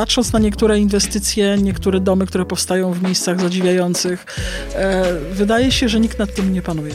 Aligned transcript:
patrząc 0.00 0.32
na 0.32 0.38
niektóre 0.38 0.78
inwestycje, 0.78 1.56
niektóre 1.58 2.00
domy, 2.00 2.26
które 2.26 2.44
powstają 2.44 2.92
w 2.92 3.02
miejscach 3.02 3.40
zadziwiających, 3.40 4.26
e, 4.74 5.14
wydaje 5.32 5.72
się, 5.72 5.88
że 5.88 6.00
nikt 6.00 6.18
nad 6.18 6.34
tym 6.34 6.52
nie 6.52 6.62
panuje. 6.62 6.94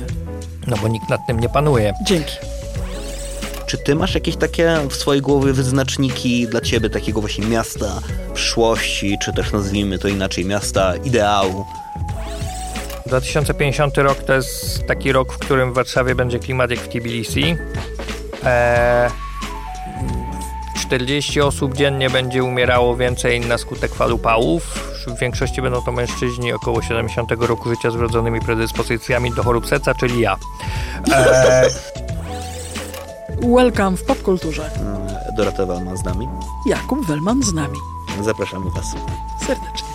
No 0.67 0.77
bo 0.81 0.87
nikt 0.87 1.09
nad 1.09 1.19
tym 1.27 1.39
nie 1.39 1.49
panuje. 1.49 1.93
Dzięki. 2.05 2.33
Czy 3.65 3.77
ty 3.77 3.95
masz 3.95 4.15
jakieś 4.15 4.35
takie 4.35 4.77
w 4.89 4.95
swojej 4.95 5.21
głowie 5.21 5.53
wyznaczniki 5.53 6.47
dla 6.47 6.61
ciebie 6.61 6.89
takiego 6.89 7.21
właśnie 7.21 7.45
miasta 7.45 7.99
przyszłości, 8.33 9.17
czy 9.21 9.33
też 9.33 9.51
nazwijmy 9.51 9.99
to 9.99 10.07
inaczej, 10.07 10.45
miasta 10.45 10.95
ideału? 10.95 11.65
2050 13.05 13.97
rok 13.97 14.23
to 14.23 14.33
jest 14.33 14.85
taki 14.87 15.11
rok, 15.11 15.33
w 15.33 15.37
którym 15.37 15.71
w 15.71 15.75
Warszawie 15.75 16.15
będzie 16.15 16.39
klimat 16.39 16.71
jak 16.71 16.79
w 16.79 16.87
Tbilisi. 16.87 17.55
Eee, 18.45 19.24
40 20.85 21.41
osób 21.41 21.73
dziennie 21.73 22.09
będzie 22.09 22.43
umierało 22.43 22.95
więcej 22.95 23.39
na 23.39 23.57
skutek 23.57 23.95
fal 23.95 24.11
upałów. 24.11 24.63
W 25.07 25.19
większości 25.19 25.61
będą 25.61 25.81
to 25.81 25.91
mężczyźni 25.91 26.53
około 26.53 26.81
70 26.81 27.31
roku 27.31 27.69
życia 27.69 27.91
z 27.91 27.95
wrodzonymi 27.95 28.41
predyspozycjami 28.41 29.33
do 29.33 29.43
chorób 29.43 29.67
serca, 29.67 29.95
czyli 29.95 30.19
ja. 30.19 30.35
Eee, 31.13 31.69
Welcome 33.55 33.97
w 33.97 34.03
popkulturze. 34.03 34.69
Dorota 35.37 35.65
Walma 35.65 35.95
z 35.95 36.03
nami. 36.03 36.27
Jakub 36.65 37.07
Welman 37.07 37.43
z 37.43 37.53
nami. 37.53 37.77
Zapraszamy 38.21 38.71
Was. 38.71 38.95
Serdecznie. 39.47 39.94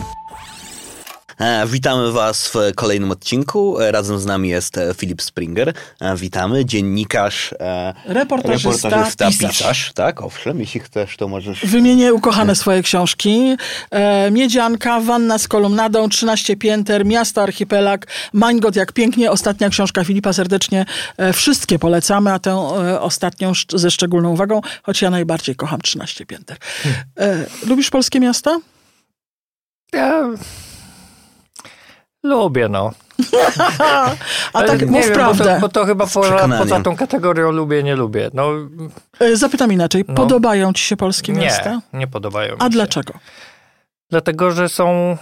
E, 1.41 1.67
Witamy 1.67 2.13
Was 2.13 2.49
w 2.49 2.55
kolejnym 2.75 3.11
odcinku. 3.11 3.81
E, 3.81 3.93
Razem 3.93 4.19
z 4.19 4.27
nami 4.27 4.49
jest 4.49 4.79
e, 4.79 4.95
Filip 4.95 5.23
Springer. 5.23 5.73
Witamy, 6.17 6.65
dziennikarz, 6.65 7.55
Reportażysta, 8.05 8.89
reportażysta 8.89 9.27
pisarz. 9.27 9.59
pisarz. 9.59 9.93
Tak, 9.95 10.23
owszem, 10.23 10.61
jeśli 10.61 10.81
chcesz, 10.81 11.17
to 11.17 11.29
możesz... 11.29 11.67
Wymienię 11.67 12.15
ukochane 12.15 12.55
swoje 12.55 12.83
książki. 12.83 13.57
Miedzianka, 14.31 15.01
Wanna 15.01 15.39
z 15.39 15.49
kolumnadą, 15.49 16.09
13 16.09 16.57
pięter, 16.57 17.07
Miasto 17.07 17.43
Archipelag, 17.43 18.07
Mańgot 18.33 18.77
jak 18.77 18.93
pięknie, 18.93 19.31
ostatnia 19.31 19.69
książka 19.69 20.05
Filipa 20.05 20.33
serdecznie. 20.33 20.87
Wszystkie 21.33 21.79
polecamy, 21.79 22.33
a 22.33 22.39
tę 22.39 22.57
ostatnią 23.01 23.53
ze 23.75 23.91
szczególną 23.91 24.31
uwagą, 24.31 24.61
choć 24.83 25.03
ja 25.03 25.11
najbardziej 25.11 25.57
kocham 25.57 25.81
13 25.81 26.27
pięter. 26.27 26.57
Lubisz 27.67 27.91
polskie 27.91 28.21
miasta? 28.21 28.59
ja... 29.93 30.29
Lubię, 32.25 32.69
no. 32.69 32.91
A 34.53 34.63
tak, 34.63 34.81
nie 34.81 34.87
mów 34.87 35.05
wiem, 35.05 35.15
prawdę. 35.15 35.45
Bo 35.45 35.55
to, 35.55 35.61
bo 35.61 35.69
to 35.69 35.85
chyba 35.87 36.07
poza, 36.07 36.49
poza 36.59 36.81
tą 36.81 36.97
kategorią 36.97 37.51
lubię, 37.51 37.83
nie 37.83 37.97
lubię. 37.97 38.31
No, 38.35 38.51
E, 39.21 39.37
Zapytam 39.37 39.73
inaczej, 39.73 40.05
No. 40.09 40.15
podobają 40.15 40.73
ci 40.73 40.85
się 40.85 40.97
polskie 40.97 41.33
miasta? 41.33 41.71
nie, 41.93 41.99
nie 41.99 42.07
podobają 42.07 42.57
A 42.59 42.69
dlaczego? 42.69 43.15
Dlatego, 44.11 44.51
że 44.51 44.69
są, 44.69 45.17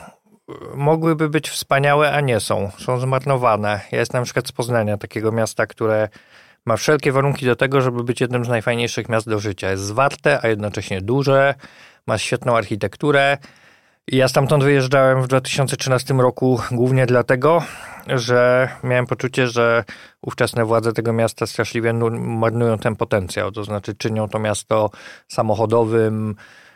mogłyby 0.74 1.28
być 1.28 1.50
wspaniałe, 1.50 2.12
a 2.12 2.20
nie 2.20 2.40
są. 2.40 2.70
Są 2.78 3.00
zmarnowane. 3.00 3.80
Ja 3.92 3.98
jestem 3.98 4.20
na 4.20 4.24
przykład 4.24 4.48
z 4.48 4.52
Poznania, 4.52 4.96
takiego 4.98 5.32
miasta, 5.32 5.66
które 5.66 6.08
ma 6.66 6.76
wszelkie 6.76 7.12
warunki 7.12 7.46
do 7.46 7.56
tego, 7.56 7.80
żeby 7.80 8.04
być 8.04 8.20
jednym 8.20 8.44
z 8.44 8.48
najfajniejszych 8.48 9.08
miast 9.08 9.28
do 9.28 9.38
życia. 9.40 9.70
Jest 9.70 9.82
zwarte, 9.82 10.38
a 10.42 10.48
jednocześnie 10.48 11.00
duże, 11.00 11.54
ma 12.06 12.18
świetną 12.18 12.56
architekturę. 12.56 13.38
Ja 14.12 14.28
stamtąd 14.28 14.64
wyjeżdżałem 14.64 15.22
w 15.22 15.26
2013 15.26 16.14
roku 16.14 16.60
głównie 16.70 17.06
dlatego, 17.06 17.62
że 18.06 18.68
miałem 18.82 19.06
poczucie, 19.06 19.46
że 19.46 19.84
ówczesne 20.22 20.64
władze 20.64 20.92
tego 20.92 21.12
miasta 21.12 21.46
straszliwie 21.46 21.92
nu- 21.92 22.20
marnują 22.20 22.78
ten 22.78 22.96
potencjał. 22.96 23.52
To 23.52 23.64
znaczy 23.64 23.94
czynią 23.94 24.28
to 24.28 24.38
miasto 24.38 24.90
samochodowym, 25.28 26.34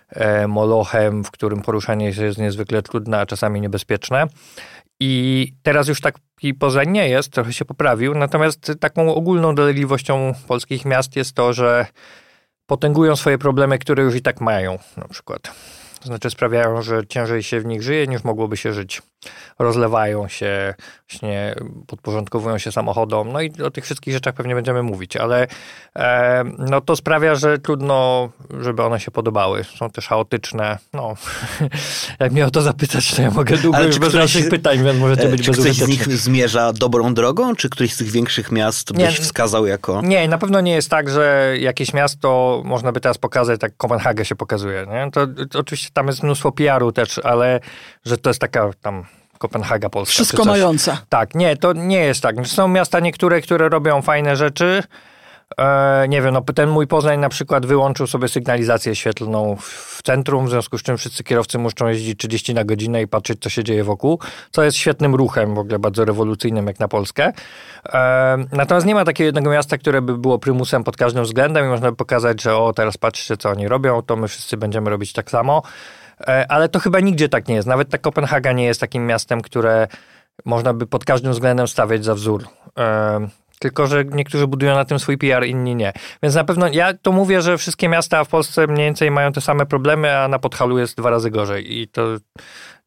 e, 0.08 0.48
molochem, 0.48 1.24
w 1.24 1.30
którym 1.30 1.62
poruszanie 1.62 2.14
się 2.14 2.24
jest 2.24 2.38
niezwykle 2.38 2.82
trudne, 2.82 3.20
a 3.20 3.26
czasami 3.26 3.60
niebezpieczne. 3.60 4.26
I 5.00 5.52
teraz 5.62 5.88
już 5.88 6.00
taki 6.00 6.54
Poznań 6.54 6.90
nie 6.90 7.08
jest, 7.08 7.32
trochę 7.32 7.52
się 7.52 7.64
poprawił, 7.64 8.14
natomiast 8.14 8.72
taką 8.80 9.14
ogólną 9.14 9.54
dolegliwością 9.54 10.34
polskich 10.48 10.84
miast 10.84 11.16
jest 11.16 11.32
to, 11.34 11.52
że 11.52 11.86
potęgują 12.66 13.16
swoje 13.16 13.38
problemy, 13.38 13.78
które 13.78 14.02
już 14.02 14.14
i 14.14 14.22
tak 14.22 14.40
mają, 14.40 14.78
na 14.96 15.08
przykład. 15.08 15.54
To 16.02 16.06
znaczy 16.06 16.30
sprawiają, 16.30 16.82
że 16.82 17.06
ciężej 17.06 17.42
się 17.42 17.60
w 17.60 17.66
nich 17.66 17.82
żyje 17.82 18.06
niż 18.06 18.24
mogłoby 18.24 18.56
się 18.56 18.72
żyć. 18.72 19.02
Rozlewają 19.58 20.28
się, 20.28 20.74
właśnie 21.10 21.54
podporządkowują 21.86 22.58
się 22.58 22.72
samochodom, 22.72 23.32
no 23.32 23.40
i 23.40 23.62
o 23.62 23.70
tych 23.70 23.84
wszystkich 23.84 24.14
rzeczach 24.14 24.34
pewnie 24.34 24.54
będziemy 24.54 24.82
mówić, 24.82 25.16
ale 25.16 25.46
e, 25.96 26.44
no 26.58 26.80
to 26.80 26.96
sprawia, 26.96 27.34
że 27.34 27.58
trudno, 27.58 28.28
żeby 28.60 28.82
one 28.82 29.00
się 29.00 29.10
podobały. 29.10 29.64
Są 29.64 29.90
też 29.90 30.08
chaotyczne. 30.08 30.78
No, 30.92 31.14
jak 32.20 32.32
mnie 32.32 32.46
o 32.46 32.50
to 32.50 32.62
zapytać, 32.62 33.14
to 33.14 33.22
ja 33.22 33.30
mogę 33.30 33.56
długo 33.56 33.76
Ale 33.76 33.86
już 33.86 33.98
bez 33.98 34.12
żadnych 34.12 34.48
pytań, 34.48 34.84
więc 34.84 34.98
może 34.98 35.16
to 35.16 35.22
E, 35.22 35.28
być 35.28 35.42
Czy 35.42 35.52
któreś 35.52 35.76
z 35.76 35.88
nich 35.88 36.08
zmierza 36.08 36.72
dobrą 36.72 37.14
drogą, 37.14 37.56
czy 37.56 37.70
któryś 37.70 37.94
z 37.94 37.96
tych 37.96 38.10
większych 38.10 38.52
miast 38.52 38.94
Nie. 38.94 39.06
byś 39.06 39.18
wskazał 39.18 39.66
jako... 39.66 40.02
Nie, 40.02 40.28
na 40.28 40.38
pewno 40.38 40.60
nie 40.60 40.72
jest 40.72 40.90
tak, 40.90 41.10
że 41.10 41.54
jakieś 41.58 41.92
miasto 41.94 42.62
można 42.64 42.92
by 42.92 43.00
teraz 43.00 43.18
pokazać, 43.18 43.60
tak 43.60 43.76
Kopenhagę 43.76 44.24
się 44.24 44.36
pokazuje. 44.36 44.86
Nie? 44.86 45.10
To, 45.10 45.26
to 45.50 45.58
oczywiście 45.58 45.88
tam 45.92 46.06
jest 46.06 46.22
mnóstwo 46.22 46.52
PR-u 46.52 46.92
też, 46.92 47.18
ale 47.18 47.60
że 48.04 48.18
to 48.18 48.30
jest 48.30 48.40
taka 48.40 48.70
tam 48.80 49.04
Kopenhaga 49.42 49.88
Polska. 49.90 50.12
Wszystko 50.12 50.44
mająca. 50.44 51.02
Tak, 51.08 51.34
nie, 51.34 51.56
to 51.56 51.72
nie 51.72 52.00
jest 52.00 52.20
tak. 52.22 52.46
Są 52.46 52.68
miasta 52.68 53.00
niektóre, 53.00 53.40
które 53.40 53.68
robią 53.68 54.02
fajne 54.02 54.36
rzeczy. 54.36 54.82
E, 55.58 56.06
nie 56.08 56.22
wiem, 56.22 56.34
no 56.34 56.40
ten 56.40 56.68
mój 56.68 56.86
Poznań 56.86 57.20
na 57.20 57.28
przykład 57.28 57.66
wyłączył 57.66 58.06
sobie 58.06 58.28
sygnalizację 58.28 58.94
świetlną 58.94 59.56
w 59.60 60.00
centrum, 60.04 60.46
w 60.46 60.50
związku 60.50 60.78
z 60.78 60.82
czym 60.82 60.96
wszyscy 60.96 61.24
kierowcy 61.24 61.58
muszą 61.58 61.88
jeździć 61.88 62.18
30 62.18 62.54
na 62.54 62.64
godzinę 62.64 63.02
i 63.02 63.08
patrzeć, 63.08 63.42
co 63.42 63.48
się 63.50 63.64
dzieje 63.64 63.84
wokół, 63.84 64.18
co 64.50 64.62
jest 64.62 64.76
świetnym 64.76 65.14
ruchem, 65.14 65.54
w 65.54 65.58
ogóle 65.58 65.78
bardzo 65.78 66.04
rewolucyjnym 66.04 66.66
jak 66.66 66.80
na 66.80 66.88
Polskę. 66.88 67.32
E, 67.92 68.44
natomiast 68.52 68.86
nie 68.86 68.94
ma 68.94 69.04
takiego 69.04 69.26
jednego 69.26 69.50
miasta, 69.50 69.78
które 69.78 70.02
by 70.02 70.18
było 70.18 70.38
prymusem 70.38 70.84
pod 70.84 70.96
każdym 70.96 71.24
względem 71.24 71.64
i 71.66 71.68
można 71.68 71.90
by 71.90 71.96
pokazać, 71.96 72.42
że 72.42 72.56
o, 72.56 72.72
teraz 72.72 72.96
patrzcie, 72.96 73.36
co 73.36 73.50
oni 73.50 73.68
robią, 73.68 74.02
to 74.02 74.16
my 74.16 74.28
wszyscy 74.28 74.56
będziemy 74.56 74.90
robić 74.90 75.12
tak 75.12 75.30
samo. 75.30 75.62
E, 76.26 76.46
ale 76.52 76.68
to 76.68 76.78
chyba 76.80 77.00
nigdzie 77.00 77.28
tak 77.28 77.48
nie 77.48 77.54
jest. 77.54 77.68
Nawet 77.68 77.88
ta 77.90 77.98
Kopenhaga 77.98 78.52
nie 78.52 78.64
jest 78.64 78.80
takim 78.80 79.06
miastem, 79.06 79.40
które 79.40 79.88
można 80.44 80.74
by 80.74 80.86
pod 80.86 81.04
każdym 81.04 81.32
względem 81.32 81.68
stawiać 81.68 82.04
za 82.04 82.14
wzór. 82.14 82.44
E, 82.78 83.28
Tylko, 83.58 83.86
że 83.86 84.04
niektórzy 84.04 84.46
budują 84.46 84.74
na 84.74 84.84
tym 84.84 84.98
swój 84.98 85.18
PR, 85.18 85.46
inni 85.46 85.74
nie. 85.76 85.92
Więc 86.22 86.34
na 86.34 86.44
pewno 86.44 86.68
ja 86.68 86.94
to 86.94 87.12
mówię, 87.12 87.42
że 87.42 87.58
wszystkie 87.58 87.88
miasta 87.88 88.24
w 88.24 88.28
Polsce 88.28 88.66
mniej 88.66 88.86
więcej 88.86 89.10
mają 89.10 89.32
te 89.32 89.40
same 89.40 89.66
problemy, 89.66 90.16
a 90.18 90.28
na 90.28 90.38
Podhalu 90.38 90.78
jest 90.78 90.96
dwa 90.96 91.10
razy 91.10 91.30
gorzej. 91.30 91.78
I 91.80 91.88
to, 91.88 92.02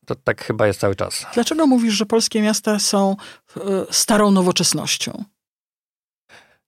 to 0.06 0.16
tak 0.16 0.44
chyba 0.44 0.68
jest 0.68 0.80
cały 0.80 0.96
czas. 0.96 1.26
Dlaczego 1.34 1.68
mówisz, 1.68 1.94
że 1.94 2.06
polskie 2.06 2.42
miasta 2.42 2.80
są 2.80 3.16
e, 3.58 3.62
starą 3.92 4.32
nowoczesnością? 4.32 5.24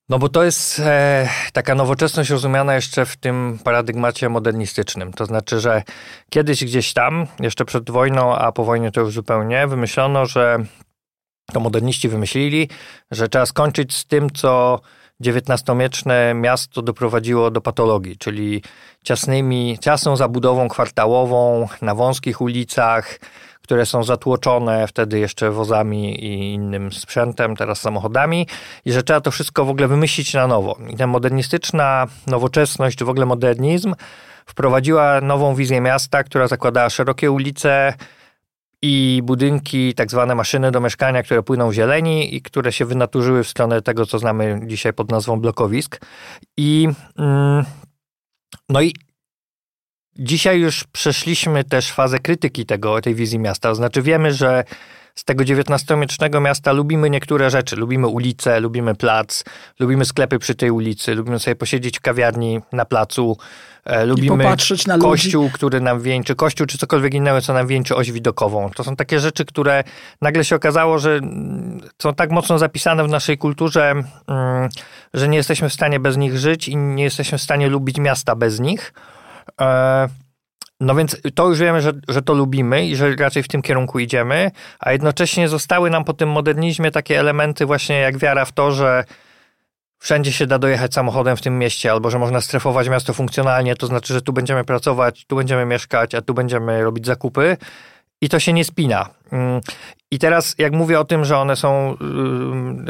No 0.09 0.19
bo 0.19 0.29
to 0.29 0.43
jest 0.43 0.79
e, 0.79 1.29
taka 1.53 1.75
nowoczesność 1.75 2.29
rozumiana 2.29 2.75
jeszcze 2.75 3.05
w 3.05 3.17
tym 3.17 3.59
paradygmacie 3.63 4.29
modernistycznym. 4.29 5.13
To 5.13 5.25
znaczy, 5.25 5.59
że 5.59 5.83
kiedyś 6.29 6.65
gdzieś 6.65 6.93
tam, 6.93 7.27
jeszcze 7.39 7.65
przed 7.65 7.91
wojną, 7.91 8.35
a 8.35 8.51
po 8.51 8.63
wojnie 8.63 8.91
to 8.91 9.01
już 9.01 9.13
zupełnie, 9.13 9.67
wymyślono, 9.67 10.25
że 10.25 10.57
to 11.53 11.59
moderniści 11.59 12.09
wymyślili, 12.09 12.69
że 13.11 13.29
trzeba 13.29 13.45
skończyć 13.45 13.95
z 13.95 14.05
tym, 14.05 14.29
co 14.29 14.79
XIX-wieczne 15.25 16.33
miasto 16.33 16.81
doprowadziło 16.81 17.51
do 17.51 17.61
patologii, 17.61 18.17
czyli 18.17 18.63
ciasnymi, 19.03 19.77
ciasną 19.81 20.15
zabudową 20.15 20.67
kwartałową 20.67 21.67
na 21.81 21.95
wąskich 21.95 22.41
ulicach, 22.41 23.19
które 23.67 23.85
są 23.85 24.03
zatłoczone 24.03 24.87
wtedy 24.87 25.19
jeszcze 25.19 25.51
wozami 25.51 26.25
i 26.25 26.53
innym 26.53 26.91
sprzętem, 26.91 27.55
teraz 27.55 27.81
samochodami, 27.81 28.47
i 28.85 28.91
że 28.91 29.03
trzeba 29.03 29.21
to 29.21 29.31
wszystko 29.31 29.65
w 29.65 29.69
ogóle 29.69 29.87
wymyślić 29.87 30.33
na 30.33 30.47
nowo. 30.47 30.77
I 30.89 30.97
ta 30.97 31.07
modernistyczna 31.07 32.07
nowoczesność, 32.27 32.97
czy 32.97 33.05
w 33.05 33.09
ogóle 33.09 33.25
modernizm, 33.25 33.95
wprowadziła 34.45 35.21
nową 35.21 35.55
wizję 35.55 35.81
miasta, 35.81 36.23
która 36.23 36.47
zakładała 36.47 36.89
szerokie 36.89 37.31
ulice 37.31 37.93
i 38.81 39.21
budynki, 39.23 39.93
tak 39.93 40.11
zwane 40.11 40.35
maszyny 40.35 40.71
do 40.71 40.79
mieszkania, 40.81 41.23
które 41.23 41.43
płyną 41.43 41.73
zieleni 41.73 42.35
i 42.35 42.41
które 42.41 42.71
się 42.71 42.85
wynaturzyły 42.85 43.43
w 43.43 43.47
stronę 43.47 43.81
tego, 43.81 44.05
co 44.05 44.19
znamy 44.19 44.61
dzisiaj 44.65 44.93
pod 44.93 45.11
nazwą 45.11 45.39
blokowisk. 45.39 45.99
I 46.57 46.87
mm, 47.17 47.65
no 48.69 48.81
i 48.81 48.93
Dzisiaj 50.19 50.59
już 50.59 50.83
przeszliśmy 50.83 51.63
też 51.63 51.91
fazę 51.91 52.19
krytyki 52.19 52.65
tego, 52.65 53.01
tej 53.01 53.15
wizji 53.15 53.39
miasta. 53.39 53.69
To 53.69 53.75
znaczy 53.75 54.01
wiemy, 54.01 54.33
że 54.33 54.63
z 55.15 55.23
tego 55.23 55.43
XIX-wiecznego 55.43 56.41
miasta 56.41 56.71
lubimy 56.71 57.09
niektóre 57.09 57.49
rzeczy. 57.49 57.75
Lubimy 57.75 58.07
ulicę, 58.07 58.59
lubimy 58.59 58.95
plac, 58.95 59.43
lubimy 59.79 60.05
sklepy 60.05 60.39
przy 60.39 60.55
tej 60.55 60.71
ulicy, 60.71 61.15
lubimy 61.15 61.39
sobie 61.39 61.55
posiedzieć 61.55 61.97
w 61.97 62.01
kawiarni 62.01 62.59
na 62.71 62.85
placu, 62.85 63.37
e, 63.85 64.05
lubimy 64.05 64.43
na 64.87 64.95
ludzi. 64.95 65.07
kościół, 65.07 65.49
który 65.53 65.81
nam 65.81 66.01
wieńczy, 66.01 66.35
kościół 66.35 66.67
czy 66.67 66.77
cokolwiek 66.77 67.13
innego, 67.13 67.41
co 67.41 67.53
nam 67.53 67.67
wieńczy 67.67 67.95
oś 67.95 68.11
widokową. 68.11 68.69
To 68.69 68.83
są 68.83 68.95
takie 68.95 69.19
rzeczy, 69.19 69.45
które 69.45 69.83
nagle 70.21 70.45
się 70.45 70.55
okazało, 70.55 70.99
że 70.99 71.11
mm, 71.15 71.81
są 72.01 72.13
tak 72.13 72.31
mocno 72.31 72.57
zapisane 72.57 73.03
w 73.03 73.09
naszej 73.09 73.37
kulturze, 73.37 73.91
mm, 73.91 74.69
że 75.13 75.27
nie 75.27 75.37
jesteśmy 75.37 75.69
w 75.69 75.73
stanie 75.73 75.99
bez 75.99 76.17
nich 76.17 76.37
żyć 76.37 76.67
i 76.67 76.77
nie 76.77 77.03
jesteśmy 77.03 77.37
w 77.37 77.41
stanie 77.41 77.69
lubić 77.69 77.97
miasta 77.97 78.35
bez 78.35 78.59
nich. 78.59 78.93
E, 79.61 80.07
no 80.79 80.95
więc 80.95 81.21
to 81.35 81.49
już 81.49 81.59
wiemy, 81.59 81.81
że, 81.81 81.93
że 82.07 82.21
to 82.21 82.33
lubimy 82.33 82.87
i 82.87 82.95
że 82.95 83.15
raczej 83.15 83.43
w 83.43 83.47
tym 83.47 83.61
kierunku 83.61 83.99
idziemy, 83.99 84.51
a 84.79 84.91
jednocześnie 84.91 85.49
zostały 85.49 85.89
nam 85.89 86.03
po 86.03 86.13
tym 86.13 86.29
modernizmie 86.29 86.91
takie 86.91 87.19
elementy 87.19 87.65
właśnie 87.65 87.99
jak 87.99 88.17
wiara 88.17 88.45
w 88.45 88.51
to, 88.51 88.71
że 88.71 89.03
wszędzie 89.99 90.31
się 90.31 90.47
da 90.47 90.59
dojechać 90.59 90.93
samochodem 90.93 91.37
w 91.37 91.41
tym 91.41 91.59
mieście, 91.59 91.91
albo 91.91 92.09
że 92.09 92.19
można 92.19 92.41
strefować 92.41 92.89
miasto 92.89 93.13
funkcjonalnie, 93.13 93.75
to 93.75 93.87
znaczy, 93.87 94.13
że 94.13 94.21
tu 94.21 94.33
będziemy 94.33 94.63
pracować, 94.63 95.25
tu 95.25 95.35
będziemy 95.35 95.65
mieszkać, 95.65 96.15
a 96.15 96.21
tu 96.21 96.33
będziemy 96.33 96.83
robić 96.83 97.05
zakupy 97.05 97.57
i 98.21 98.29
to 98.29 98.39
się 98.39 98.53
nie 98.53 98.65
spina. 98.65 99.09
Mm, 99.31 99.61
I 100.11 100.19
teraz, 100.19 100.55
jak 100.57 100.73
mówię 100.73 100.99
o 100.99 101.05
tym, 101.05 101.25
że 101.25 101.37
one 101.37 101.55
są 101.55 101.97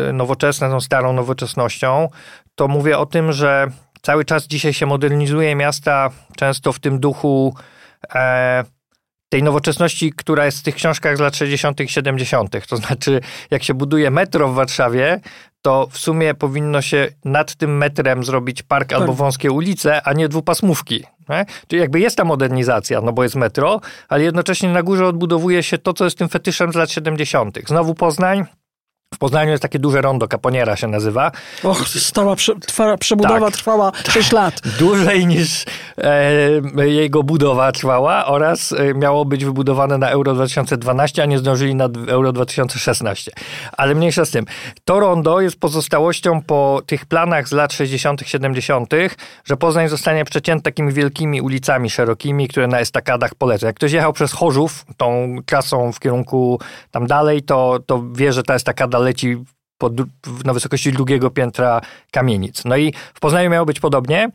y, 0.10 0.14
nowoczesne, 0.14 0.70
są 0.70 0.82
starą 0.82 1.14
nowoczesnością, 1.14 2.10
to 2.56 2.68
mówię 2.68 2.98
o 2.98 3.06
tym, 3.06 3.32
że 3.32 3.68
cały 4.02 4.26
czas 4.26 4.48
dzisiaj 4.48 4.74
się 4.74 4.86
modernizuje 4.86 5.56
miasta, 5.56 6.10
często 6.36 6.74
w 6.74 6.80
tym 6.80 7.00
duchu 7.00 7.56
e, 8.16 8.64
tej 9.30 9.44
nowoczesności, 9.44 10.12
która 10.12 10.46
jest 10.46 10.60
w 10.60 10.64
tych 10.64 10.76
książkach 10.76 11.18
z 11.18 11.20
lat 11.20 11.36
60., 11.36 11.80
70. 11.86 12.68
To 12.68 12.78
znaczy, 12.78 13.22
jak 13.52 13.64
się 13.64 13.74
buduje 13.74 14.12
metro 14.12 14.50
w 14.50 14.56
Warszawie, 14.56 15.20
to 15.62 15.88
w 15.92 15.98
sumie 15.98 16.34
powinno 16.34 16.82
się 16.82 17.08
nad 17.26 17.56
tym 17.56 17.78
metrem 17.78 18.24
zrobić 18.24 18.64
park 18.64 18.90
tak. 18.90 19.00
albo 19.00 19.14
wąskie 19.14 19.52
ulice, 19.52 20.02
a 20.04 20.14
nie 20.14 20.30
dwupasmówki. 20.30 21.04
Nie? 21.30 21.46
Czyli 21.68 21.82
jakby 21.82 22.00
jest 22.00 22.18
ta 22.18 22.24
modernizacja, 22.24 23.02
no 23.02 23.14
bo 23.14 23.24
jest 23.24 23.36
metro, 23.36 23.82
ale 24.10 24.24
jednocześnie 24.24 24.70
na 24.70 24.84
górze 24.84 25.08
odbudowuje 25.08 25.64
się 25.64 25.78
to, 25.78 25.94
co 25.94 26.06
jest 26.06 26.18
tym 26.18 26.30
fetyszem 26.30 26.72
z 26.74 26.76
lat 26.76 26.92
70. 26.92 27.60
Znowu 27.68 27.96
Poznań, 27.96 28.46
w 29.14 29.18
Poznaniu 29.18 29.52
jest 29.52 29.62
takie 29.62 29.80
duże 29.80 30.02
rondo, 30.02 30.28
Kaponiera 30.28 30.76
się 30.76 30.88
nazywa. 30.88 31.32
Och, 31.64 31.88
stała 31.88 32.36
prze, 32.36 32.56
trwa, 32.56 32.98
przebudowa 32.98 33.40
tak, 33.40 33.54
trwała 33.54 33.92
6 34.10 34.32
lat. 34.32 34.62
Dłużej 34.80 35.28
niż 35.28 35.66
e, 35.98 36.88
jego 36.88 37.24
budowa 37.24 37.72
trwała 37.72 38.26
oraz 38.26 38.72
e, 38.72 38.94
miało 38.94 39.26
być 39.26 39.46
wybudowane 39.46 39.98
na 39.98 40.10
Euro 40.10 40.34
2012, 40.34 41.24
a 41.24 41.26
nie 41.26 41.40
zdążyli 41.40 41.76
na 41.76 41.90
Euro 42.08 42.34
2016. 42.34 43.32
Ale 43.78 43.96
mniejsza 43.96 44.26
z 44.26 44.32
tym. 44.32 44.46
To 44.86 45.00
rondo 45.00 45.42
jest 45.42 45.60
pozostałością 45.60 46.42
po 46.42 46.82
tych 46.86 47.06
planach 47.06 47.48
z 47.48 47.52
lat 47.52 47.74
60., 47.74 48.22
70., 48.26 48.94
że 49.46 49.58
Poznań 49.58 49.90
zostanie 49.90 50.26
przecięty 50.26 50.64
takimi 50.64 50.94
wielkimi 50.94 51.42
ulicami 51.42 51.90
szerokimi, 51.90 52.48
które 52.48 52.68
na 52.68 52.80
estakadach 52.80 53.36
polecą. 53.36 53.68
Jak 53.68 53.76
ktoś 53.76 53.92
jechał 53.92 54.14
przez 54.14 54.34
Chorzów 54.34 54.86
tą 54.98 55.36
trasą 55.46 55.92
w 55.92 56.00
kierunku 56.00 56.60
tam 56.92 57.08
dalej, 57.08 57.44
to, 57.44 57.80
to 57.86 58.04
wie, 58.12 58.34
że 58.34 58.44
ta 58.44 58.54
estakada 58.54 58.97
leci 59.00 59.38
pod, 59.78 59.94
na 60.46 60.54
wysokości 60.54 60.92
drugiego 60.92 61.30
piętra 61.30 61.82
kamienic. 62.12 62.66
No 62.66 62.78
i 62.78 62.94
w 63.14 63.20
Poznaniu 63.20 63.50
miało 63.50 63.66
być 63.66 63.80
podobnie, 63.80 64.30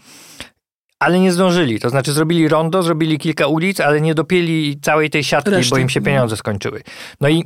ale 0.98 1.20
nie 1.20 1.32
zdążyli. 1.32 1.80
To 1.80 1.90
znaczy 1.90 2.12
zrobili 2.12 2.48
rondo, 2.48 2.82
zrobili 2.82 3.18
kilka 3.18 3.46
ulic, 3.46 3.80
ale 3.80 4.00
nie 4.00 4.14
dopieli 4.14 4.80
całej 4.80 5.10
tej 5.10 5.24
siatki, 5.24 5.50
Reszty. 5.50 5.70
bo 5.70 5.78
im 5.78 5.88
się 5.88 6.00
pieniądze 6.00 6.36
skończyły. 6.36 6.82
No 7.20 7.28
i 7.28 7.44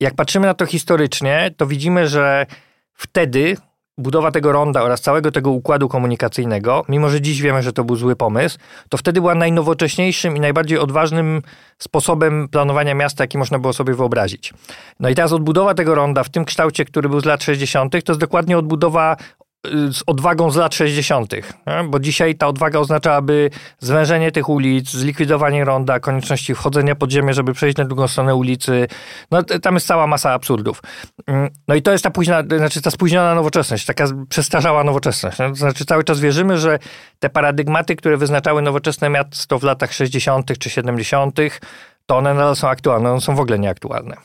jak 0.00 0.14
patrzymy 0.14 0.46
na 0.46 0.54
to 0.54 0.66
historycznie, 0.66 1.50
to 1.56 1.66
widzimy, 1.66 2.08
że 2.08 2.46
wtedy 2.92 3.56
budowa 3.98 4.30
tego 4.30 4.52
ronda 4.52 4.82
oraz 4.82 5.00
całego 5.00 5.32
tego 5.32 5.50
układu 5.50 5.88
komunikacyjnego, 5.88 6.84
mimo 6.88 7.08
że 7.08 7.20
dziś 7.20 7.42
wiemy, 7.42 7.62
że 7.62 7.72
to 7.72 7.84
był 7.84 7.96
zły 7.96 8.16
pomysł, 8.16 8.58
to 8.88 8.96
wtedy 8.96 9.20
była 9.20 9.34
najnowocześniejszym 9.34 10.36
i 10.36 10.40
najbardziej 10.40 10.78
odważnym 10.78 11.42
sposobem 11.78 12.48
planowania 12.48 12.94
miasta, 12.94 13.24
jaki 13.24 13.38
można 13.38 13.58
było 13.58 13.72
sobie 13.72 13.94
wyobrazić. 13.94 14.54
No 15.00 15.08
i 15.08 15.14
teraz 15.14 15.32
odbudowa 15.32 15.74
tego 15.74 15.94
ronda 15.94 16.24
w 16.24 16.28
tym 16.28 16.44
kształcie, 16.44 16.84
który 16.84 17.08
był 17.08 17.20
z 17.20 17.24
lat 17.24 17.42
60., 17.42 17.92
to 17.92 18.12
jest 18.12 18.20
dokładnie 18.20 18.58
odbudowa 18.58 19.16
z 19.92 20.02
odwagą 20.06 20.50
z 20.50 20.56
lat 20.56 20.74
60., 20.74 21.32
bo 21.88 22.00
dzisiaj 22.00 22.34
ta 22.34 22.46
odwaga 22.46 22.78
oznaczałaby 22.78 23.50
zwężenie 23.78 24.32
tych 24.32 24.48
ulic, 24.48 24.90
zlikwidowanie 24.90 25.64
ronda, 25.64 26.00
konieczności 26.00 26.54
wchodzenia 26.54 26.94
pod 26.94 27.12
ziemię, 27.12 27.34
żeby 27.34 27.52
przejść 27.52 27.76
na 27.76 27.84
drugą 27.84 28.08
stronę 28.08 28.34
ulicy. 28.34 28.86
No, 29.30 29.42
tam 29.42 29.74
jest 29.74 29.86
cała 29.86 30.06
masa 30.06 30.32
absurdów. 30.32 30.82
Mm, 31.26 31.50
no 31.68 31.74
i 31.74 31.82
to 31.82 31.92
jest 31.92 32.04
ta 32.04 32.10
późna, 32.10 32.42
znaczy 32.56 32.82
ta 32.82 32.90
spóźniona 32.90 33.34
nowoczesność, 33.34 33.86
taka 33.86 34.04
przestarzała 34.28 34.84
nowoczesność. 34.84 35.36
To 35.36 35.54
znaczy 35.54 35.84
cały 35.84 36.04
czas 36.04 36.20
wierzymy, 36.20 36.58
że 36.58 36.78
te 37.18 37.30
paradygmaty, 37.30 37.96
które 37.96 38.16
wyznaczały 38.16 38.62
nowoczesne 38.62 39.10
miasto 39.10 39.58
w 39.58 39.62
latach 39.62 39.92
60. 39.92 40.58
czy 40.58 40.70
70., 40.70 41.38
to 42.06 42.16
one 42.16 42.34
nadal 42.34 42.56
są 42.56 42.68
aktualne, 42.68 43.10
one 43.10 43.20
są 43.20 43.34
w 43.34 43.40
ogóle 43.40 43.58
nieaktualne. 43.58 44.16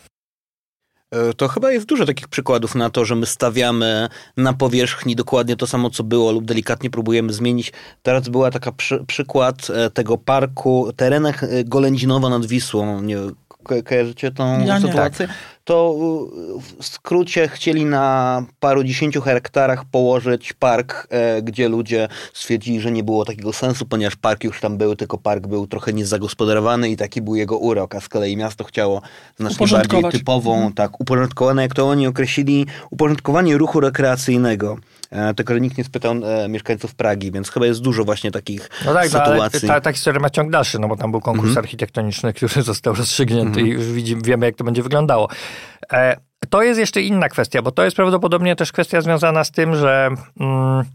E, 1.11 1.33
to 1.33 1.47
chyba 1.47 1.71
jest 1.71 1.85
dużo 1.85 2.05
takich 2.05 2.27
przykładów 2.27 2.75
na 2.75 2.89
to, 2.89 3.05
że 3.05 3.15
my 3.15 3.25
stawiamy 3.25 4.09
na 4.37 4.53
powierzchni 4.53 5.15
dokładnie 5.15 5.55
to 5.55 5.67
samo, 5.67 5.89
co 5.89 6.03
było, 6.03 6.31
lub 6.31 6.45
delikatnie 6.45 6.89
próbujemy 6.89 7.33
zmienić. 7.33 7.73
Teraz 8.03 8.29
była 8.29 8.51
taka 8.51 8.71
przy, 8.71 9.03
przykład 9.07 9.67
e, 9.69 9.89
tego 9.89 10.17
parku, 10.17 10.91
terenach 10.95 11.43
e, 11.43 11.63
Golędzinowa 11.63 12.29
nad 12.29 12.45
Wisłą. 12.45 13.01
Nie, 13.01 13.17
kojarzycie 13.85 14.31
tą 14.31 14.65
ja 14.65 14.81
sytuację? 14.81 15.27
Tak 15.27 15.37
to 15.71 15.95
w 16.79 16.85
skrócie 16.85 17.47
chcieli 17.47 17.85
na 17.85 18.45
paru 18.59 18.83
dziesięciu 18.83 19.21
hektarach 19.21 19.85
położyć 19.85 20.53
park, 20.53 21.07
e, 21.09 21.41
gdzie 21.41 21.69
ludzie 21.69 22.07
stwierdzili, 22.33 22.81
że 22.81 22.91
nie 22.91 23.03
było 23.03 23.25
takiego 23.25 23.53
sensu, 23.53 23.85
ponieważ 23.85 24.15
park 24.15 24.43
już 24.43 24.61
tam 24.61 24.77
był, 24.77 24.95
tylko 24.95 25.17
park 25.17 25.47
był 25.47 25.67
trochę 25.67 25.93
niezagospodarowany 25.93 26.89
i 26.89 26.97
taki 26.97 27.21
był 27.21 27.35
jego 27.35 27.57
urok, 27.57 27.95
a 27.95 28.01
z 28.01 28.09
kolei 28.09 28.37
miasto 28.37 28.63
chciało 28.63 29.01
znacznie 29.37 29.67
bardziej 29.67 30.03
typową, 30.11 30.73
tak, 30.73 31.01
uporządkowane, 31.01 31.61
jak 31.61 31.73
to 31.73 31.89
oni 31.89 32.07
określili, 32.07 32.65
uporządkowanie 32.89 33.57
ruchu 33.57 33.79
rekreacyjnego. 33.79 34.77
E, 35.11 35.33
tylko 35.33 35.57
nikt 35.57 35.77
nie 35.77 35.83
spytał 35.83 36.13
e, 36.23 36.49
mieszkańców 36.49 36.95
Pragi, 36.95 37.31
więc 37.31 37.49
chyba 37.51 37.65
jest 37.65 37.81
dużo 37.81 38.03
właśnie 38.03 38.31
takich 38.31 38.69
no 38.85 38.93
tak, 38.93 39.05
sytuacji. 39.05 39.67
No, 39.67 39.73
ale 39.73 39.81
ta, 39.81 39.81
ta 39.81 39.91
historia 39.91 40.19
ma 40.19 40.29
ciąg 40.29 40.51
dalszy, 40.51 40.79
no 40.79 40.87
bo 40.87 40.97
tam 40.97 41.11
był 41.11 41.21
konkurs 41.21 41.47
mhm. 41.47 41.65
architektoniczny, 41.65 42.33
który 42.37 42.63
został 42.63 42.93
rozstrzygnięty 42.93 43.59
mhm. 43.59 43.67
i 43.67 43.69
już 43.69 43.85
widzimy, 43.85 44.21
wiemy, 44.25 44.45
jak 44.45 44.55
to 44.55 44.63
będzie 44.63 44.83
wyglądało. 44.83 45.29
E, 45.93 46.17
to 46.49 46.63
jest 46.63 46.79
jeszcze 46.79 47.01
inna 47.01 47.29
kwestia, 47.29 47.61
bo 47.61 47.71
to 47.71 47.83
jest 47.83 47.95
prawdopodobnie 47.95 48.55
też 48.55 48.71
kwestia 48.71 49.01
związana 49.01 49.43
z 49.43 49.51
tym, 49.51 49.75
że 49.75 50.09
mm, 50.39 50.85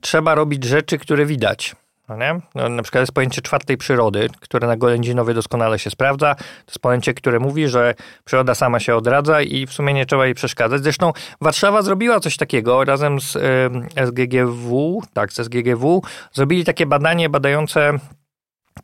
trzeba 0.00 0.34
robić 0.34 0.64
rzeczy, 0.64 0.98
które 0.98 1.26
widać. 1.26 1.76
No 2.08 2.16
nie? 2.16 2.40
No, 2.54 2.68
na 2.68 2.82
przykład 2.82 3.02
jest 3.02 3.12
pojęcie 3.12 3.42
czwartej 3.42 3.76
przyrody, 3.76 4.28
które 4.40 4.68
na 4.68 4.76
Golędzinowie 4.76 5.34
doskonale 5.34 5.78
się 5.78 5.90
sprawdza. 5.90 6.34
To 6.34 6.44
jest 6.68 6.78
pojęcie, 6.78 7.14
które 7.14 7.38
mówi, 7.38 7.68
że 7.68 7.94
przyroda 8.24 8.54
sama 8.54 8.80
się 8.80 8.96
odradza 8.96 9.42
i 9.42 9.66
w 9.66 9.72
sumie 9.72 9.94
nie 9.94 10.06
trzeba 10.06 10.24
jej 10.24 10.34
przeszkadzać. 10.34 10.82
Zresztą 10.82 11.12
Warszawa 11.40 11.82
zrobiła 11.82 12.20
coś 12.20 12.36
takiego 12.36 12.84
razem 12.84 13.20
z 13.20 13.36
y, 13.36 13.40
SGGW, 14.06 15.02
tak, 15.12 15.32
z 15.32 15.40
SGGW, 15.40 16.02
zrobili 16.32 16.64
takie 16.64 16.86
badanie 16.86 17.28
badające 17.28 17.98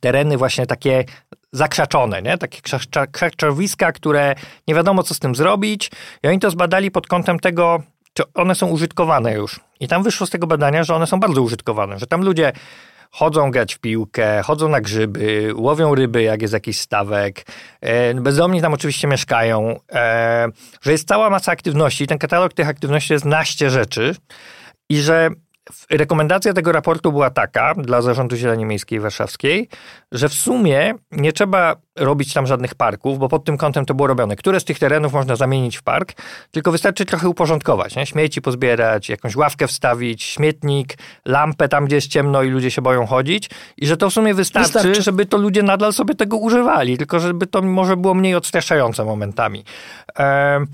tereny 0.01 0.37
właśnie 0.37 0.67
takie 0.67 1.05
zakrzaczone, 1.53 2.23
nie? 2.23 2.39
takie 2.39 2.61
krzaczowiska, 3.11 3.93
które 3.93 4.35
nie 4.69 4.75
wiadomo 4.75 5.03
co 5.03 5.15
z 5.15 5.19
tym 5.19 5.35
zrobić 5.35 5.91
i 6.23 6.29
oni 6.29 6.39
to 6.39 6.51
zbadali 6.51 6.91
pod 6.91 7.07
kątem 7.07 7.39
tego, 7.39 7.83
czy 8.13 8.23
one 8.35 8.55
są 8.55 8.67
użytkowane 8.67 9.35
już. 9.35 9.61
I 9.81 9.89
tam 9.89 10.03
wyszło 10.03 10.27
z 10.27 10.31
tego 10.31 10.47
badania, 10.47 10.85
że 10.85 10.95
one 10.95 11.07
są 11.07 11.21
bardzo 11.21 11.43
użytkowane, 11.43 11.99
że 11.99 12.07
tam 12.07 12.25
ludzie 12.25 12.53
chodzą 13.11 13.51
grać 13.51 13.75
w 13.75 13.79
piłkę, 13.79 14.43
chodzą 14.43 14.69
na 14.69 14.81
grzyby, 14.81 15.53
łowią 15.55 15.95
ryby, 15.95 16.23
jak 16.23 16.43
jest 16.43 16.55
jakiś 16.55 16.81
stawek. 16.81 17.47
E, 17.81 18.15
bezdomni 18.15 18.61
tam 18.61 18.75
oczywiście 18.75 19.09
mieszkają, 19.09 19.81
e, 19.93 20.49
że 20.83 20.93
jest 20.93 21.09
cała 21.09 21.31
masa 21.31 21.53
aktywności. 21.53 22.07
Ten 22.07 22.19
katalog 22.19 22.53
tych 22.53 22.69
aktywności 22.69 23.13
jest 23.13 23.25
naście 23.25 23.71
rzeczy 23.71 24.15
i 24.89 25.01
że 25.01 25.31
rekomendacja 25.91 26.53
tego 26.53 26.73
raportu 26.73 27.13
była 27.13 27.31
taka 27.31 27.75
dla 27.75 28.03
Zarządu 28.03 28.37
Zieleni 28.37 28.65
Miejskiej 28.65 29.01
Warszawskiej, 29.01 29.69
że 30.13 30.29
w 30.29 30.35
sumie 30.35 30.95
nie 31.13 31.33
trzeba 31.33 31.77
robić 31.97 32.33
tam 32.33 32.47
żadnych 32.47 32.75
parków, 32.75 33.19
bo 33.19 33.29
pod 33.29 33.45
tym 33.45 33.57
kątem 33.57 33.85
to 33.85 33.95
było 33.95 34.07
robione. 34.09 34.37
Które 34.37 34.61
z 34.61 34.65
tych 34.65 34.79
terenów 34.79 35.13
można 35.13 35.37
zamienić 35.37 35.77
w 35.77 35.83
park, 35.83 36.13
tylko 36.51 36.73
wystarczy 36.73 37.05
trochę 37.05 37.29
uporządkować, 37.29 37.97
nie? 37.97 38.07
śmieci 38.07 38.43
pozbierać, 38.43 39.09
jakąś 39.09 39.37
ławkę 39.37 39.67
wstawić, 39.67 40.23
śmietnik, 40.23 40.95
lampę 41.25 41.69
tam, 41.69 41.87
gdzie 41.87 41.97
jest 41.97 42.09
ciemno 42.09 42.43
i 42.43 42.49
ludzie 42.49 42.71
się 42.71 42.83
boją 42.83 43.07
chodzić 43.07 43.51
i 43.77 43.87
że 43.87 43.97
to 43.97 44.11
w 44.11 44.13
sumie 44.13 44.35
wystarczy, 44.35 44.73
wystarczy. 44.73 45.03
żeby 45.03 45.27
to 45.27 45.37
ludzie 45.37 45.63
nadal 45.63 45.93
sobie 45.93 46.15
tego 46.15 46.37
używali, 46.37 46.99
tylko 46.99 47.21
żeby 47.21 47.47
to 47.47 47.63
może 47.63 47.97
było 47.97 48.15
mniej 48.15 48.35
odstraszające 48.35 49.05
momentami. 49.05 49.65
Ehm, 50.17 50.67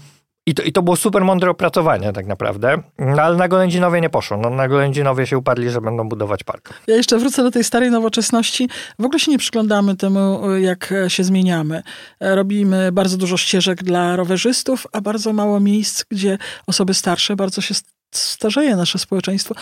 i 0.47 0.55
to, 0.55 0.63
I 0.63 0.73
to 0.73 0.83
było 0.83 0.97
super 0.97 1.25
mądre 1.25 1.51
opracowanie 1.51 2.13
tak 2.13 2.27
naprawdę, 2.27 2.83
no, 2.99 3.23
ale 3.23 3.37
na 3.37 3.49
Golędzinowie 3.49 4.01
nie 4.01 4.11
poszło. 4.11 4.37
No, 4.37 4.51
na 4.51 4.69
Golędzinowie 4.69 5.27
się 5.27 5.39
upadli, 5.39 5.71
że 5.71 5.81
będą 5.81 6.09
budować 6.09 6.45
park. 6.45 6.75
Ja 6.87 6.97
jeszcze 6.97 7.19
wrócę 7.19 7.43
do 7.43 7.51
tej 7.51 7.65
starej 7.65 7.91
nowoczesności. 7.91 8.69
W 8.99 9.05
ogóle 9.05 9.19
się 9.19 9.31
nie 9.31 9.39
przyglądamy 9.39 9.97
temu, 9.97 10.41
jak 10.57 10.95
się 11.09 11.25
zmieniamy. 11.25 11.83
Robimy 12.21 12.93
bardzo 12.93 13.17
dużo 13.17 13.37
ścieżek 13.37 13.83
dla 13.83 14.17
rowerzystów, 14.17 14.87
a 14.93 15.01
bardzo 15.01 15.33
mało 15.33 15.61
miejsc, 15.61 16.05
gdzie 16.11 16.39
osoby 16.67 16.95
starsze 16.95 17.37
bardzo 17.37 17.61
się 17.61 17.75
starzeje 18.19 18.77
nasze 18.77 18.99
społeczeństwo, 18.99 19.55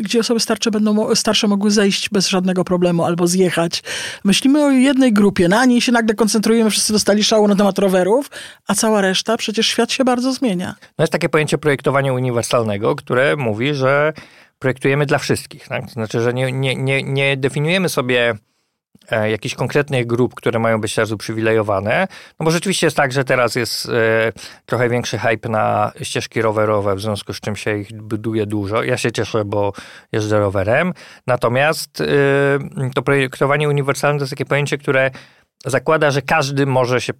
gdzie 0.00 0.20
osoby 0.20 0.40
starsze 0.40 0.70
będą 0.70 1.14
starsze 1.14 1.48
mogły 1.48 1.70
zejść 1.70 2.10
bez 2.10 2.28
żadnego 2.28 2.64
problemu 2.64 3.04
albo 3.04 3.26
zjechać. 3.26 3.82
Myślimy 4.24 4.64
o 4.64 4.70
jednej 4.70 5.12
grupie, 5.12 5.48
na 5.48 5.64
niej 5.64 5.80
się 5.80 5.92
nagle 5.92 6.14
koncentrujemy, 6.14 6.70
wszyscy 6.70 6.92
dostali 6.92 7.24
szału 7.24 7.48
na 7.48 7.56
temat 7.56 7.78
rowerów, 7.78 8.30
a 8.66 8.74
cała 8.74 9.00
reszta, 9.00 9.36
przecież 9.36 9.66
świat 9.66 9.92
się 9.92 10.04
bardzo 10.04 10.32
zmienia. 10.32 10.74
No 10.98 11.02
jest 11.02 11.12
takie 11.12 11.28
pojęcie 11.28 11.58
projektowania 11.58 12.12
uniwersalnego, 12.12 12.96
które 12.96 13.36
mówi, 13.36 13.74
że 13.74 14.12
projektujemy 14.58 15.06
dla 15.06 15.18
wszystkich. 15.18 15.68
Tak? 15.68 15.86
To 15.86 15.92
znaczy, 15.92 16.20
że 16.20 16.34
nie, 16.34 16.52
nie, 16.52 16.76
nie, 16.76 17.02
nie 17.02 17.36
definiujemy 17.36 17.88
sobie 17.88 18.34
jakichś 19.16 19.54
konkretnych 19.54 20.06
grup, 20.06 20.34
które 20.34 20.58
mają 20.58 20.80
być 20.80 20.94
teraz 20.94 21.10
uprzywilejowane. 21.10 22.08
No 22.40 22.44
bo 22.44 22.50
rzeczywiście 22.50 22.86
jest 22.86 22.96
tak, 22.96 23.12
że 23.12 23.24
teraz 23.24 23.54
jest 23.54 23.88
e, 23.88 24.32
trochę 24.66 24.88
większy 24.88 25.18
hype 25.18 25.48
na 25.48 25.92
ścieżki 26.02 26.42
rowerowe, 26.42 26.94
w 26.96 27.00
związku 27.00 27.32
z 27.32 27.40
czym 27.40 27.56
się 27.56 27.78
ich 27.78 27.92
buduje 27.92 28.46
dużo. 28.46 28.82
Ja 28.82 28.96
się 28.96 29.12
cieszę, 29.12 29.44
bo 29.44 29.72
jeżdżę 30.12 30.38
rowerem. 30.38 30.92
Natomiast 31.26 32.00
e, 32.00 32.04
to 32.94 33.02
projektowanie 33.02 33.68
uniwersalne 33.68 34.18
to 34.18 34.22
jest 34.22 34.30
takie 34.30 34.44
pojęcie, 34.44 34.78
które 34.78 35.10
zakłada, 35.66 36.10
że 36.10 36.22
każdy 36.22 36.66
może 36.66 37.00
się 37.00 37.12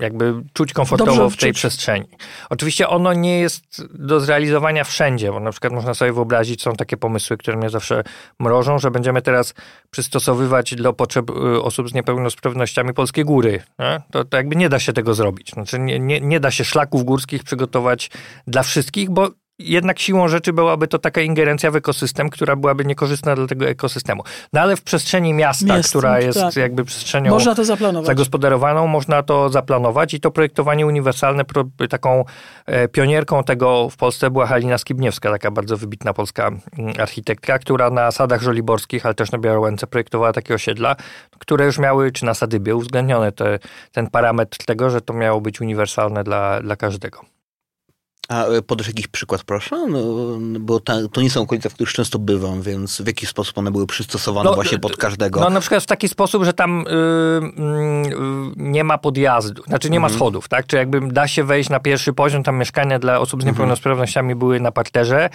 jakby 0.00 0.34
czuć 0.52 0.72
komfortowo 0.72 1.16
Dobrze 1.16 1.36
w 1.36 1.40
tej 1.40 1.50
czuć. 1.50 1.58
przestrzeni. 1.58 2.08
Oczywiście 2.50 2.88
ono 2.88 3.12
nie 3.12 3.40
jest 3.40 3.86
do 3.94 4.20
zrealizowania 4.20 4.84
wszędzie, 4.84 5.32
bo 5.32 5.40
na 5.40 5.50
przykład 5.50 5.72
można 5.72 5.94
sobie 5.94 6.12
wyobrazić, 6.12 6.62
są 6.62 6.72
takie 6.72 6.96
pomysły, 6.96 7.36
które 7.36 7.56
mnie 7.56 7.70
zawsze 7.70 8.04
mrożą, 8.38 8.78
że 8.78 8.90
będziemy 8.90 9.22
teraz 9.22 9.54
przystosowywać 9.90 10.74
do 10.74 10.92
potrzeb 10.92 11.30
y, 11.30 11.62
osób 11.62 11.90
z 11.90 11.94
niepełnosprawnościami 11.94 12.94
polskie 12.94 13.24
góry. 13.24 13.62
Nie? 13.78 14.02
To, 14.10 14.24
to 14.24 14.36
jakby 14.36 14.56
nie 14.56 14.68
da 14.68 14.78
się 14.78 14.92
tego 14.92 15.14
zrobić. 15.14 15.50
Znaczy 15.50 15.78
nie, 15.78 16.00
nie, 16.00 16.20
nie 16.20 16.40
da 16.40 16.50
się 16.50 16.64
szlaków 16.64 17.04
górskich 17.04 17.44
przygotować 17.44 18.10
dla 18.46 18.62
wszystkich, 18.62 19.10
bo 19.10 19.30
jednak 19.58 19.98
siłą 19.98 20.28
rzeczy 20.28 20.52
byłaby 20.52 20.88
to 20.88 20.98
taka 20.98 21.20
ingerencja 21.20 21.70
w 21.70 21.76
ekosystem, 21.76 22.30
która 22.30 22.56
byłaby 22.56 22.84
niekorzystna 22.84 23.36
dla 23.36 23.46
tego 23.46 23.66
ekosystemu. 23.66 24.22
No 24.52 24.60
ale 24.60 24.76
w 24.76 24.82
przestrzeni 24.82 25.32
miasta, 25.32 25.76
Miast, 25.76 25.88
która 25.88 26.20
jest 26.20 26.38
tak. 26.40 26.56
jakby 26.56 26.84
przestrzenią 26.84 27.30
można 27.30 27.54
to 27.54 27.64
zaplanować. 27.64 28.06
zagospodarowaną, 28.06 28.86
można 28.86 29.22
to 29.22 29.48
zaplanować 29.48 30.14
i 30.14 30.20
to 30.20 30.30
projektowanie 30.30 30.86
uniwersalne, 30.86 31.44
taką 31.90 32.24
e, 32.66 32.88
pionierką 32.88 33.44
tego 33.44 33.90
w 33.90 33.96
Polsce 33.96 34.30
była 34.30 34.46
Halina 34.46 34.78
Skibniewska, 34.78 35.30
taka 35.30 35.50
bardzo 35.50 35.76
wybitna 35.76 36.12
polska 36.12 36.46
mm, 36.48 36.94
architektka, 36.98 37.58
która 37.58 37.90
na 37.90 38.10
sadach 38.10 38.42
żoliborskich, 38.42 39.06
ale 39.06 39.14
też 39.14 39.32
na 39.32 39.38
Białołęce 39.38 39.86
projektowała 39.86 40.32
takie 40.32 40.54
osiedla, 40.54 40.96
które 41.38 41.64
już 41.64 41.78
miały, 41.78 42.12
czy 42.12 42.24
na 42.24 42.34
Sadybie, 42.34 42.76
uwzględnione 42.76 43.32
te, 43.32 43.58
ten 43.92 44.10
parametr 44.10 44.58
tego, 44.64 44.90
że 44.90 45.00
to 45.00 45.14
miało 45.14 45.40
być 45.40 45.60
uniwersalne 45.60 46.24
dla, 46.24 46.60
dla 46.60 46.76
każdego. 46.76 47.33
A 48.28 48.46
e, 48.46 48.62
podasz 48.62 48.86
jakiś 48.86 49.06
przykład, 49.06 49.42
proszę? 49.42 49.86
No, 49.88 49.98
bo 50.60 50.80
ta, 50.80 50.94
to 51.12 51.20
nie 51.20 51.30
są 51.30 51.42
okolice, 51.42 51.70
w 51.70 51.74
których 51.74 51.92
często 51.92 52.18
bywam, 52.18 52.62
więc 52.62 53.00
w 53.02 53.06
jaki 53.06 53.26
sposób 53.26 53.58
one 53.58 53.70
były 53.70 53.86
przystosowane 53.86 54.50
no, 54.50 54.54
właśnie 54.54 54.78
pod 54.78 54.96
każdego? 54.96 55.40
No 55.40 55.50
na 55.50 55.60
przykład 55.60 55.82
w 55.82 55.86
taki 55.86 56.08
sposób, 56.08 56.44
że 56.44 56.52
tam 56.52 56.84
yy, 56.88 58.14
nie 58.56 58.84
ma 58.84 58.98
podjazdu, 58.98 59.62
znaczy 59.62 59.90
nie 59.90 60.00
ma 60.00 60.06
mhm. 60.06 60.18
schodów, 60.18 60.48
tak? 60.48 60.66
Czy 60.66 60.76
jakby 60.76 61.00
da 61.00 61.28
się 61.28 61.44
wejść 61.44 61.70
na 61.70 61.80
pierwszy 61.80 62.12
poziom, 62.12 62.42
tam 62.42 62.58
mieszkania 62.58 62.98
dla 62.98 63.20
osób 63.20 63.40
z 63.40 63.44
mhm. 63.44 63.54
niepełnosprawnościami 63.54 64.34
były 64.34 64.60
na 64.60 64.72
parterze, 64.72 65.30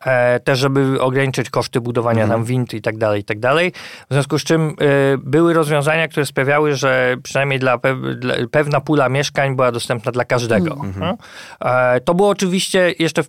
e, 0.00 0.40
też 0.40 0.58
żeby 0.58 1.00
ograniczyć 1.00 1.50
koszty 1.50 1.80
budowania 1.80 2.22
mhm. 2.22 2.40
tam 2.40 2.46
wind 2.46 2.74
i 2.74 2.82
tak 2.82 2.98
dalej, 2.98 3.20
i 3.20 3.24
tak 3.24 3.40
dalej. 3.40 3.72
W 4.10 4.12
związku 4.14 4.38
z 4.38 4.44
czym 4.44 4.68
e, 4.68 4.74
były 5.18 5.54
rozwiązania, 5.54 6.08
które 6.08 6.26
sprawiały, 6.26 6.74
że 6.74 7.16
przynajmniej 7.22 7.58
dla, 7.58 7.78
pe 7.78 7.96
dla 8.16 8.34
pewna 8.50 8.80
pula 8.80 9.08
mieszkań 9.08 9.56
była 9.56 9.72
dostępna 9.72 10.12
dla 10.12 10.24
każdego. 10.24 10.72
Mhm. 10.72 11.16
E, 11.60 12.00
to 12.00 12.14
było 12.14 12.27
oczywiście 12.28 12.94
jeszcze 12.98 13.22
w, 13.22 13.28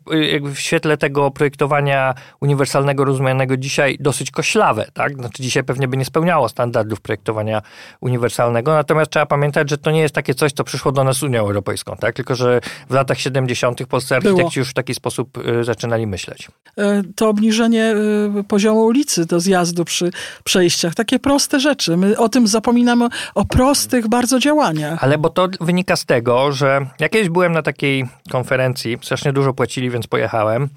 w, 0.53 0.59
świetle 0.59 0.97
tego 0.97 1.31
projektowania 1.31 2.13
uniwersalnego 2.41 3.05
rozumianego 3.05 3.57
dzisiaj 3.57 3.97
dosyć 3.99 4.31
koślawe, 4.31 4.85
tak? 4.93 5.13
Znaczy 5.15 5.43
dzisiaj 5.43 5.63
pewnie 5.63 5.87
by 5.87 5.97
nie 5.97 6.05
spełniało 6.05 6.49
standardów 6.49 7.01
projektowania 7.01 7.61
uniwersalnego, 8.01 8.73
natomiast 8.73 9.11
trzeba 9.11 9.25
pamiętać, 9.25 9.69
że 9.69 9.77
to 9.77 9.91
nie 9.91 10.01
jest 10.01 10.15
takie 10.15 10.33
coś, 10.33 10.51
co 10.51 10.63
przyszło 10.63 10.91
do 10.91 11.03
nas 11.03 11.17
z 11.17 11.23
Unią 11.23 11.39
Europejską, 11.39 11.95
tak? 11.99 12.15
Tylko, 12.15 12.35
że 12.35 12.61
w 12.89 12.93
latach 12.93 13.19
70. 13.19 13.87
polscy 13.87 14.15
architekci 14.15 14.41
Było. 14.41 14.51
już 14.55 14.69
w 14.69 14.73
taki 14.73 14.93
sposób 14.93 15.37
y, 15.37 15.63
zaczynali 15.63 16.07
myśleć. 16.07 16.47
E, 16.77 17.01
to 17.15 17.29
obniżenie 17.29 17.95
y, 18.39 18.43
poziomu 18.43 18.85
ulicy 18.85 19.25
do 19.25 19.39
zjazdu 19.39 19.85
przy 19.85 20.11
przejściach, 20.43 20.95
takie 20.95 21.19
proste 21.19 21.59
rzeczy. 21.59 21.97
My 21.97 22.17
o 22.17 22.29
tym 22.29 22.47
zapominamy, 22.47 23.07
o 23.35 23.45
prostych 23.45 24.07
bardzo 24.07 24.39
działaniach. 24.39 25.03
Ale 25.03 25.17
bo 25.17 25.29
to 25.29 25.47
wynika 25.61 25.95
z 25.95 26.05
tego, 26.05 26.51
że 26.51 26.85
ja 26.99 27.09
kiedyś 27.09 27.29
byłem 27.29 27.51
na 27.51 27.61
takiej 27.61 28.05
konferencji 28.31 28.78
strasznie 29.01 29.33
dużo 29.33 29.53
płacili, 29.53 29.89
więc 29.89 30.07
pojechałem. 30.07 30.69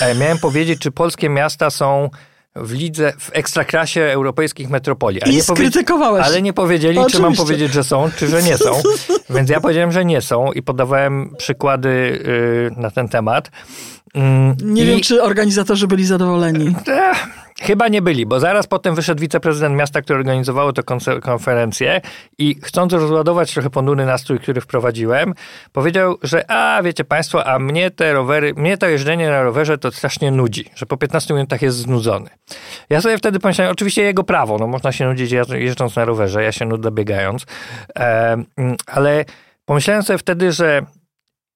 E, 0.00 0.14
miałem 0.14 0.38
powiedzieć, 0.48 0.80
czy 0.80 0.90
polskie 0.90 1.28
miasta 1.28 1.70
są 1.70 2.10
w 2.56 2.72
lidze, 2.72 3.12
w 3.18 3.30
ekstraklasie 3.32 4.00
europejskich 4.00 4.70
metropolii. 4.70 5.22
Ale 5.22 5.32
I 5.32 5.36
nie 5.36 5.42
skrytykowałeś. 5.42 6.26
Ale 6.26 6.42
nie 6.42 6.52
powiedzieli, 6.52 6.98
Oczywiście. 6.98 7.16
czy 7.16 7.22
mam 7.22 7.34
powiedzieć, 7.34 7.72
że 7.72 7.84
są, 7.84 8.10
czy 8.16 8.28
że 8.28 8.42
nie 8.42 8.58
są. 8.58 8.82
Więc 9.34 9.50
ja 9.50 9.60
powiedziałem, 9.60 9.92
że 9.92 10.04
nie 10.04 10.20
są 10.20 10.52
i 10.52 10.62
podawałem 10.62 11.34
przykłady 11.38 11.88
y, 11.88 12.80
na 12.80 12.90
ten 12.90 13.08
temat. 13.08 13.50
Mm, 14.14 14.56
nie 14.62 14.82
I... 14.82 14.86
wiem, 14.86 15.00
czy 15.00 15.22
organizatorzy 15.22 15.86
byli 15.86 16.04
zadowoleni. 16.04 16.74
Chyba 17.60 17.88
nie 17.88 18.02
byli, 18.02 18.26
bo 18.26 18.40
zaraz 18.40 18.66
potem 18.66 18.94
wyszedł 18.94 19.20
wiceprezydent 19.20 19.76
miasta, 19.76 20.02
które 20.02 20.18
organizowało 20.18 20.72
tę 20.72 20.82
konferencję 21.22 22.00
i 22.38 22.56
chcąc 22.62 22.92
rozładować 22.92 23.54
trochę 23.54 23.70
ponury 23.70 24.06
nastrój, 24.06 24.38
który 24.38 24.60
wprowadziłem, 24.60 25.34
powiedział, 25.72 26.18
że 26.22 26.50
a, 26.50 26.82
wiecie 26.82 27.04
państwo, 27.04 27.46
a 27.46 27.58
mnie 27.58 27.90
te 27.90 28.12
rowery, 28.12 28.54
mnie 28.54 28.78
to 28.78 28.88
jeżdżenie 28.88 29.28
na 29.28 29.42
rowerze 29.42 29.78
to 29.78 29.90
strasznie 29.90 30.30
nudzi, 30.30 30.64
że 30.74 30.86
po 30.86 30.96
15 30.96 31.34
minutach 31.34 31.62
jest 31.62 31.76
znudzony. 31.76 32.30
Ja 32.90 33.00
sobie 33.00 33.18
wtedy 33.18 33.40
pomyślałem, 33.40 33.72
oczywiście 33.72 34.02
jego 34.02 34.24
prawo, 34.24 34.58
no 34.58 34.66
można 34.66 34.92
się 34.92 35.04
nudzić 35.04 35.32
jeżdżąc 35.52 35.96
na 35.96 36.04
rowerze, 36.04 36.42
ja 36.42 36.52
się 36.52 36.66
nudzę 36.66 36.90
biegając, 36.90 37.46
e, 37.98 38.36
ale 38.86 39.24
pomyślałem 39.64 40.02
sobie 40.02 40.18
wtedy, 40.18 40.52
że 40.52 40.82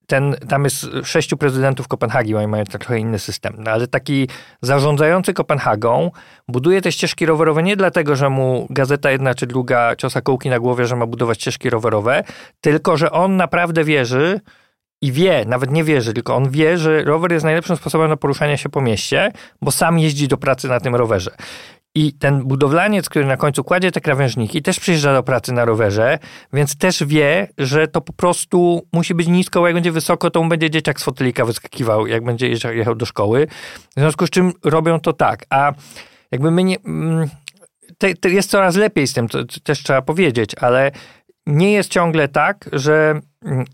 ten, 0.07 0.37
tam 0.49 0.65
jest 0.65 0.87
sześciu 1.05 1.37
prezydentów 1.37 1.89
Kopenhagi, 1.89 2.35
oni 2.35 2.47
mają 2.47 2.65
trochę 2.65 2.99
inny 2.99 3.19
system, 3.19 3.55
no, 3.59 3.71
ale 3.71 3.87
taki 3.87 4.29
zarządzający 4.63 5.35
Kopenhagą 5.35 6.11
buduje 6.49 6.83
te 6.83 6.93
ścieżki 6.93 7.27
rowerowe 7.27 7.63
nie 7.63 7.77
dlatego, 7.77 8.17
że 8.17 8.31
mu 8.31 8.67
gazeta 8.71 9.11
jedna 9.11 9.35
czy 9.35 9.47
druga 9.47 9.97
ciosa 9.97 10.21
kołki 10.21 10.51
na 10.51 10.59
głowie, 10.59 10.87
że 10.87 10.97
ma 10.97 11.07
budować 11.07 11.41
ścieżki 11.41 11.71
rowerowe, 11.71 12.25
tylko 12.61 12.97
że 12.97 13.11
on 13.11 13.37
naprawdę 13.37 13.85
wierzy, 13.85 14.41
i 15.03 15.13
wie, 15.13 15.45
nawet 15.47 15.71
nie 15.71 15.85
wierzy, 15.85 16.13
tylko 16.13 16.35
on 16.35 16.51
wie, 16.51 16.79
że 16.79 17.05
rower 17.05 17.33
jest 17.33 17.45
najlepszym 17.45 17.77
sposobem 17.77 18.09
na 18.09 18.17
poruszanie 18.17 18.59
się 18.59 18.69
po 18.69 18.81
mieście, 18.81 19.33
bo 19.63 19.71
sam 19.71 19.99
jeździ 19.99 20.29
do 20.29 20.37
pracy 20.37 20.69
na 20.69 20.81
tym 20.81 20.95
rowerze. 20.95 21.31
I 21.95 22.13
ten 22.13 22.45
budowlaniec, 22.45 23.09
który 23.09 23.27
na 23.27 23.37
końcu 23.37 23.65
kładzie 23.65 23.93
te 23.93 24.01
krawężniki, 24.01 24.63
też 24.63 24.81
przyjeżdża 24.81 25.15
do 25.15 25.23
pracy 25.23 25.53
na 25.53 25.65
rowerze, 25.65 26.19
więc 26.53 26.77
też 26.77 27.05
wie, 27.05 27.49
że 27.59 27.89
to 27.89 28.01
po 28.01 28.13
prostu 28.13 28.87
musi 28.93 29.15
być 29.15 29.29
nisko, 29.29 29.61
bo 29.61 29.67
jak 29.67 29.75
będzie 29.75 29.93
wysoko, 29.93 30.31
to 30.31 30.43
mu 30.43 30.49
będzie 30.49 30.71
dzieciak 30.71 31.01
z 31.01 31.05
fotelika 31.05 31.45
wyskakiwał, 31.45 32.07
jak 32.07 32.25
będzie 32.25 32.49
jechał 32.49 32.95
do 32.95 33.07
szkoły. 33.07 33.47
W 33.97 34.01
związku 34.01 34.27
z 34.27 34.31
czym 34.31 34.53
robią 34.65 35.01
to 35.01 35.13
tak. 35.13 35.45
A 35.51 35.73
jakby 36.31 36.51
my 36.51 36.65
nie... 36.65 36.77
Mm, 36.85 37.29
te, 37.99 38.15
te 38.15 38.31
jest 38.31 38.51
coraz 38.51 38.77
lepiej 38.77 39.07
z 39.07 39.13
tym, 39.13 39.29
to, 39.29 39.45
to 39.45 39.61
też 39.61 39.83
trzeba 39.83 40.03
powiedzieć, 40.03 40.51
ale 40.61 40.91
nie 41.47 41.73
jest 41.73 41.91
ciągle 41.91 42.29
tak, 42.29 42.69
że 42.73 43.21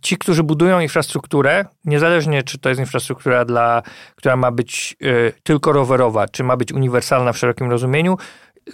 ci, 0.03 0.17
którzy 0.17 0.43
budują 0.43 0.81
infrastrukturę, 0.81 1.65
niezależnie 1.85 2.43
czy 2.43 2.59
to 2.59 2.69
jest 2.69 2.81
infrastruktura, 2.81 3.45
dla, 3.45 3.83
która 4.17 4.37
ma 4.37 4.51
być 4.51 4.97
y, 5.03 5.33
tylko 5.43 5.73
rowerowa, 5.73 6.29
czy 6.29 6.45
ma 6.45 6.57
być 6.57 6.73
uniwersalna 6.73 7.33
w 7.33 7.39
szerokim 7.39 7.71
rozumieniu, 7.71 8.19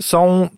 są, 0.01 0.49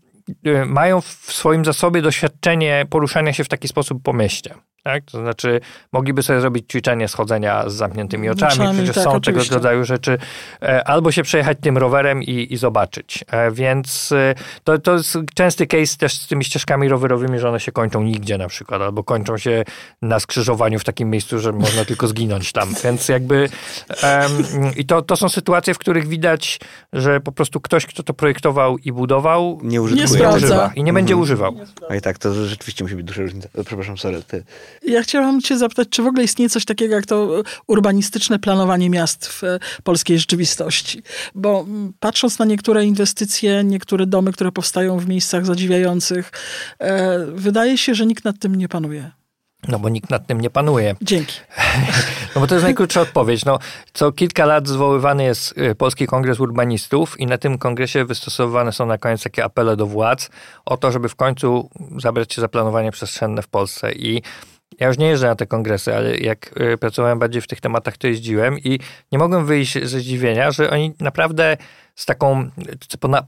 y, 0.47 0.65
mają 0.67 1.01
w 1.01 1.07
swoim 1.07 1.65
zasobie 1.65 2.03
doświadczenie 2.03 2.87
poruszania 2.91 3.33
się 3.33 3.45
w 3.45 3.49
taki 3.49 3.69
sposób 3.69 4.03
po 4.03 4.13
mieście. 4.13 4.55
Tak? 4.83 5.05
To 5.05 5.21
znaczy, 5.21 5.61
mogliby 5.93 6.23
sobie 6.23 6.41
zrobić 6.41 6.71
ćwiczenie 6.71 7.09
schodzenia 7.09 7.69
z 7.69 7.75
zamkniętymi 7.75 8.29
oczami. 8.29 8.53
oczami 8.53 8.75
Przecież 8.75 8.95
tak, 8.95 9.05
są 9.05 9.13
oczywiście. 9.13 9.49
tego 9.49 9.55
rodzaju 9.55 9.85
rzeczy. 9.85 10.19
E, 10.63 10.89
albo 10.89 11.13
się 11.13 11.23
przejechać 11.23 11.59
tym 11.61 11.79
rowerem 11.79 12.23
i, 12.23 12.53
i 12.53 12.57
zobaczyć. 12.57 13.25
E, 13.31 13.51
więc 13.51 14.13
e, 14.13 14.35
to, 14.65 14.79
to 14.79 14.93
jest 14.93 15.19
częsty 15.35 15.67
case 15.67 15.97
też 15.97 16.15
z 16.15 16.27
tymi 16.27 16.45
ścieżkami 16.45 16.89
rowerowymi, 16.89 17.39
że 17.39 17.49
one 17.49 17.61
się 17.61 17.73
kończą 17.73 18.03
nigdzie 18.03 18.39
na 18.39 18.49
przykład, 18.49 18.83
albo 18.83 19.05
kończą 19.05 19.39
się 19.39 19.65
na 20.03 20.21
skrzyżowaniu 20.21 20.79
w 20.79 20.85
takim 20.85 21.11
miejscu, 21.11 21.39
że 21.39 21.53
można 21.53 21.85
tylko 21.85 22.09
zginąć 22.09 22.53
tam. 22.53 22.75
Więc 22.85 23.09
jakby 23.09 23.49
um, 24.03 24.75
i 24.77 24.85
to, 24.85 25.03
to 25.03 25.17
są 25.17 25.29
sytuacje, 25.29 25.75
w 25.75 25.79
których 25.79 26.09
widać, 26.09 26.61
że 26.93 27.21
po 27.21 27.33
prostu 27.33 27.61
ktoś, 27.61 27.87
kto 27.87 28.03
to 28.03 28.15
projektował 28.15 28.79
i 28.79 28.93
budował, 28.93 29.61
nie, 29.63 29.83
użytkuje. 29.83 30.21
nie 30.21 30.29
używa 30.29 30.73
i 30.75 30.83
nie 30.83 30.93
będzie 30.93 31.15
mhm. 31.15 31.23
używał. 31.23 31.55
A 31.91 31.95
i 31.95 32.01
tak, 32.01 32.19
to 32.19 32.35
rzeczywiście 32.47 32.85
musi 32.85 32.97
być 32.97 33.07
duża 33.07 33.23
różnica. 33.23 33.49
Przepraszam, 33.65 33.99
sorry, 33.99 34.23
ty 34.23 34.45
ja 34.83 35.03
chciałam 35.03 35.41
cię 35.41 35.59
zapytać, 35.59 35.89
czy 35.91 36.03
w 36.03 36.07
ogóle 36.07 36.25
istnieje 36.25 36.49
coś 36.49 36.65
takiego 36.65 36.95
jak 36.95 37.07
to 37.07 37.43
urbanistyczne 37.67 38.39
planowanie 38.39 38.91
miast 38.91 39.27
w 39.27 39.45
e, 39.45 39.59
polskiej 39.83 40.19
rzeczywistości? 40.19 41.03
Bo 41.35 41.67
patrząc 42.01 42.39
na 42.39 42.45
niektóre 42.45 42.85
inwestycje, 42.85 43.65
niektóre 43.65 44.07
domy, 44.07 44.33
które 44.33 44.53
powstają 44.53 44.99
w 44.99 45.09
miejscach 45.09 45.47
zadziwiających, 45.47 46.33
e, 46.79 47.19
wydaje 47.27 47.79
się, 47.79 47.95
że 47.95 48.07
nikt 48.07 48.25
nad 48.25 48.39
tym 48.39 48.55
nie 48.55 48.69
panuje. 48.69 49.11
No 49.69 49.79
bo 49.79 49.89
nikt 49.89 50.11
nad 50.11 50.27
tym 50.27 50.41
nie 50.41 50.51
panuje. 50.51 50.95
Dzięki. 51.03 51.35
No 52.35 52.41
bo 52.41 52.47
to 52.47 52.55
jest 52.55 52.65
najkrótsza 52.65 53.01
odpowiedź. 53.01 53.45
No, 53.45 53.59
co 53.93 54.13
kilka 54.13 54.47
lat 54.47 54.69
zwoływany 54.69 55.25
jest 55.25 55.55
e, 55.57 55.75
Polski 55.75 56.07
Kongres 56.07 56.41
Urbanistów 56.41 57.21
i 57.21 57.27
na 57.27 57.39
tym 57.39 57.59
kongresie 57.59 58.05
wystosowane 58.05 58.73
są 58.73 58.87
na 58.87 58.99
koniec 58.99 59.23
takie 59.23 59.45
apele 59.45 59.77
do 59.77 59.87
władz 59.87 60.31
o 60.67 60.77
to, 60.77 60.93
żeby 60.93 61.09
w 61.09 61.17
końcu 61.17 61.71
zabrać 61.97 62.35
się 62.35 62.41
za 62.41 62.49
planowanie 62.49 62.91
przestrzenne 62.91 63.43
w 63.43 63.49
Polsce. 63.49 63.93
I 63.93 64.23
ja 64.81 64.89
już 64.89 64.99
nie 64.99 65.07
jeżdżę 65.07 65.27
na 65.27 65.35
te 65.35 65.47
kongresy, 65.47 65.97
ale 65.97 66.17
jak 66.17 66.61
y, 66.61 66.79
pracowałem 66.79 67.19
bardziej 67.19 67.43
w 67.43 67.47
tych 67.47 67.61
tematach, 67.61 67.97
to 67.97 68.07
jeździłem 68.07 68.59
i 68.59 68.79
nie 69.13 69.19
mogłem 69.19 69.47
wyjść 69.47 69.73
ze 69.85 70.01
zdziwienia, 70.01 70.51
że 70.51 70.71
oni 70.71 70.95
naprawdę 71.01 71.57
z 71.95 72.07
taką, 72.07 72.51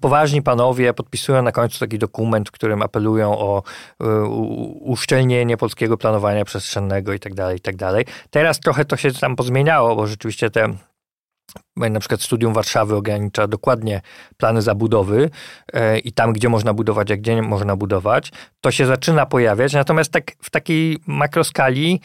poważni 0.00 0.42
panowie 0.42 0.94
podpisują 0.94 1.42
na 1.42 1.52
końcu 1.52 1.78
taki 1.78 1.98
dokument, 1.98 2.48
w 2.48 2.52
którym 2.52 2.82
apelują 2.82 3.38
o 3.38 3.62
uszczelnienie 4.80 5.56
polskiego 5.56 5.96
planowania 5.96 6.44
przestrzennego 6.44 7.12
i 7.12 7.18
tak 7.20 7.34
dalej, 7.34 7.60
tak 7.60 7.76
dalej. 7.76 8.04
Teraz 8.30 8.60
trochę 8.60 8.84
to 8.84 8.96
się 8.96 9.12
tam 9.12 9.36
pozmieniało, 9.36 9.96
bo 9.96 10.06
rzeczywiście 10.06 10.50
te 10.50 10.74
na 11.76 12.00
przykład 12.00 12.22
Studium 12.22 12.54
Warszawy 12.54 12.96
ogranicza 12.96 13.46
dokładnie 13.46 14.00
plany 14.36 14.62
zabudowy 14.62 15.30
e, 15.72 15.98
i 15.98 16.12
tam, 16.12 16.32
gdzie 16.32 16.48
można 16.48 16.74
budować, 16.74 17.10
a 17.10 17.16
gdzie 17.16 17.34
nie 17.34 17.42
można 17.42 17.76
budować, 17.76 18.32
to 18.60 18.70
się 18.70 18.86
zaczyna 18.86 19.26
pojawiać. 19.26 19.72
Natomiast 19.72 20.12
tak 20.12 20.32
w 20.42 20.50
takiej 20.50 20.98
makroskali 21.06 22.00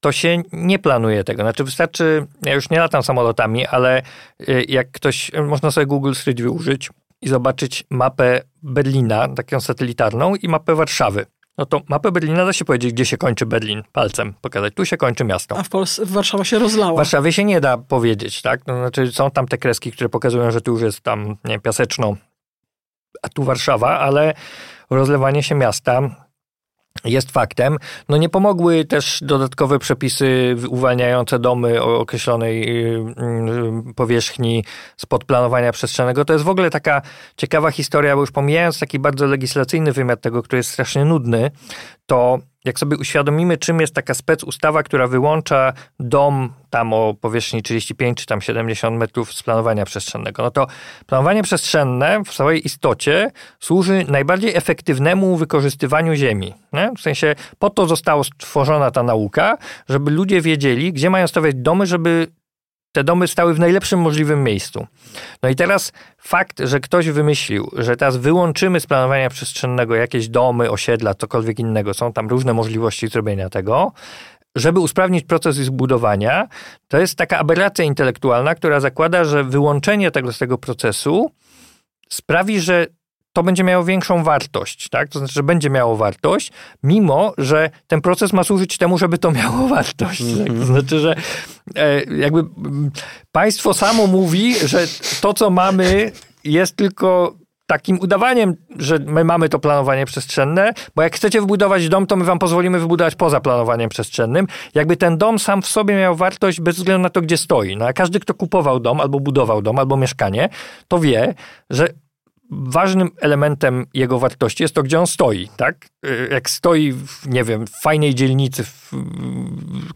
to 0.00 0.12
się 0.12 0.42
nie 0.52 0.78
planuje 0.78 1.24
tego. 1.24 1.42
Znaczy 1.42 1.64
wystarczy, 1.64 2.26
ja 2.42 2.54
już 2.54 2.70
nie 2.70 2.78
latam 2.78 3.02
samolotami, 3.02 3.66
ale 3.66 3.98
e, 3.98 4.02
jak 4.68 4.90
ktoś, 4.90 5.30
można 5.48 5.70
sobie 5.70 5.86
Google 5.86 6.12
Street 6.14 6.40
View 6.40 6.52
użyć 6.52 6.90
i 7.22 7.28
zobaczyć 7.28 7.84
mapę 7.90 8.40
Berlina, 8.62 9.28
taką 9.28 9.60
satelitarną 9.60 10.34
i 10.34 10.48
mapę 10.48 10.74
Warszawy 10.74 11.26
no 11.58 11.66
to 11.66 11.80
mapę 11.88 12.12
Berlina 12.12 12.44
da 12.44 12.52
się 12.52 12.64
powiedzieć, 12.64 12.92
gdzie 12.92 13.06
się 13.06 13.16
kończy 13.16 13.46
Berlin 13.46 13.82
palcem, 13.92 14.34
pokazać. 14.40 14.74
Tu 14.74 14.84
się 14.84 14.96
kończy 14.96 15.24
miasto. 15.24 15.58
A 15.58 15.62
w 15.62 15.68
Polsce, 15.68 16.06
Warszawa 16.06 16.44
się 16.44 16.58
rozlała. 16.58 16.92
W 16.92 16.96
Warszawie 16.96 17.32
się 17.32 17.44
nie 17.44 17.60
da 17.60 17.78
powiedzieć, 17.78 18.42
tak? 18.42 18.66
No, 18.66 18.78
znaczy 18.78 19.12
są 19.12 19.30
tam 19.30 19.48
te 19.48 19.58
kreski, 19.58 19.92
które 19.92 20.08
pokazują, 20.08 20.50
że 20.50 20.60
tu 20.60 20.72
już 20.72 20.82
jest 20.82 21.00
tam, 21.00 21.36
nie 21.44 21.58
piaseczno, 21.58 22.16
a 23.22 23.28
tu 23.28 23.42
Warszawa, 23.44 23.98
ale 23.98 24.34
rozlewanie 24.90 25.42
się 25.42 25.54
miasta 25.54 26.27
jest 27.04 27.30
faktem. 27.30 27.76
No 28.08 28.16
nie 28.16 28.28
pomogły 28.28 28.84
też 28.84 29.20
dodatkowe 29.22 29.78
przepisy 29.78 30.56
uwalniające 30.68 31.38
domy 31.38 31.82
o 31.82 31.98
określonej 31.98 32.86
y, 32.86 32.98
y, 33.90 33.94
powierzchni 33.94 34.64
spod 34.96 35.24
planowania 35.24 35.72
przestrzennego. 35.72 36.24
To 36.24 36.32
jest 36.32 36.44
w 36.44 36.48
ogóle 36.48 36.70
taka 36.70 37.02
ciekawa 37.36 37.70
historia, 37.70 38.14
bo 38.14 38.20
już 38.20 38.30
pomijając 38.30 38.80
taki 38.80 38.98
bardzo 38.98 39.26
legislacyjny 39.26 39.92
wymiar 39.92 40.18
tego, 40.18 40.42
który 40.42 40.56
jest 40.58 40.70
strasznie 40.70 41.04
nudny, 41.04 41.50
to 42.06 42.38
jak 42.64 42.78
sobie 42.78 42.96
uświadomimy, 42.96 43.56
czym 43.56 43.80
jest 43.80 43.94
taka 43.94 44.14
spec 44.14 44.44
ustawa, 44.44 44.82
która 44.82 45.06
wyłącza 45.06 45.72
dom 46.00 46.52
tam 46.70 46.92
o 46.92 47.14
powierzchni 47.20 47.62
35 47.62 48.18
czy 48.18 48.26
tam 48.26 48.40
70 48.40 48.98
metrów 48.98 49.32
z 49.32 49.42
planowania 49.42 49.84
przestrzennego, 49.84 50.42
no 50.42 50.50
to 50.50 50.66
planowanie 51.06 51.42
przestrzenne 51.42 52.22
w 52.24 52.32
swojej 52.32 52.66
istocie 52.66 53.30
służy 53.60 54.04
najbardziej 54.08 54.56
efektywnemu 54.56 55.36
wykorzystywaniu 55.36 56.14
ziemi. 56.14 56.54
Nie? 56.72 56.90
W 56.96 57.00
sensie 57.00 57.34
po 57.58 57.70
to 57.70 57.86
została 57.86 58.24
stworzona 58.24 58.90
ta 58.90 59.02
nauka, 59.02 59.58
żeby 59.88 60.10
ludzie 60.10 60.40
wiedzieli, 60.40 60.92
gdzie 60.92 61.10
mają 61.10 61.26
stawiać 61.26 61.54
domy, 61.54 61.86
żeby 61.86 62.26
te 62.92 63.04
domy 63.04 63.28
stały 63.28 63.54
w 63.54 63.58
najlepszym 63.58 64.00
możliwym 64.00 64.44
miejscu. 64.44 64.86
No 65.42 65.48
i 65.48 65.54
teraz 65.54 65.92
fakt, 66.18 66.60
że 66.60 66.80
ktoś 66.80 67.10
wymyślił, 67.10 67.70
że 67.76 67.96
teraz 67.96 68.16
wyłączymy 68.16 68.80
z 68.80 68.86
planowania 68.86 69.30
przestrzennego 69.30 69.94
jakieś 69.94 70.28
domy, 70.28 70.70
osiedla, 70.70 71.14
cokolwiek 71.14 71.58
innego, 71.58 71.94
są 71.94 72.12
tam 72.12 72.28
różne 72.28 72.54
możliwości 72.54 73.08
zrobienia 73.08 73.50
tego, 73.50 73.92
żeby 74.56 74.80
usprawnić 74.80 75.24
proces 75.24 75.56
zbudowania, 75.56 76.48
to 76.88 76.98
jest 76.98 77.14
taka 77.14 77.38
aberracja 77.38 77.84
intelektualna, 77.84 78.54
która 78.54 78.80
zakłada, 78.80 79.24
że 79.24 79.44
wyłączenie 79.44 80.10
tego 80.10 80.32
z 80.32 80.38
tego 80.38 80.58
procesu 80.58 81.30
sprawi, 82.08 82.60
że 82.60 82.86
to 83.38 83.42
będzie 83.42 83.64
miało 83.64 83.84
większą 83.84 84.24
wartość, 84.24 84.88
tak? 84.88 85.08
To 85.08 85.18
znaczy, 85.18 85.34
że 85.34 85.42
będzie 85.42 85.70
miało 85.70 85.96
wartość, 85.96 86.52
mimo 86.82 87.32
że 87.38 87.70
ten 87.86 88.00
proces 88.00 88.32
ma 88.32 88.44
służyć 88.44 88.78
temu, 88.78 88.98
żeby 88.98 89.18
to 89.18 89.30
miało 89.30 89.68
wartość. 89.76 90.20
Mm 90.20 90.34
-hmm. 90.34 90.38
tak? 90.38 90.46
To 90.46 90.52
mhm. 90.52 90.66
znaczy, 90.66 90.98
że 90.98 91.16
e, 91.76 92.02
jakby 92.02 92.44
państwo 93.32 93.74
samo 93.74 94.06
mówi, 94.06 94.54
że 94.54 94.86
to, 95.20 95.34
co 95.34 95.50
mamy, 95.50 96.12
jest 96.44 96.76
tylko 96.76 97.34
takim 97.66 98.00
udawaniem, 98.00 98.54
że 98.76 98.98
my 98.98 99.24
mamy 99.24 99.48
to 99.48 99.58
planowanie 99.58 100.06
przestrzenne, 100.06 100.72
bo 100.96 101.02
jak 101.02 101.16
chcecie 101.16 101.40
wybudować 101.40 101.88
dom, 101.88 102.06
to 102.06 102.16
my 102.16 102.24
wam 102.24 102.38
pozwolimy 102.38 102.78
wybudować 102.78 103.14
poza 103.14 103.40
planowaniem 103.40 103.88
przestrzennym. 103.88 104.46
Jakby 104.74 104.96
ten 104.96 105.18
dom 105.18 105.38
sam 105.38 105.62
w 105.62 105.66
sobie 105.66 105.96
miał 105.96 106.16
wartość 106.16 106.60
bez 106.60 106.76
względu 106.76 107.02
na 107.02 107.10
to, 107.10 107.20
gdzie 107.20 107.36
stoi. 107.36 107.76
No 107.76 107.86
a 107.86 107.92
każdy, 107.92 108.20
kto 108.20 108.34
kupował 108.34 108.80
dom, 108.80 109.00
albo 109.00 109.20
budował 109.20 109.62
dom, 109.62 109.78
albo 109.78 109.96
mieszkanie, 109.96 110.48
to 110.88 110.98
wie, 110.98 111.34
że 111.70 111.88
ważnym 112.50 113.10
elementem 113.20 113.86
jego 113.94 114.18
wartości 114.18 114.62
jest 114.62 114.74
to, 114.74 114.82
gdzie 114.82 115.00
on 115.00 115.06
stoi, 115.06 115.48
tak? 115.56 115.88
Y, 116.06 116.28
jak 116.30 116.50
stoi, 116.50 116.92
w, 116.92 117.28
nie 117.28 117.44
wiem, 117.44 117.66
w 117.66 117.70
fajnej 117.70 118.14
dzielnicy, 118.14 118.64
w, 118.64 118.92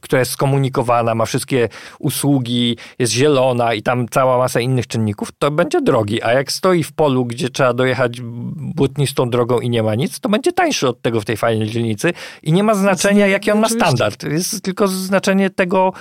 która 0.01 0.21
jest 0.21 0.33
skomunikowana, 0.33 1.15
ma 1.15 1.25
wszystkie 1.25 1.69
usługi, 1.99 2.77
jest 2.99 3.13
zielona 3.13 3.75
i 3.75 3.83
tam 3.83 4.09
cała 4.09 4.39
masa 4.39 4.61
innych 4.61 4.87
czynników, 4.87 5.29
to 5.39 5.51
będzie 5.51 5.81
drogi. 5.81 6.23
A 6.23 6.33
jak 6.33 6.53
stoi 6.53 6.83
w 6.83 6.93
polu, 6.93 7.25
gdzie 7.25 7.51
trzeba 7.51 7.75
dojechać 7.75 8.21
błotnistą 8.57 9.31
drogą 9.31 9.61
i 9.61 9.71
nie 9.71 9.83
ma 9.83 9.95
nic, 9.95 10.21
to 10.21 10.29
będzie 10.29 10.53
tańszy 10.53 10.89
od 10.89 11.03
tego 11.03 11.21
w 11.21 11.25
tej 11.25 11.37
fajnej 11.37 11.69
dzielnicy 11.69 12.13
i 12.43 12.53
nie 12.53 12.63
ma 12.63 12.75
znaczenia, 12.75 13.27
jaki 13.27 13.51
on 13.51 13.61
ma 13.61 13.69
standard. 13.69 14.23
Jest 14.23 14.63
tylko 14.63 14.89
znaczenie 14.89 15.51
tego, 15.51 15.93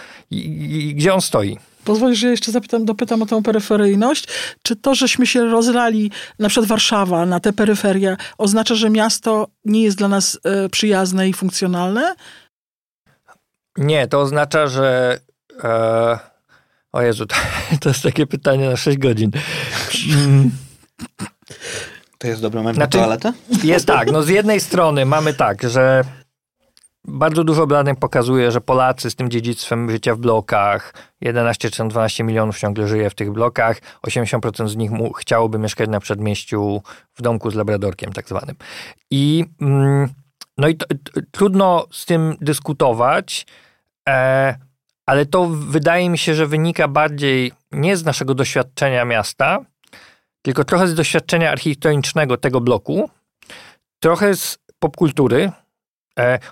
gdzie 0.94 1.14
on 1.14 1.22
stoi. 1.22 1.58
Pozwolisz, 1.86 2.20
że 2.20 2.30
jeszcze 2.30 2.52
zapytam, 2.52 2.86
dopytam 2.86 3.22
o 3.22 3.26
tę 3.26 3.44
peryferyjność. 3.44 4.28
Czy 4.64 4.76
to, 4.76 4.96
żeśmy 4.96 5.28
się 5.28 5.46
rozlali, 5.46 6.12
na 6.40 6.50
przykład 6.50 6.70
Warszawa, 6.70 7.26
na 7.26 7.40
te 7.40 7.54
peryferie, 7.54 8.18
oznacza, 8.38 8.76
że 8.76 8.90
miasto 8.90 9.48
nie 9.66 9.84
jest 9.84 9.98
dla 9.98 10.08
nas 10.08 10.40
e, 10.44 10.70
przyjazne 10.70 11.30
i 11.30 11.34
funkcjonalne? 11.34 12.16
Nie, 13.78 14.08
to 14.08 14.22
oznacza, 14.22 14.68
że. 14.68 15.20
E, 15.64 16.20
o 16.92 17.02
Jezu, 17.02 17.26
to, 17.28 17.36
to, 17.82 17.90
jest 17.90 18.04
takie 18.04 18.28
pytanie 18.28 18.70
na 18.70 18.78
6 18.78 18.98
godzin. 18.98 19.32
Mm. 20.14 20.52
To 22.18 22.28
jest 22.28 22.42
dobry 22.42 22.60
moment 22.60 22.76
znaczy, 22.76 22.98
na 22.98 23.04
toaletę? 23.04 23.34
Jest 23.64 23.86
tak, 23.86 24.12
no 24.12 24.24
z 24.24 24.28
jednej 24.28 24.60
strony 24.60 25.06
mamy 25.06 25.34
tak, 25.34 25.70
że 25.70 26.04
bardzo 27.06 27.44
dużo 27.44 27.68
badań 27.68 27.96
pokazuje, 27.96 28.52
że 28.52 28.62
Polacy 28.62 29.10
z 29.10 29.16
tym 29.16 29.30
dziedzictwem 29.30 29.92
życia 29.92 30.16
w 30.16 30.20
blokach, 30.20 30.94
11 31.22 31.70
czy 31.70 31.88
12 31.88 32.24
milionów 32.24 32.60
ciągle 32.60 32.88
żyje 32.88 33.10
w 33.10 33.16
tych 33.16 33.32
blokach, 33.32 33.78
80% 34.08 34.68
z 34.68 34.76
nich 34.76 34.92
mu, 34.92 35.14
chciałoby 35.14 35.60
mieszkać 35.60 35.90
na 35.90 36.00
przedmieściu 36.00 36.82
w 37.14 37.22
domku 37.22 37.52
z 37.52 37.56
labradorkiem 37.56 38.14
tak 38.14 38.30
zwanym. 38.30 38.56
I 39.12 39.46
mm, 39.62 40.10
no 40.58 40.68
i 40.68 40.76
to, 40.76 40.86
trudno 41.32 41.86
z 41.92 42.06
tym 42.06 42.36
dyskutować, 42.42 43.46
e, 44.10 44.56
ale 45.06 45.26
to 45.26 45.48
wydaje 45.48 46.10
mi 46.10 46.18
się, 46.18 46.36
że 46.36 46.48
wynika 46.48 46.88
bardziej 46.88 47.52
nie 47.72 47.98
z 47.98 48.06
naszego 48.06 48.34
doświadczenia 48.36 49.06
miasta, 49.06 49.60
tylko 50.42 50.64
trochę 50.64 50.88
z 50.88 50.96
doświadczenia 50.96 51.52
architektonicznego 51.52 52.38
tego 52.38 52.62
bloku, 52.62 53.10
trochę 54.00 54.36
z 54.36 54.58
popkultury, 54.80 55.52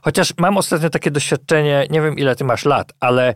chociaż 0.01 0.33
mam 0.37 0.57
ostatnio 0.57 0.89
takie 0.89 1.11
doświadczenie, 1.11 1.87
nie 1.89 2.01
wiem 2.01 2.17
ile 2.17 2.35
ty 2.35 2.43
masz 2.43 2.65
lat, 2.65 2.93
ale 2.99 3.33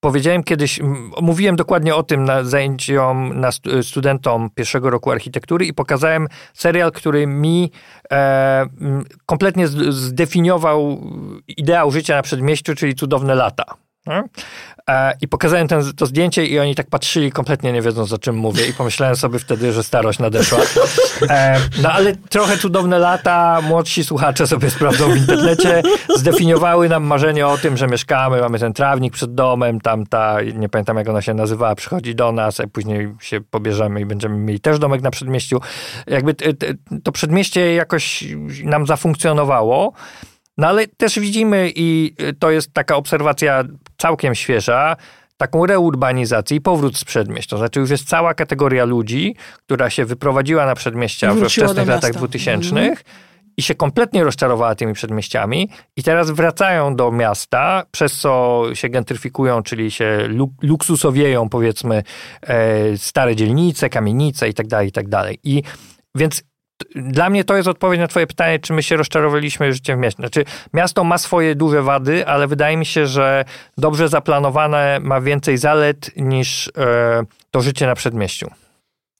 powiedziałem 0.00 0.42
kiedyś, 0.44 0.80
mówiłem 1.22 1.56
dokładnie 1.56 1.94
o 1.94 2.02
tym 2.02 2.24
na 2.24 2.44
zajęciom 2.44 3.40
na 3.40 3.50
studentom 3.82 4.50
pierwszego 4.54 4.90
roku 4.90 5.10
architektury 5.10 5.66
i 5.66 5.74
pokazałem 5.74 6.28
serial, 6.54 6.92
który 6.92 7.26
mi 7.26 7.72
e, 8.12 8.66
kompletnie 9.26 9.68
zdefiniował 9.88 11.00
ideał 11.48 11.90
życia 11.90 12.16
na 12.16 12.22
przedmieściu, 12.22 12.74
czyli 12.74 12.94
cudowne 12.94 13.34
lata. 13.34 13.64
E, 14.88 15.12
I 15.20 15.28
pokazałem 15.28 15.68
ten, 15.68 15.92
to 15.96 16.06
zdjęcie 16.06 16.46
i 16.46 16.58
oni 16.58 16.74
tak 16.74 16.86
patrzyli 16.90 17.32
kompletnie 17.32 17.72
nie 17.72 17.82
wiedząc 17.82 18.12
o 18.12 18.18
czym 18.18 18.36
mówię 18.36 18.66
i 18.66 18.72
pomyślałem 18.72 19.16
sobie 19.16 19.38
wtedy, 19.38 19.72
że 19.72 19.82
starość 19.82 20.18
nadeszła. 20.18 20.58
E, 21.30 21.60
no 21.82 21.92
ale 21.92 22.16
trochę 22.16 22.58
cudowne 22.58 22.98
lata, 22.98 23.60
młodsi 23.62 24.04
słuchacze 24.04 24.46
sobie 24.46 24.70
sprawdzą 24.70 25.10
w 25.10 25.16
internecie, 25.16 25.82
zdefiniowały 26.16 26.88
nam 26.88 27.04
marzenie 27.04 27.46
o 27.46 27.58
tym, 27.58 27.76
że 27.76 27.86
mieszkamy, 27.86 28.40
mamy 28.40 28.58
ten 28.58 28.72
trawnik 28.72 29.12
przed 29.12 29.34
domem, 29.34 29.80
tam 29.80 30.06
ta, 30.06 30.36
nie 30.54 30.68
pamiętam 30.68 30.96
jak 30.96 31.08
ona 31.08 31.22
się 31.22 31.34
nazywała, 31.34 31.74
przychodzi 31.74 32.14
do 32.14 32.32
nas, 32.32 32.60
a 32.60 32.66
później 32.66 33.14
się 33.20 33.40
pobierzemy 33.40 34.00
i 34.00 34.06
będziemy 34.06 34.36
mieli 34.36 34.60
też 34.60 34.78
domek 34.78 35.02
na 35.02 35.10
przedmieściu. 35.10 35.60
Jakby 36.06 36.34
to 37.04 37.12
przedmieście 37.12 37.74
jakoś 37.74 38.24
nam 38.64 38.86
zafunkcjonowało. 38.86 39.92
No 40.58 40.66
ale 40.66 40.86
też 40.86 41.18
widzimy, 41.18 41.72
i 41.74 42.14
to 42.38 42.50
jest 42.50 42.72
taka 42.72 42.96
obserwacja 42.96 43.64
całkiem 43.98 44.34
świeża, 44.34 44.96
taką 45.36 45.66
reurbanizację 45.66 46.56
i 46.56 46.60
powrót 46.60 46.96
z 46.96 47.04
przedmieść. 47.04 47.48
To 47.48 47.58
znaczy 47.58 47.80
już 47.80 47.90
jest 47.90 48.08
cała 48.08 48.34
kategoria 48.34 48.84
ludzi, 48.84 49.36
która 49.66 49.90
się 49.90 50.04
wyprowadziła 50.04 50.66
na 50.66 50.74
przedmieścia 50.74 51.34
we 51.34 51.48
wczesnych 51.48 51.88
latach 51.88 52.12
2000 52.12 52.70
mm. 52.70 52.94
i 53.56 53.62
się 53.62 53.74
kompletnie 53.74 54.24
rozczarowała 54.24 54.74
tymi 54.74 54.92
przedmieściami 54.92 55.68
i 55.96 56.02
teraz 56.02 56.30
wracają 56.30 56.96
do 56.96 57.12
miasta, 57.12 57.82
przez 57.90 58.16
co 58.16 58.62
się 58.74 58.88
gentryfikują, 58.88 59.62
czyli 59.62 59.90
się 59.90 60.28
luksusowieją 60.62 61.48
powiedzmy 61.48 62.02
e, 62.42 62.96
stare 62.96 63.36
dzielnice, 63.36 63.88
kamienice 63.88 64.48
i 64.48 64.54
tak 64.54 64.66
dalej, 64.66 64.88
i 64.88 64.92
tak. 64.92 65.06
I 65.44 65.62
więc 66.14 66.42
dla 66.94 67.30
mnie 67.30 67.44
to 67.44 67.56
jest 67.56 67.68
odpowiedź 67.68 68.00
na 68.00 68.08
twoje 68.08 68.26
pytanie, 68.26 68.58
czy 68.58 68.72
my 68.72 68.82
się 68.82 68.96
rozczarowaliśmy 68.96 69.72
życiem 69.72 69.98
w 69.98 70.02
mieście. 70.02 70.22
Znaczy, 70.22 70.44
miasto 70.72 71.04
ma 71.04 71.18
swoje 71.18 71.54
duże 71.54 71.82
wady, 71.82 72.26
ale 72.26 72.46
wydaje 72.46 72.76
mi 72.76 72.86
się, 72.86 73.06
że 73.06 73.44
dobrze 73.78 74.08
zaplanowane 74.08 74.98
ma 75.02 75.20
więcej 75.20 75.58
zalet 75.58 76.10
niż 76.16 76.68
e, 76.76 77.22
to 77.50 77.60
życie 77.60 77.86
na 77.86 77.94
przedmieściu. 77.94 78.50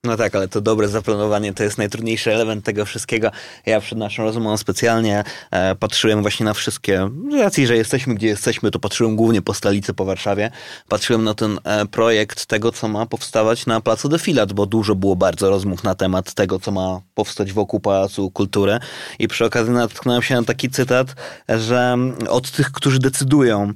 No 0.05 0.17
tak, 0.17 0.35
ale 0.35 0.49
to 0.49 0.61
dobre 0.61 0.89
zaplanowanie 0.89 1.55
to 1.55 1.63
jest 1.63 1.79
najtrudniejszy 1.79 2.35
element 2.35 2.65
tego 2.65 2.85
wszystkiego. 2.85 3.31
Ja 3.67 3.81
przed 3.81 3.99
naszą 3.99 4.25
rozmową 4.25 4.57
specjalnie 4.57 5.25
e, 5.51 5.75
patrzyłem 5.75 6.23
właśnie 6.23 6.47
na 6.47 6.55
wszystkie, 6.55 7.11
z 7.33 7.35
racji, 7.35 7.67
że 7.67 7.77
jesteśmy 7.77 8.15
gdzie 8.15 8.27
jesteśmy, 8.27 8.71
to 8.71 8.79
patrzyłem 8.79 9.17
głównie 9.17 9.43
po 9.43 9.55
stolicy, 9.55 9.95
po 9.95 10.05
Warszawie. 10.05 10.51
Patrzyłem 10.89 11.25
na 11.25 11.35
ten 11.35 11.59
e, 11.65 11.87
projekt 11.87 12.47
tego, 12.47 12.73
co 12.73 12.89
ma 12.89 13.07
powstawać 13.07 13.67
na 13.67 13.81
Placu 13.81 14.09
Defilat, 14.09 14.53
bo 14.53 14.67
dużo 14.67 14.95
było 14.95 15.17
bardzo 15.17 15.51
rozmów 15.51 15.85
na 15.85 15.95
temat 15.95 16.35
tego, 16.35 16.59
co 16.59 16.71
ma 16.71 17.01
powstać 17.15 17.53
wokół 17.53 17.81
Pałacu 17.81 18.31
Kultury. 18.31 18.79
I 19.19 19.29
przy 19.29 19.45
okazji 19.45 19.73
natknąłem 19.73 20.23
się 20.23 20.35
na 20.35 20.43
taki 20.43 20.71
cytat, 20.71 21.15
że 21.49 21.97
od 22.29 22.51
tych, 22.51 22.73
którzy 22.73 22.99
decydują, 22.99 23.73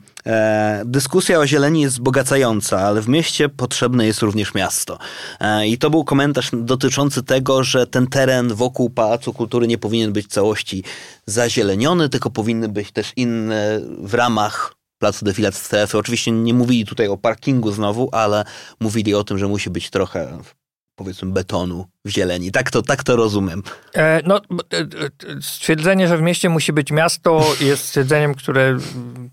dyskusja 0.84 1.38
o 1.38 1.46
zieleni 1.46 1.80
jest 1.80 1.94
wzbogacająca, 1.94 2.80
ale 2.80 3.00
w 3.00 3.08
mieście 3.08 3.48
potrzebne 3.48 4.06
jest 4.06 4.22
również 4.22 4.54
miasto. 4.54 4.98
E, 5.40 5.66
I 5.66 5.78
to 5.78 5.90
był 5.90 6.04
komentarz 6.04 6.50
dotyczący 6.52 7.22
tego, 7.22 7.64
że 7.64 7.86
ten 7.86 8.06
teren 8.06 8.54
wokół 8.54 8.90
Pałacu 8.90 9.32
Kultury 9.32 9.66
nie 9.66 9.78
powinien 9.78 10.12
być 10.12 10.26
w 10.26 10.30
całości 10.30 10.84
zazieleniony, 11.26 12.08
tylko 12.08 12.30
powinny 12.30 12.68
być 12.68 12.92
też 12.92 13.12
inne 13.16 13.80
w 13.98 14.14
ramach 14.14 14.74
placu 14.98 15.24
defilat 15.24 15.54
strefy. 15.54 15.98
Oczywiście 15.98 16.30
nie 16.32 16.54
mówili 16.54 16.86
tutaj 16.86 17.08
o 17.08 17.16
parkingu 17.16 17.72
znowu, 17.72 18.08
ale 18.12 18.44
mówili 18.80 19.14
o 19.14 19.24
tym, 19.24 19.38
że 19.38 19.48
musi 19.48 19.70
być 19.70 19.90
trochę 19.90 20.38
powiedzmy 20.94 21.32
betonu 21.32 21.86
w 22.04 22.10
zieleni. 22.10 22.52
Tak 22.52 22.70
to, 22.70 22.82
tak 22.82 23.02
to 23.02 23.16
rozumiem. 23.16 23.62
E, 23.94 24.20
no, 24.26 24.36
e, 24.36 24.78
e, 24.78 25.42
stwierdzenie, 25.42 26.08
że 26.08 26.16
w 26.16 26.22
mieście 26.22 26.48
musi 26.48 26.72
być 26.72 26.90
miasto 26.90 27.44
jest 27.60 27.84
stwierdzeniem, 27.84 28.34
które 28.34 28.78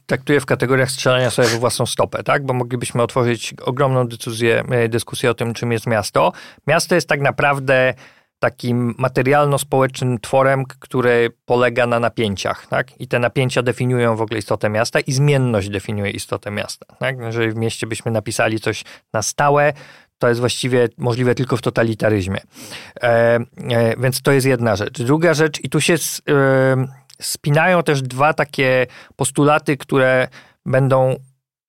traktuje 0.06 0.40
w 0.40 0.46
kategoriach 0.46 0.92
strzelania 0.92 1.30
sobie 1.30 1.48
we 1.48 1.58
własną 1.58 1.86
stopę, 1.86 2.24
tak? 2.24 2.46
Bo 2.46 2.54
moglibyśmy 2.54 3.04
otworzyć 3.04 3.54
ogromną 3.62 4.08
dyskusję, 4.08 4.64
dyskusję 4.90 5.32
o 5.32 5.34
tym, 5.34 5.54
czym 5.54 5.72
jest 5.72 5.88
miasto. 5.88 6.32
Miasto 6.68 6.96
jest 6.96 7.08
tak 7.08 7.22
naprawdę 7.22 7.94
takim 8.40 8.96
materialno-społecznym 8.98 10.20
tworem, 10.20 10.66
który 10.66 11.30
polega 11.46 11.88
na 11.88 12.00
napięciach. 12.00 12.68
Tak? 12.68 13.02
I 13.02 13.08
te 13.08 13.20
napięcia 13.20 13.62
definiują 13.62 14.16
w 14.16 14.22
ogóle 14.22 14.40
istotę 14.40 14.70
miasta 14.70 15.00
i 15.00 15.12
zmienność 15.12 15.70
definiuje 15.70 16.12
istotę 16.12 16.52
miasta. 16.52 16.86
Tak? 17.00 17.18
Jeżeli 17.20 17.52
w 17.52 17.56
mieście 17.56 17.88
byśmy 17.88 18.12
napisali 18.12 18.60
coś 18.60 18.84
na 19.14 19.22
stałe, 19.22 19.74
to 20.20 20.30
jest 20.30 20.40
właściwie 20.40 20.90
możliwe 20.98 21.36
tylko 21.36 21.58
w 21.58 21.62
totalitaryzmie. 21.62 22.40
E, 23.04 23.08
e, 23.08 23.40
więc 23.98 24.22
to 24.22 24.32
jest 24.32 24.48
jedna 24.48 24.76
rzecz. 24.76 25.02
Druga 25.02 25.34
rzecz, 25.34 25.64
i 25.64 25.70
tu 25.70 25.82
się 25.82 25.94
s, 25.94 26.22
e, 26.30 26.88
spinają 27.22 27.84
też 27.84 28.02
dwa 28.02 28.34
takie 28.34 28.88
postulaty, 29.16 29.78
które 29.78 30.28
będą 30.66 31.16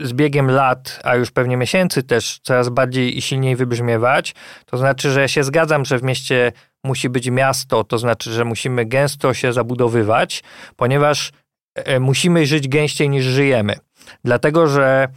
z 0.01 0.13
biegiem 0.13 0.51
lat, 0.51 1.01
a 1.05 1.17
już 1.17 1.31
pewnie 1.31 1.57
miesięcy 1.57 2.03
też 2.03 2.41
coraz 2.43 2.69
bardziej 2.69 3.19
i 3.19 3.23
silniej 3.23 3.57
wybrzmiewać. 3.57 4.35
To 4.67 4.79
znaczy, 4.79 5.11
że 5.11 5.21
ja 5.21 5.29
się 5.29 5.45
zgadzam, 5.45 5.85
że 5.85 5.99
w 5.99 6.03
mieście 6.03 6.53
musi 6.85 7.09
być 7.09 7.31
miasto, 7.31 7.85
to 7.85 7.99
znaczy, 7.99 8.33
że 8.33 8.45
musimy 8.45 8.87
gęsto 8.87 9.35
się 9.35 9.53
zabudowywać, 9.53 10.43
ponieważ 10.77 11.33
e, 11.75 12.01
musimy 12.01 12.47
żyć 12.47 12.69
gęściej 12.69 13.09
niż 13.09 13.25
żyjemy. 13.25 13.77
Dlatego, 14.25 14.67
że 14.67 15.09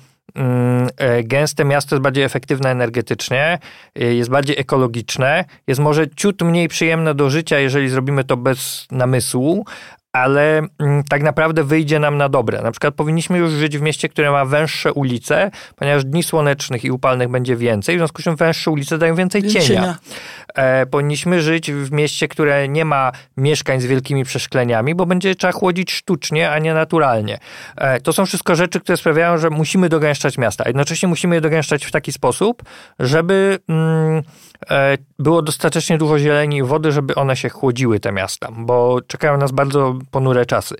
gęste 1.23 1.65
miasto 1.65 1.95
jest 1.95 2.03
bardziej 2.03 2.23
efektywne 2.23 2.69
energetycznie, 2.69 3.59
e, 3.95 4.13
jest 4.13 4.29
bardziej 4.29 4.59
ekologiczne, 4.59 5.45
jest 5.67 5.81
może 5.81 6.09
ciut 6.09 6.41
mniej 6.41 6.67
przyjemne 6.67 7.15
do 7.15 7.29
życia, 7.29 7.59
jeżeli 7.59 7.89
zrobimy 7.89 8.23
to 8.23 8.37
bez 8.37 8.87
namysłu, 8.91 9.65
ale 10.13 10.61
mm, 10.79 11.03
tak 11.09 11.23
naprawdę 11.23 11.63
wyjdzie 11.63 11.99
nam 11.99 12.17
na 12.17 12.29
dobre. 12.29 12.61
Na 12.61 12.71
przykład 12.71 12.93
powinniśmy 12.93 13.37
już 13.37 13.51
żyć 13.51 13.77
w 13.77 13.81
mieście, 13.81 14.09
które 14.09 14.31
ma 14.31 14.45
węższe 14.45 14.93
ulice, 14.93 15.51
ponieważ 15.75 16.05
dni 16.05 16.23
słonecznych 16.23 16.85
i 16.85 16.91
upalnych 16.91 17.29
będzie 17.29 17.55
więcej, 17.55 17.95
w 17.95 17.99
związku 17.99 18.21
z 18.21 18.25
czym 18.25 18.35
węższe 18.35 18.71
ulice 18.71 18.97
dają 18.97 19.15
więcej 19.15 19.43
cienia. 19.43 19.65
cienia. 19.65 19.97
E, 20.53 20.85
powinniśmy 20.85 21.41
żyć 21.41 21.71
w 21.71 21.91
mieście, 21.91 22.27
które 22.27 22.67
nie 22.67 22.85
ma 22.85 23.11
mieszkań 23.37 23.81
z 23.81 23.85
wielkimi 23.85 24.23
przeszkleniami, 24.23 24.95
bo 24.95 25.05
będzie 25.05 25.35
trzeba 25.35 25.53
chłodzić 25.53 25.91
sztucznie, 25.91 26.51
a 26.51 26.59
nie 26.59 26.73
naturalnie. 26.73 27.39
E, 27.77 28.01
to 28.01 28.13
są 28.13 28.25
wszystko 28.25 28.55
rzeczy, 28.55 28.79
które 28.79 28.97
sprawiają, 28.97 29.37
że 29.37 29.49
musimy 29.49 29.89
dogęszczać 29.89 30.37
miasta. 30.37 30.63
Jednocześnie 30.67 31.07
musimy 31.07 31.35
je 31.35 31.41
dogęszczać 31.41 31.85
w 31.85 31.91
taki 31.91 32.11
sposób, 32.11 32.63
żeby 32.99 33.59
mm, 33.69 34.23
e, 34.69 34.97
było 35.19 35.41
dostatecznie 35.41 35.97
dużo 35.97 36.19
zieleni 36.19 36.57
i 36.57 36.63
wody, 36.63 36.91
żeby 36.91 37.15
one 37.15 37.35
się 37.35 37.49
chłodziły, 37.49 37.99
te 37.99 38.11
miasta, 38.11 38.49
bo 38.51 38.99
czekają 39.07 39.37
nas 39.37 39.51
bardzo 39.51 39.99
ponure 40.11 40.45
czasy. 40.45 40.75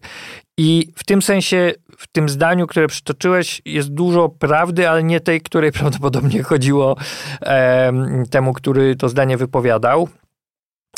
I 0.58 0.88
w 0.96 1.04
tym 1.04 1.22
sensie, 1.22 1.72
w 2.04 2.08
tym 2.08 2.30
zdaniu, 2.30 2.68
które 2.68 2.88
przytoczyłeś, 2.88 3.62
jest 3.66 3.90
dużo 3.90 4.30
prawdy, 4.30 4.90
ale 4.90 5.04
nie 5.04 5.20
tej, 5.20 5.42
której 5.42 5.72
prawdopodobnie 5.82 6.44
chodziło 6.44 6.96
e, 7.42 7.94
temu, 8.30 8.54
który 8.54 8.96
to 8.96 9.10
zdanie 9.10 9.38
wypowiadał 9.38 10.10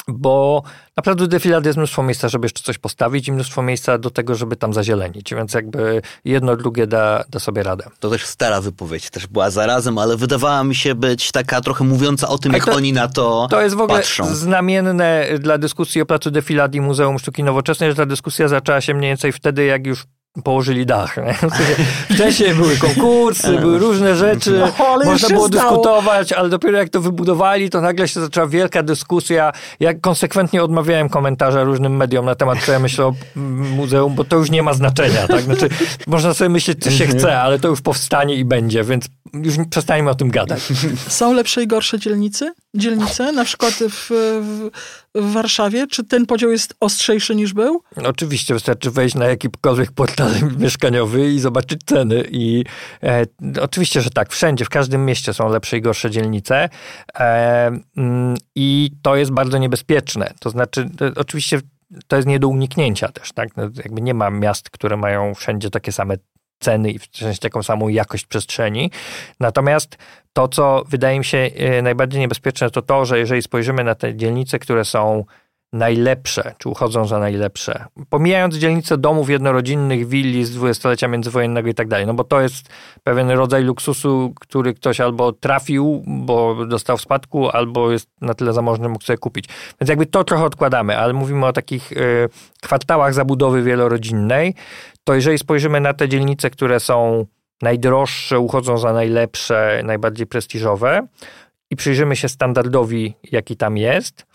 bo 0.08 0.64
naprawdę 0.98 1.28
defilat 1.28 1.66
jest 1.66 1.78
mnóstwo 1.78 2.04
miejsca, 2.04 2.30
żeby 2.30 2.46
jeszcze 2.46 2.64
coś 2.64 2.78
postawić 2.78 3.28
i 3.28 3.32
mnóstwo 3.32 3.62
miejsca 3.62 3.98
do 3.98 4.10
tego, 4.10 4.36
żeby 4.36 4.56
tam 4.56 4.74
zazielenić, 4.74 5.34
więc 5.34 5.54
jakby 5.54 6.02
jedno, 6.26 6.56
drugie 6.56 6.88
da, 6.88 7.24
da 7.30 7.40
sobie 7.40 7.64
radę. 7.64 7.86
To 8.00 8.10
też 8.10 8.26
stara 8.26 8.62
wypowiedź, 8.62 9.10
też 9.10 9.28
była 9.28 9.50
zarazem, 9.50 9.98
ale 9.98 10.18
wydawała 10.18 10.64
mi 10.64 10.76
się 10.76 10.96
być 10.96 11.32
taka 11.32 11.62
trochę 11.62 11.84
mówiąca 11.84 12.28
o 12.28 12.38
tym, 12.38 12.54
jak 12.54 12.66
to, 12.66 12.74
oni 12.74 12.94
na 12.94 13.08
to 13.08 13.48
To 13.50 13.62
jest 13.62 13.76
w 13.76 13.82
ogóle 13.82 14.00
patrzą. 14.00 14.26
znamienne 14.26 15.26
dla 15.40 15.58
dyskusji 15.58 16.02
o 16.02 16.06
placu 16.06 16.32
defilat 16.32 16.76
i 16.76 16.82
Muzeum 16.82 17.20
Sztuki 17.20 17.44
Nowoczesnej, 17.44 17.90
że 17.90 17.96
ta 17.96 18.06
dyskusja 18.06 18.48
zaczęła 18.48 18.82
się 18.82 18.94
mniej 18.94 19.12
więcej 19.12 19.32
wtedy, 19.32 19.66
jak 19.66 19.88
już 19.88 20.06
położyli 20.44 20.86
dach. 20.86 21.18
Nie? 21.18 21.36
Wcześniej 22.16 22.56
były 22.56 22.78
konkursy, 22.78 23.58
były 23.58 23.80
różne 23.80 24.16
rzeczy, 24.16 24.62
no, 24.80 25.06
można 25.06 25.30
było 25.30 25.50
dyskutować, 25.50 26.34
ale 26.34 26.50
dopiero 26.50 26.78
jak 26.78 26.90
to 26.90 27.02
wybudowali, 27.02 27.70
to 27.70 27.82
nagle 27.82 28.08
się 28.08 28.20
zaczęła 28.22 28.48
wielka 28.48 28.84
dyskusja. 28.84 29.52
Ja 29.80 29.94
konsekwentnie 29.94 30.64
odmawiałem 30.64 31.10
komentarza 31.10 31.64
różnym 31.64 31.96
mediom 31.96 32.26
na 32.26 32.36
temat, 32.36 32.60
co 32.66 32.72
ja 32.72 32.80
myślę 32.80 33.06
o 33.06 33.14
muzeum, 33.76 34.16
bo 34.16 34.24
to 34.24 34.36
już 34.36 34.52
nie 34.52 34.64
ma 34.64 34.74
znaczenia. 34.74 35.28
Tak? 35.28 35.42
Znaczy, 35.42 35.70
można 36.08 36.34
sobie 36.34 36.50
myśleć, 36.50 36.84
co 36.84 36.92
się 36.92 37.08
chce, 37.08 37.42
ale 37.42 37.60
to 37.60 37.68
już 37.68 37.82
powstanie 37.82 38.36
i 38.36 38.46
będzie, 38.46 38.84
więc 38.84 39.06
już 39.34 39.56
przestańmy 39.70 40.10
o 40.10 40.16
tym 40.16 40.30
gadać. 40.30 40.62
Są 41.08 41.34
lepsze 41.34 41.64
i 41.64 41.68
gorsze 41.68 42.00
dzielnicy? 42.00 42.54
dzielnice, 42.76 43.32
na 43.32 43.46
przykład 43.46 43.74
w, 43.74 44.08
w, 44.10 44.70
w, 45.16 45.32
Warszawie? 45.32 45.88
Czy 45.88 46.04
ten 46.04 46.26
podział 46.26 46.52
jest 46.52 46.76
ostrzejszy 46.80 47.36
niż 47.36 47.54
był? 47.54 47.82
Oczywiście, 48.06 48.54
wystarczy 48.54 48.92
wejść 48.92 49.16
na 49.16 49.26
jakikolwiek 49.26 49.92
portal 49.92 50.32
mieszkaniowy 50.60 51.32
i 51.34 51.40
zobaczyć 51.40 51.82
ceny. 51.86 52.24
I 52.32 52.64
e, 53.04 53.26
oczywiście, 53.62 54.02
że 54.02 54.10
tak, 54.10 54.32
wszędzie, 54.32 54.66
w 54.66 54.70
każdym 54.70 55.06
mieście 55.06 55.34
są 55.34 55.50
lepsze 55.50 55.78
i 55.78 55.82
gorsze 55.82 56.12
dzielnice. 56.12 56.70
E, 57.20 57.72
mm, 57.98 58.38
I 58.56 58.92
to 59.02 59.16
jest 59.16 59.32
bardzo 59.32 59.58
niebezpieczne. 59.58 60.34
To 60.40 60.50
znaczy, 60.50 60.90
to, 60.98 61.06
oczywiście 61.16 61.62
to 62.08 62.16
jest 62.16 62.28
nie 62.28 62.40
do 62.40 62.48
uniknięcia 62.48 63.08
też, 63.08 63.32
tak? 63.32 63.58
No, 63.58 63.64
jakby 63.64 64.02
nie 64.02 64.14
ma 64.14 64.30
miast, 64.30 64.70
które 64.70 64.98
mają 64.98 65.34
wszędzie 65.36 65.70
takie 65.70 65.92
same 65.92 66.18
ceny 66.60 66.92
i 66.92 67.00
w 67.00 67.08
sensie 67.14 67.40
taką 67.40 67.64
samą 67.64 67.88
jakość 67.88 68.26
przestrzeni. 68.26 68.92
Natomiast 69.40 69.98
to, 70.34 70.48
co 70.48 70.84
wydaje 70.88 71.20
mi 71.20 71.26
się 71.26 71.38
e, 71.38 71.82
najbardziej 71.82 72.22
niebezpieczne, 72.22 72.70
to 72.70 72.82
to, 72.82 73.06
że 73.06 73.20
jeżeli 73.20 73.42
spojrzymy 73.42 73.84
na 73.84 73.96
te 73.96 74.16
dzielnice, 74.16 74.60
które 74.60 74.86
są 74.86 75.26
najlepsze, 75.76 76.56
czy 76.58 76.70
uchodzą 76.70 77.08
za 77.08 77.20
najlepsze, 77.20 77.86
pomijając 78.10 78.56
dzielnice 78.56 78.98
domów 78.98 79.30
jednorodzinnych, 79.30 80.08
willi 80.08 80.46
z 80.46 80.52
dwudziestolecia 80.52 81.08
międzywojennego 81.08 81.70
i 81.70 81.74
tak 81.74 81.88
dalej, 81.88 82.06
no 82.06 82.14
bo 82.14 82.24
to 82.24 82.42
jest 82.42 82.70
pewien 83.04 83.30
rodzaj 83.30 83.64
luksusu, 83.64 84.34
który 84.40 84.74
ktoś 84.74 85.00
albo 85.00 85.32
trafił, 85.32 86.04
bo 86.08 86.66
dostał 86.66 86.98
w 86.98 87.02
spadku, 87.02 87.50
albo 87.50 87.92
jest 87.92 88.10
na 88.22 88.34
tyle 88.34 88.54
zamożny, 88.54 88.90
mógł 88.90 89.04
sobie 89.04 89.18
kupić. 89.18 89.46
Więc 89.82 89.90
jakby 89.90 90.06
to 90.06 90.24
trochę 90.24 90.44
odkładamy, 90.44 90.98
ale 90.98 91.14
mówimy 91.14 91.46
o 91.46 91.54
takich 91.54 91.92
y, 91.92 92.30
kwartałach 92.62 93.14
zabudowy 93.14 93.64
wielorodzinnej, 93.64 94.54
to 95.04 95.14
jeżeli 95.14 95.38
spojrzymy 95.38 95.80
na 95.80 95.94
te 95.94 96.10
dzielnice, 96.10 96.50
które 96.50 96.80
są 96.80 97.26
najdroższe, 97.62 98.40
uchodzą 98.40 98.78
za 98.78 98.94
najlepsze, 98.94 99.82
najbardziej 99.84 100.28
prestiżowe 100.28 101.08
i 101.70 101.76
przyjrzymy 101.76 102.16
się 102.16 102.30
standardowi, 102.30 103.14
jaki 103.32 103.58
tam 103.58 103.78
jest, 103.78 104.26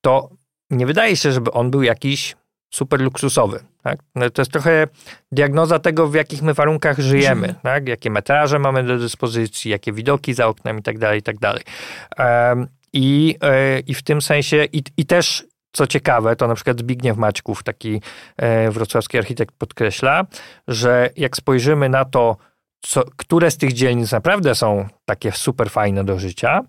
to 0.00 0.28
nie 0.70 0.86
wydaje 0.86 1.16
się, 1.16 1.32
żeby 1.32 1.52
on 1.52 1.70
był 1.70 1.82
jakiś 1.82 2.36
super 2.70 3.00
luksusowy. 3.00 3.60
Tak? 3.82 3.98
No 4.14 4.30
to 4.30 4.42
jest 4.42 4.52
trochę 4.52 4.86
diagnoza 5.32 5.78
tego, 5.78 6.08
w 6.08 6.14
jakich 6.14 6.42
my 6.42 6.54
warunkach 6.54 6.98
żyjemy, 6.98 7.54
tak? 7.62 7.88
jakie 7.88 8.10
metraże 8.10 8.58
mamy 8.58 8.84
do 8.84 8.98
dyspozycji, 8.98 9.70
jakie 9.70 9.92
widoki 9.92 10.34
za 10.34 10.46
oknem 10.46 10.78
i 10.78 10.82
tak 10.82 10.98
dalej, 10.98 11.18
i 11.18 11.22
tak 11.22 11.38
dalej. 11.38 11.62
I, 12.92 13.36
e, 13.42 13.80
i 13.80 13.94
w 13.94 14.02
tym 14.02 14.22
sensie, 14.22 14.64
i, 14.72 14.82
i 14.96 15.06
też 15.06 15.46
co 15.72 15.86
ciekawe, 15.86 16.36
to 16.36 16.48
na 16.48 16.54
przykład 16.54 16.78
Zbigniew 16.78 17.16
Maćków, 17.16 17.62
taki 17.62 18.00
e, 18.36 18.70
wrocławski 18.70 19.18
architekt 19.18 19.54
podkreśla, 19.58 20.26
że 20.68 21.10
jak 21.16 21.36
spojrzymy 21.36 21.88
na 21.88 22.04
to, 22.04 22.36
co, 22.80 23.04
które 23.16 23.50
z 23.50 23.56
tych 23.56 23.72
dzielnic 23.72 24.12
naprawdę 24.12 24.54
są 24.54 24.88
takie 25.04 25.32
super 25.32 25.70
fajne 25.70 26.04
do 26.04 26.18
życia, 26.18 26.60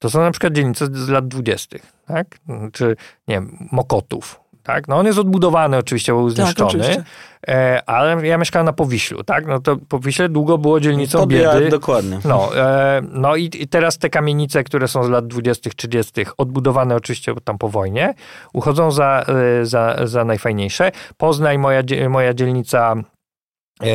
to 0.00 0.10
są 0.10 0.20
na 0.20 0.30
przykład 0.30 0.52
dzielnice 0.52 0.86
z 0.92 1.08
lat 1.08 1.28
dwudziestych, 1.28 1.82
tak? 2.06 2.26
Czy, 2.72 2.96
nie 3.28 3.34
wiem, 3.34 3.68
Mokotów, 3.72 4.40
tak? 4.62 4.88
No 4.88 4.96
on 4.96 5.06
jest 5.06 5.18
odbudowany 5.18 5.76
oczywiście, 5.76 6.12
bo 6.12 6.18
był 6.18 6.28
Tak, 6.28 6.36
zniszczony, 6.36 6.68
oczywiście. 6.68 7.04
e, 7.48 7.82
ale 7.86 8.26
ja 8.26 8.38
mieszkałem 8.38 8.66
na 8.66 8.72
Powiślu, 8.72 9.24
tak? 9.24 9.46
No 9.46 9.60
to 9.60 9.76
Powiśle 9.88 10.28
długo 10.28 10.58
było 10.58 10.80
dzielnicą 10.80 11.18
Podja- 11.18 11.54
biedy. 11.54 11.68
Dokładnie. 11.68 12.18
No, 12.24 12.56
e, 12.56 13.02
no 13.12 13.36
i, 13.36 13.50
i 13.54 13.68
teraz 13.68 13.98
te 13.98 14.10
kamienice, 14.10 14.64
które 14.64 14.88
są 14.88 15.04
z 15.04 15.08
lat 15.08 15.26
20., 15.26 15.70
30., 15.76 16.12
odbudowane 16.38 16.94
oczywiście 16.96 17.34
tam 17.44 17.58
po 17.58 17.68
wojnie, 17.68 18.14
uchodzą 18.52 18.90
za, 18.90 19.24
e, 19.60 19.66
za, 19.66 19.96
za 20.04 20.24
najfajniejsze. 20.24 20.92
Poznań, 21.16 21.58
moja, 21.58 21.82
moja 22.08 22.34
dzielnica 22.34 22.94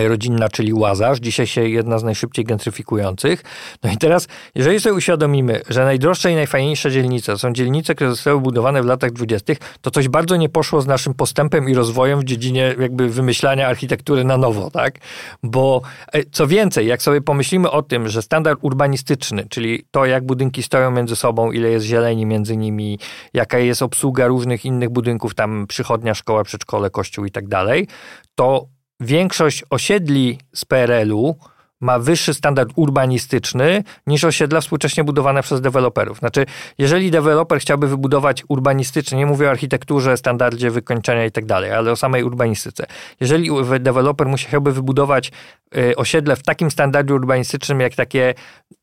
rodzinna, 0.07 0.49
czyli 0.49 0.73
Łazarz, 0.73 1.19
dzisiaj 1.19 1.47
się 1.47 1.69
jedna 1.69 1.99
z 1.99 2.03
najszybciej 2.03 2.45
gentryfikujących. 2.45 3.43
No 3.83 3.91
i 3.91 3.97
teraz, 3.97 4.27
jeżeli 4.55 4.79
sobie 4.79 4.95
uświadomimy, 4.95 5.61
że 5.69 5.85
najdroższe 5.85 6.31
i 6.31 6.35
najfajniejsze 6.35 6.91
dzielnice 6.91 7.37
są 7.37 7.53
dzielnice, 7.53 7.95
które 7.95 8.09
zostały 8.09 8.41
budowane 8.41 8.83
w 8.83 8.85
latach 8.85 9.11
20., 9.11 9.53
to 9.81 9.91
coś 9.91 10.07
bardzo 10.07 10.35
nie 10.35 10.49
poszło 10.49 10.81
z 10.81 10.87
naszym 10.87 11.13
postępem 11.13 11.69
i 11.69 11.73
rozwojem 11.73 12.19
w 12.19 12.23
dziedzinie 12.23 12.75
jakby 12.79 13.09
wymyślania 13.09 13.67
architektury 13.67 14.23
na 14.23 14.37
nowo, 14.37 14.71
tak? 14.71 14.99
Bo 15.43 15.81
e, 16.13 16.23
co 16.31 16.47
więcej, 16.47 16.87
jak 16.87 17.01
sobie 17.01 17.21
pomyślimy 17.21 17.71
o 17.71 17.81
tym, 17.81 18.09
że 18.09 18.21
standard 18.21 18.59
urbanistyczny, 18.61 19.45
czyli 19.49 19.85
to, 19.91 20.05
jak 20.05 20.25
budynki 20.25 20.63
stoją 20.63 20.91
między 20.91 21.15
sobą, 21.15 21.51
ile 21.51 21.69
jest 21.69 21.85
zieleni 21.85 22.25
między 22.25 22.57
nimi, 22.57 22.99
jaka 23.33 23.59
jest 23.59 23.81
obsługa 23.81 24.27
różnych 24.27 24.65
innych 24.65 24.89
budynków, 24.89 25.35
tam 25.35 25.67
przychodnia, 25.67 26.13
szkoła, 26.13 26.43
przedszkole, 26.43 26.89
kościół 26.89 27.25
i 27.25 27.31
tak 27.31 27.47
dalej, 27.47 27.87
to 28.35 28.74
większość 28.99 29.63
osiedli 29.69 30.37
z 30.53 30.65
PRL-u 30.65 31.35
ma 31.81 31.99
wyższy 31.99 32.33
standard 32.33 32.69
urbanistyczny 32.75 33.83
niż 34.07 34.23
osiedla 34.23 34.61
współcześnie 34.61 35.03
budowane 35.03 35.43
przez 35.43 35.61
deweloperów. 35.61 36.19
Znaczy, 36.19 36.45
jeżeli 36.77 37.11
deweloper 37.11 37.59
chciałby 37.59 37.87
wybudować 37.87 38.43
urbanistycznie, 38.47 39.17
nie 39.17 39.25
mówię 39.25 39.47
o 39.47 39.49
architekturze, 39.49 40.17
standardzie 40.17 40.71
wykończenia 40.71 41.25
i 41.25 41.31
tak 41.31 41.45
dalej, 41.45 41.71
ale 41.71 41.91
o 41.91 41.95
samej 41.95 42.23
urbanistyce. 42.23 42.85
Jeżeli 43.19 43.49
deweloper 43.79 44.27
musiałby 44.27 44.71
wybudować 44.71 45.31
y, 45.77 45.95
osiedle 45.95 46.35
w 46.35 46.43
takim 46.43 46.71
standardzie 46.71 47.13
urbanistycznym, 47.13 47.79
jak 47.79 47.95
takie 47.95 48.33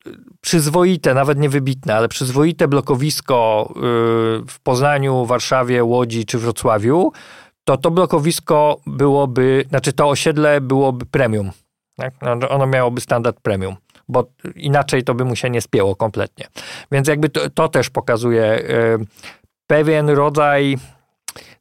y, 0.06 0.10
przyzwoite, 0.40 1.14
nawet 1.14 1.38
nie 1.38 1.48
wybitne, 1.48 1.94
ale 1.94 2.08
przyzwoite 2.08 2.68
blokowisko 2.68 3.68
y, 3.70 3.80
w 4.48 4.56
Poznaniu, 4.62 5.26
Warszawie, 5.26 5.84
Łodzi 5.84 6.26
czy 6.26 6.38
Wrocławiu, 6.38 7.12
to 7.64 7.76
to 7.76 7.90
blokowisko 7.90 8.80
byłoby, 8.86 9.64
znaczy 9.68 9.92
to 9.92 10.08
osiedle 10.08 10.60
byłoby 10.60 11.06
premium. 11.06 11.50
Tak? 11.96 12.14
No, 12.22 12.48
Ono 12.48 12.66
miałoby 12.66 13.00
standard 13.00 13.40
premium, 13.40 13.76
bo 14.08 14.24
inaczej 14.56 15.04
to 15.04 15.14
by 15.14 15.24
mu 15.24 15.36
się 15.36 15.50
nie 15.50 15.60
spięło 15.60 15.96
kompletnie. 15.96 16.48
Więc 16.92 17.08
jakby 17.08 17.28
to, 17.28 17.50
to 17.50 17.68
też 17.68 17.90
pokazuje 17.90 18.44
e, 18.44 18.64
pewien 19.66 20.10
rodzaj 20.10 20.78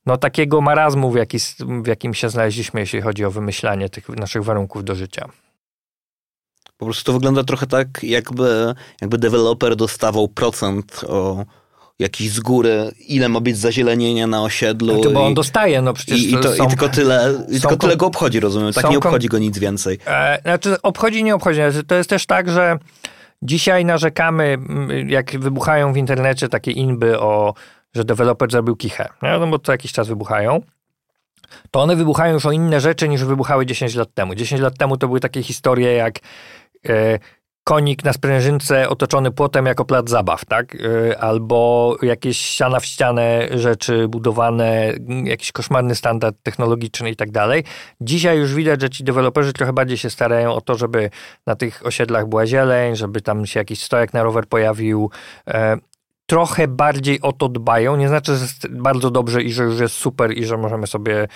no, 0.05 0.17
takiego 0.17 0.61
marazmu, 0.61 1.11
w, 1.11 1.15
jaki, 1.15 1.37
w 1.83 1.87
jakim 1.87 2.13
się 2.13 2.29
znaleźliśmy, 2.29 2.79
jeśli 2.79 3.01
chodzi 3.01 3.25
o 3.25 3.31
wymyślanie 3.31 3.89
tych 3.89 4.09
naszych 4.09 4.43
warunków 4.43 4.83
do 4.83 4.95
życia. 4.95 5.29
Po 6.77 6.85
prostu 6.85 7.03
to 7.03 7.13
wygląda 7.13 7.43
trochę 7.43 7.67
tak, 7.67 8.03
jakby, 8.03 8.75
jakby 9.01 9.17
deweloper 9.17 9.75
dostawał 9.75 10.27
procent 10.27 11.01
o 11.07 11.45
jakiś 11.99 12.31
z 12.31 12.39
góry, 12.39 12.91
ile 13.07 13.29
ma 13.29 13.39
być 13.39 13.57
zazielenienia 13.57 14.27
na 14.27 14.43
osiedlu. 14.43 14.93
Znaczy, 14.95 15.09
bo 15.09 15.25
on 15.25 15.31
i, 15.31 15.35
dostaje, 15.35 15.81
no 15.81 15.93
przecież 15.93 16.19
i, 16.19 16.33
i, 16.33 16.37
to, 16.37 16.53
są, 16.53 16.65
i 16.65 16.67
tylko 16.67 16.89
tyle, 16.89 17.45
i 17.49 17.59
tylko 17.59 17.77
tyle 17.77 17.97
go 17.97 18.05
obchodzi, 18.05 18.39
rozumiem. 18.39 18.73
Tak 18.73 18.89
nie 18.89 18.97
obchodzi 18.97 19.27
go 19.27 19.37
nic 19.37 19.59
więcej. 19.59 19.99
E, 20.07 20.41
znaczy, 20.41 20.81
obchodzi, 20.81 21.23
nie 21.23 21.35
obchodzi. 21.35 21.55
Znaczy, 21.55 21.83
To 21.83 21.95
jest 21.95 22.09
też 22.09 22.25
tak, 22.25 22.49
że 22.49 22.77
dzisiaj 23.41 23.85
narzekamy, 23.85 24.57
jak 25.07 25.39
wybuchają 25.39 25.93
w 25.93 25.97
internecie 25.97 26.49
takie 26.49 26.71
inby 26.71 27.19
o, 27.19 27.53
że 27.93 28.03
deweloper 28.03 28.51
zrobił 28.51 28.75
kichę. 28.75 29.09
No 29.21 29.47
bo 29.47 29.59
co 29.59 29.71
jakiś 29.71 29.91
czas 29.91 30.07
wybuchają. 30.07 30.61
To 31.71 31.81
one 31.81 31.95
wybuchają 31.95 32.33
już 32.33 32.45
o 32.45 32.51
inne 32.51 32.81
rzeczy 32.81 33.09
niż 33.09 33.23
wybuchały 33.23 33.65
10 33.65 33.95
lat 33.95 34.13
temu. 34.13 34.35
10 34.35 34.61
lat 34.61 34.77
temu 34.77 34.97
to 34.97 35.07
były 35.07 35.19
takie 35.19 35.43
historie 35.43 35.93
jak 35.93 36.19
e, 36.89 37.19
konik 37.63 38.03
na 38.03 38.13
sprężynce 38.13 38.89
otoczony 38.89 39.31
płotem 39.31 39.65
jako 39.65 39.85
plac 39.85 40.09
zabaw, 40.09 40.45
tak? 40.45 40.75
E, 40.75 41.19
Albo 41.19 41.95
jakieś 42.01 42.37
ściana 42.37 42.79
w 42.79 42.85
ścianę 42.85 43.47
rzeczy 43.51 44.07
budowane, 44.07 44.93
m, 45.09 45.27
jakiś 45.27 45.51
koszmarny 45.51 45.95
standard 45.95 46.35
technologiczny 46.43 47.09
i 47.09 47.15
tak 47.15 47.31
dalej. 47.31 47.63
Dzisiaj 48.01 48.37
już 48.37 48.53
widać, 48.53 48.81
że 48.81 48.89
ci 48.89 49.03
deweloperzy 49.03 49.53
trochę 49.53 49.73
bardziej 49.73 49.97
się 49.97 50.09
starają 50.09 50.53
o 50.53 50.61
to, 50.61 50.75
żeby 50.75 51.09
na 51.47 51.55
tych 51.55 51.85
osiedlach 51.85 52.27
była 52.27 52.45
zieleń, 52.47 52.95
żeby 52.95 53.21
tam 53.21 53.45
się 53.45 53.59
jakiś 53.59 53.83
stojak 53.83 54.13
na 54.13 54.23
rower 54.23 54.47
pojawił. 54.47 55.09
E, 55.47 55.77
Trochę 56.25 56.67
bardziej 56.67 57.21
o 57.21 57.33
to 57.33 57.49
dbają. 57.49 57.95
Nie 57.95 58.07
znaczy, 58.07 58.35
że 58.35 58.41
jest 58.41 58.67
bardzo 58.67 59.11
dobrze 59.11 59.41
i 59.43 59.51
że 59.53 59.63
już 59.63 59.79
jest 59.79 59.95
super 59.95 60.37
i 60.37 60.45
że 60.45 60.57
możemy 60.57 60.87
sobie, 60.87 61.27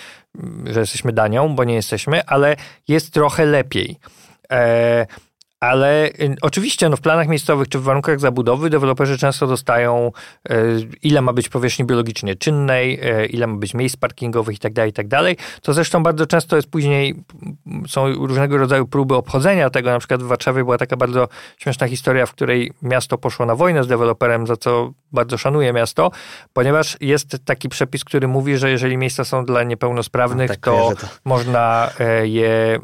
mm, 0.44 0.74
że 0.74 0.80
jesteśmy 0.80 1.14
danią, 1.14 1.56
bo 1.56 1.64
nie 1.64 1.74
jesteśmy, 1.76 2.26
ale 2.26 2.56
jest 2.88 3.14
trochę 3.14 3.46
lepiej. 3.46 3.98
E, 4.52 5.06
ale 5.66 6.08
y, 6.08 6.36
oczywiście 6.42 6.90
no, 6.90 6.98
w 6.98 7.02
planach 7.02 7.28
miejscowych 7.28 7.70
czy 7.70 7.80
w 7.80 7.84
warunkach 7.84 8.20
zabudowy 8.20 8.70
deweloperzy 8.70 9.18
często 9.18 9.48
dostają 9.48 10.12
e, 10.50 10.56
ile 11.04 11.22
ma 11.22 11.34
być 11.34 11.50
powierzchni 11.50 11.86
biologicznie 11.86 12.36
czynnej, 12.36 13.00
e, 13.04 13.26
ile 13.26 13.48
ma 13.48 13.58
być 13.58 13.74
miejsc 13.74 13.96
parkingowych 13.96 14.56
i 14.56 14.60
tak 14.60 14.74
dalej, 14.74 14.90
i 14.90 14.94
tak. 14.94 15.08
To 15.62 15.74
zresztą 15.74 16.04
bardzo 16.04 16.26
często 16.26 16.56
jest 16.56 16.70
później, 16.70 17.16
m, 17.66 17.84
są 17.88 18.14
różnego 18.14 18.58
rodzaju 18.58 18.88
próby 18.88 19.16
obchodzenia 19.16 19.70
tego. 19.70 19.92
Na 19.92 20.00
przykład 20.00 20.24
w 20.24 20.28
Warszawie 20.28 20.64
była 20.64 20.78
taka 20.78 20.98
bardzo 20.98 21.28
śmieszna 21.58 21.88
historia, 21.88 22.26
w 22.26 22.32
której 22.32 22.72
miasto 22.82 23.18
poszło 23.18 23.46
na 23.46 23.56
wojnę 23.56 23.84
z 23.84 23.88
deweloperem, 23.88 24.48
za 24.48 24.58
co 24.58 24.92
bardzo 25.12 25.38
szanuję 25.38 25.74
miasto, 25.74 26.12
ponieważ 26.54 26.98
jest 27.02 27.38
taki 27.46 27.70
przepis, 27.70 28.04
który 28.04 28.28
mówi, 28.28 28.58
że 28.58 28.70
jeżeli 28.72 28.98
miejsca 28.98 29.26
są 29.26 29.46
dla 29.46 29.64
niepełnosprawnych, 29.64 30.50
Tak, 30.50 30.60
to 30.60 30.92
to. 31.02 31.08
można 31.26 31.90
e, 32.00 32.28
je 32.28 32.80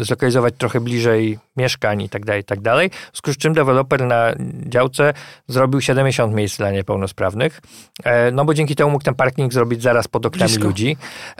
zlokalizować 0.00 0.54
trochę 0.58 0.80
bliżej 0.80 1.38
mieszkań 1.56 2.02
i 2.02 2.08
tak 2.08 2.24
dalej, 2.24 2.40
i 2.40 2.44
tak 2.44 2.60
dalej. 2.60 2.90
W 2.90 2.94
związku 3.12 3.32
z 3.32 3.36
czym 3.36 3.52
deweloper 3.54 4.04
na 4.06 4.32
działce 4.66 5.12
zrobił 5.48 5.80
70 5.80 6.34
miejsc 6.34 6.56
dla 6.56 6.70
niepełnosprawnych, 6.70 7.60
e, 8.04 8.30
no 8.30 8.44
bo 8.44 8.54
dzięki 8.54 8.76
temu 8.76 8.90
mógł 8.90 9.04
ten 9.04 9.14
parking 9.14 9.52
zrobić 9.52 9.82
zaraz 9.82 10.08
pod 10.08 10.26
oknami 10.26 10.48
Blisko. 10.48 10.64
ludzi. 10.68 10.96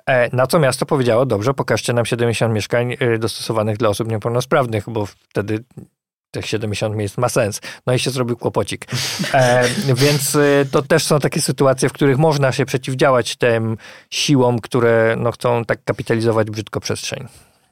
E, 0.07 0.37
Na 0.37 0.47
co 0.47 0.59
miasto 0.59 0.87
powiedziało, 0.87 1.27
dobrze, 1.27 1.55
pokażcie 1.55 1.93
nam 1.93 2.07
70 2.07 2.55
mieszkań 2.55 2.97
dostosowanych 3.19 3.77
dla 3.77 3.89
osób 3.89 4.09
niepełnosprawnych, 4.11 4.85
bo 4.91 5.07
wtedy 5.07 5.65
tych 6.31 6.47
70 6.47 6.97
miejsc 6.97 7.19
ma 7.19 7.29
sens. 7.29 7.61
No 7.87 7.93
i 7.95 7.99
się 7.99 8.11
zrobił 8.11 8.37
kłopocik. 8.37 8.87
E, 9.35 9.69
więc 9.95 10.37
e, 10.37 10.65
to 10.71 10.83
też 10.83 11.05
są 11.05 11.21
takie 11.21 11.41
sytuacje, 11.41 11.89
w 11.89 11.93
których 11.93 12.19
można 12.19 12.53
się 12.53 12.67
przeciwdziałać 12.67 13.37
tym 13.37 13.77
siłom, 14.11 14.59
które 14.59 15.17
no, 15.19 15.33
chcą 15.33 15.65
tak 15.65 15.85
kapitalizować 15.85 16.51
brzydko 16.51 16.81
przestrzeń. 16.81 17.29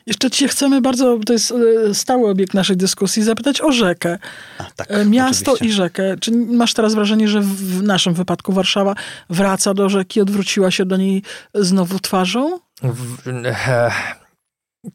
Jeszcze 0.08 0.30
cię 0.30 0.48
chcemy 0.48 0.80
bardzo, 0.80 1.18
to 1.26 1.32
jest 1.32 1.54
e, 1.90 1.94
stały 1.94 2.30
obiekt 2.30 2.54
naszej 2.54 2.76
dyskusji, 2.76 3.22
zapytać 3.22 3.60
o 3.60 3.72
rzekę. 3.72 4.18
A, 4.58 4.64
tak, 4.76 4.90
E, 4.90 5.04
Miasto 5.04 5.52
oczywiście. 5.52 5.74
i 5.74 5.76
rzekę. 5.76 6.16
Czy 6.20 6.32
masz 6.32 6.74
teraz 6.74 6.94
wrażenie, 6.94 7.28
że 7.28 7.40
w 7.40 7.82
naszym 7.82 8.14
wypadku 8.14 8.52
Warszawa 8.52 8.94
wraca 9.30 9.74
do 9.74 9.88
rzeki, 9.88 10.20
odwróciła 10.20 10.70
się 10.70 10.84
do 10.84 10.96
niej 10.96 11.22
znowu 11.54 11.98
twarzą? 11.98 12.58
W, 12.82 13.28
e, 13.46 13.90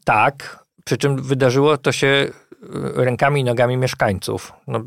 tak, 0.04 0.64
przy 0.84 0.96
czym 0.96 1.22
wydarzyło 1.22 1.78
to 1.78 1.92
się 1.92 2.30
rękami 2.94 3.40
i 3.40 3.44
nogami 3.44 3.76
mieszkańców. 3.76 4.52
No, 4.66 4.80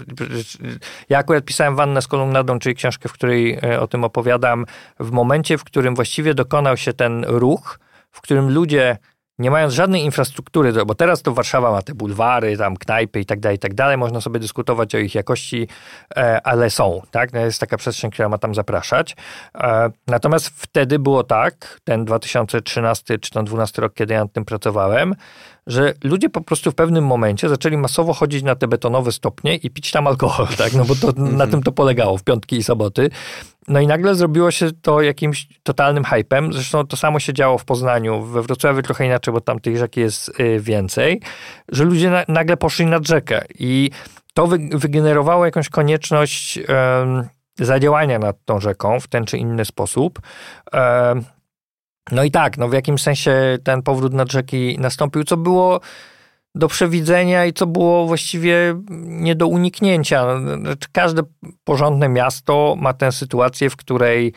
ja 1.10 1.18
akurat 1.18 1.46
pisałem 1.46 1.76
Wannę 1.76 2.02
z 2.02 2.08
kolumnadą, 2.08 2.60
czyli 2.60 2.76
książkę, 2.76 3.10
w 3.10 3.14
której 3.14 3.60
e, 3.64 3.80
o 3.80 3.88
tym 3.88 4.04
opowiadam, 4.04 4.66
w 5.00 5.12
momencie, 5.12 5.58
w 5.58 5.64
którym 5.64 5.96
właściwie 5.96 6.34
dokonał 6.34 6.78
się 6.78 6.94
ten 6.94 7.26
ruch, 7.28 7.80
w 8.12 8.22
którym 8.22 8.54
ludzie 8.54 8.98
nie 9.40 9.52
mając 9.52 9.74
żadnej 9.74 10.04
infrastruktury, 10.04 10.74
bo 10.86 10.96
teraz 10.96 11.22
to 11.22 11.34
Warszawa 11.34 11.72
ma 11.72 11.82
te 11.82 11.94
bulwary, 11.94 12.58
tam 12.58 12.78
knajpy 12.78 13.20
i 13.20 13.26
tak 13.26 13.40
dalej, 13.40 13.56
i 13.56 13.60
tak 13.60 13.74
dalej, 13.74 13.98
można 13.98 14.22
sobie 14.22 14.40
dyskutować 14.40 14.96
o 14.96 14.98
ich 14.98 15.16
jakości, 15.16 15.68
e, 16.16 16.42
ale 16.48 16.70
są, 16.70 17.02
tak? 17.12 17.34
No 17.34 17.40
Jest 17.40 17.60
taka 17.60 17.78
przestrzeń, 17.78 18.12
która 18.12 18.30
ma 18.30 18.38
tam 18.38 18.56
zapraszać. 18.56 19.16
E, 19.56 19.90
Natomiast 20.08 20.48
wtedy 20.48 21.00
było 21.00 21.24
tak, 21.24 21.80
ten 21.84 22.06
2013 22.06 23.20
czy 23.20 23.32
tam 23.32 23.46
12 23.46 23.82
rok, 23.82 23.94
kiedy 23.94 24.14
ja 24.14 24.20
nad 24.20 24.34
tym 24.34 24.46
pracowałem, 24.46 25.16
że 25.68 25.94
ludzie 26.04 26.30
po 26.30 26.42
prostu 26.42 26.72
w 26.72 26.76
pewnym 26.76 27.06
momencie 27.06 27.50
zaczęli 27.50 27.78
masowo 27.78 28.14
chodzić 28.14 28.44
na 28.44 28.56
te 28.56 28.68
betonowe 28.68 29.12
stopnie 29.12 29.56
i 29.56 29.70
pić 29.70 29.92
tam 29.92 30.08
alkohol, 30.08 30.48
tak? 30.58 30.74
No 30.74 30.86
bo 30.86 30.96
to, 30.96 31.12
na 31.22 31.48
tym 31.48 31.64
to 31.64 31.72
polegało 31.72 32.18
w 32.18 32.24
piątki 32.24 32.58
i 32.58 32.64
soboty. 32.64 33.10
No 33.68 33.80
i 33.80 33.88
nagle 33.88 34.16
zrobiło 34.16 34.52
się 34.52 34.72
to 34.82 35.02
jakimś 35.02 35.48
totalnym 35.64 36.04
hypem. 36.04 36.54
Zresztą 36.54 36.88
to 36.88 36.98
samo 36.98 37.20
się 37.20 37.34
działo 37.34 37.58
w 37.58 37.66
Poznaniu, 37.66 38.22
we 38.22 38.42
Wrocławiu 38.42 38.82
trochę 38.82 39.06
inaczej, 39.06 39.34
bo 39.34 39.42
tam 39.42 39.60
tych 39.60 39.78
rzek 39.78 39.98
jest 39.98 40.40
y, 40.40 40.60
więcej, 40.60 41.22
że 41.72 41.84
ludzie 41.84 42.10
na, 42.10 42.24
nagle 42.28 42.58
poszli 42.58 42.86
nad 42.86 43.08
rzekę 43.08 43.46
i 43.60 43.92
to 44.34 44.48
wy, 44.48 44.58
wygenerowało 44.72 45.46
jakąś 45.46 45.70
konieczność 45.70 46.58
em, 46.58 47.28
zadziałania 47.60 48.20
nad 48.20 48.46
tą 48.46 48.60
rzeką 48.60 49.00
w 49.00 49.08
ten 49.08 49.26
czy 49.26 49.38
inny 49.38 49.66
sposób. 49.66 50.20
Em, 50.72 51.24
no 52.12 52.24
i 52.24 52.32
tak, 52.32 52.58
no 52.58 52.68
w 52.68 52.74
jakimś 52.74 53.02
sensie 53.02 53.58
ten 53.64 53.82
powrót 53.82 54.14
nad 54.14 54.32
rzeki 54.32 54.78
nastąpił, 54.80 55.24
co 55.24 55.38
było 55.38 55.80
do 56.58 56.68
przewidzenia 56.68 57.46
i 57.46 57.54
co 57.54 57.68
było 57.68 58.08
właściwie 58.08 58.82
nie 59.08 59.36
do 59.36 59.48
uniknięcia. 59.48 60.40
Znaczy, 60.40 60.88
każde 60.92 61.22
porządne 61.64 62.10
miasto 62.10 62.76
ma 62.80 62.94
tę 62.94 63.12
sytuację, 63.12 63.70
w 63.70 63.76
której 63.76 64.34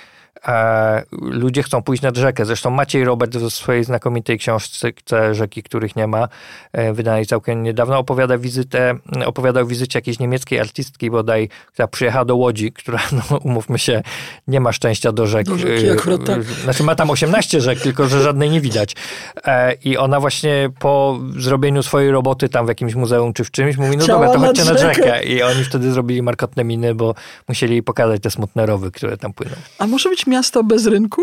ludzie 1.12 1.62
chcą 1.62 1.82
pójść 1.82 2.02
nad 2.02 2.16
rzekę. 2.16 2.44
Zresztą 2.44 2.70
Maciej 2.70 3.04
Robert 3.04 3.36
w 3.36 3.50
swojej 3.50 3.84
znakomitej 3.84 4.38
książce 4.38 4.92
Rzeki, 5.32 5.62
których 5.62 5.96
nie 5.96 6.06
ma, 6.06 6.28
e, 6.72 6.92
wydanej 6.92 7.26
całkiem 7.26 7.62
niedawno, 7.62 7.98
opowiada 7.98 8.38
wizytę, 8.38 8.94
opowiada 9.26 9.60
o 9.60 9.66
wizycie 9.66 9.98
jakiejś 9.98 10.18
niemieckiej 10.18 10.60
artystki 10.60 11.10
bodaj, 11.10 11.48
która 11.72 11.88
przyjechała 11.88 12.24
do 12.24 12.36
Łodzi, 12.36 12.72
która, 12.80 12.98
no, 13.12 13.38
umówmy 13.38 13.78
się, 13.78 14.02
nie 14.48 14.60
ma 14.60 14.72
szczęścia 14.72 15.12
do 15.12 15.26
rzek. 15.26 15.46
Do 15.46 15.58
rzeki 15.58 15.90
akurat 15.90 16.24
tak. 16.24 16.42
Znaczy 16.42 16.82
ma 16.82 16.94
tam 16.94 17.10
18 17.10 17.60
rzek, 17.60 17.80
tylko 17.80 18.08
że 18.08 18.22
żadnej 18.22 18.50
nie 18.50 18.60
widać. 18.60 18.96
E, 19.44 19.72
I 19.72 19.96
ona 19.96 20.20
właśnie 20.20 20.68
po 20.78 21.18
zrobieniu 21.38 21.82
swojej 21.82 22.10
roboty 22.10 22.48
tam 22.48 22.66
w 22.66 22.68
jakimś 22.68 22.94
muzeum 22.94 23.32
czy 23.32 23.44
w 23.44 23.50
czymś 23.50 23.76
mówi, 23.76 23.96
no 23.96 24.06
dobra, 24.06 24.32
to 24.32 24.38
chodźcie 24.38 24.64
nad 24.64 24.80
rzekę. 24.80 24.94
rzekę. 24.94 25.24
I 25.24 25.42
oni 25.42 25.64
wtedy 25.64 25.92
zrobili 25.92 26.22
markotne 26.22 26.64
miny, 26.64 26.94
bo 26.94 27.14
musieli 27.48 27.72
jej 27.72 27.82
pokazać 27.82 28.22
te 28.22 28.30
smutne 28.30 28.66
rowy, 28.66 28.90
które 28.90 29.16
tam 29.16 29.32
płyną. 29.32 29.54
A 29.78 29.86
może 29.86 30.08
być 30.08 30.26
miasto 30.30 30.64
bez 30.64 30.86
rynku? 30.86 31.22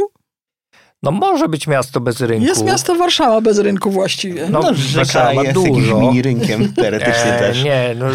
No 1.04 1.12
może 1.12 1.48
być 1.50 1.68
miasto 1.68 2.00
bez 2.02 2.22
rynku. 2.22 2.46
Jest 2.46 2.66
miasto 2.66 2.96
Warszawa 2.96 3.42
bez 3.42 3.60
rynku 3.60 3.92
właściwie. 3.92 4.50
No, 4.50 4.60
No, 4.60 4.62
Warszawa 4.62 5.04
rzeka 5.06 5.34
ma 5.34 5.42
jest 5.44 5.54
dużo. 5.54 5.70
jakimś 5.70 5.94
mini 6.02 6.22
rynkiem 6.22 6.74
teoretycznie 6.74 7.34
E, 7.36 7.40
też. 7.40 7.64
Nie, 7.64 7.96
no, 8.00 8.06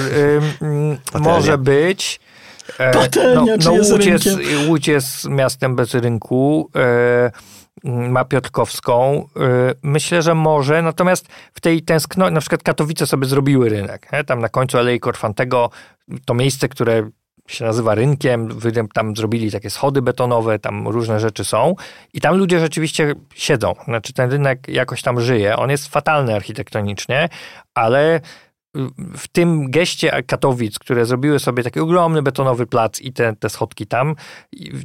Patelnia. 1.12 1.32
może 1.32 1.58
być. 1.58 2.20
E, 2.78 2.92
Patelnia, 2.92 3.58
czy 3.58 3.68
no, 3.68 3.74
jest 3.74 3.92
Łódź, 3.92 4.06
jest, 4.06 4.26
rynkiem? 4.26 4.68
Łódź 4.68 4.88
jest 4.88 5.28
miastem 5.28 5.76
bez 5.76 5.94
rynku. 5.94 6.70
E, 6.76 7.30
ma 7.84 8.24
Piotrkowską. 8.24 9.28
E, 9.36 9.74
myślę, 9.82 10.22
że 10.22 10.34
może. 10.34 10.82
Natomiast 10.82 11.26
w 11.54 11.60
tej 11.60 11.82
tęsknocie, 11.82 12.30
na 12.34 12.40
przykład 12.40 12.62
Katowice 12.62 13.06
sobie 13.06 13.26
zrobiły 13.26 13.68
rynek. 13.68 14.10
Tam 14.26 14.40
na 14.40 14.48
końcu 14.48 14.78
Alei 14.78 15.00
Korfantego 15.00 15.70
to 16.24 16.34
miejsce, 16.34 16.68
które 16.68 17.10
się 17.48 17.64
nazywa 17.64 17.94
rynkiem, 17.94 18.58
tam 18.94 19.16
zrobili 19.16 19.50
takie 19.50 19.70
schody 19.70 20.02
betonowe, 20.02 20.58
tam 20.58 20.88
różne 20.88 21.20
rzeczy 21.20 21.44
są 21.44 21.74
i 22.12 22.20
tam 22.20 22.36
ludzie 22.36 22.60
rzeczywiście 22.60 23.14
siedzą. 23.34 23.74
Znaczy 23.84 24.12
ten 24.12 24.30
rynek 24.30 24.68
jakoś 24.68 25.02
tam 25.02 25.20
żyje. 25.20 25.56
On 25.56 25.70
jest 25.70 25.88
fatalny 25.88 26.34
architektonicznie, 26.34 27.28
ale 27.74 28.20
w 29.16 29.28
tym 29.28 29.70
geście 29.70 30.22
Katowic, 30.26 30.78
które 30.78 31.06
zrobiły 31.06 31.38
sobie 31.38 31.62
taki 31.62 31.80
ogromny 31.80 32.22
betonowy 32.22 32.66
plac 32.66 33.00
i 33.00 33.12
te, 33.12 33.36
te 33.36 33.50
schodki 33.50 33.86
tam, 33.86 34.16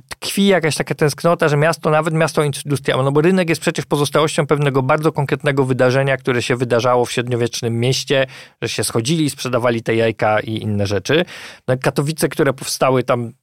tkwi 0.10 0.48
jakaś 0.48 0.76
taka 0.76 0.96
tęsknota, 0.96 1.48
że 1.48 1.58
miasto, 1.58 1.90
nawet 1.90 2.14
miasto 2.14 2.44
industrialne, 2.44 3.04
no 3.04 3.12
bo 3.12 3.22
rynek 3.22 3.50
jest 3.50 3.62
przecież 3.62 3.86
pozostałością 3.86 4.48
pewnego 4.48 4.82
bardzo 4.82 5.12
konkretnego 5.12 5.66
wydarzenia, 5.66 6.18
które 6.18 6.42
się 6.42 6.56
wydarzało 6.56 7.06
w 7.06 7.12
średniowiecznym 7.12 7.80
mieście, 7.80 8.28
że 8.62 8.70
się 8.70 8.84
schodzili 8.84 9.26
i 9.26 9.30
sprzedawali 9.30 9.84
te 9.84 9.96
jajka 9.96 10.40
i 10.40 10.62
inne 10.62 10.88
rzeczy. 10.88 11.26
No 11.68 11.76
Katowice, 11.82 12.30
które 12.30 12.54
powstały 12.54 13.04
tam 13.04 13.34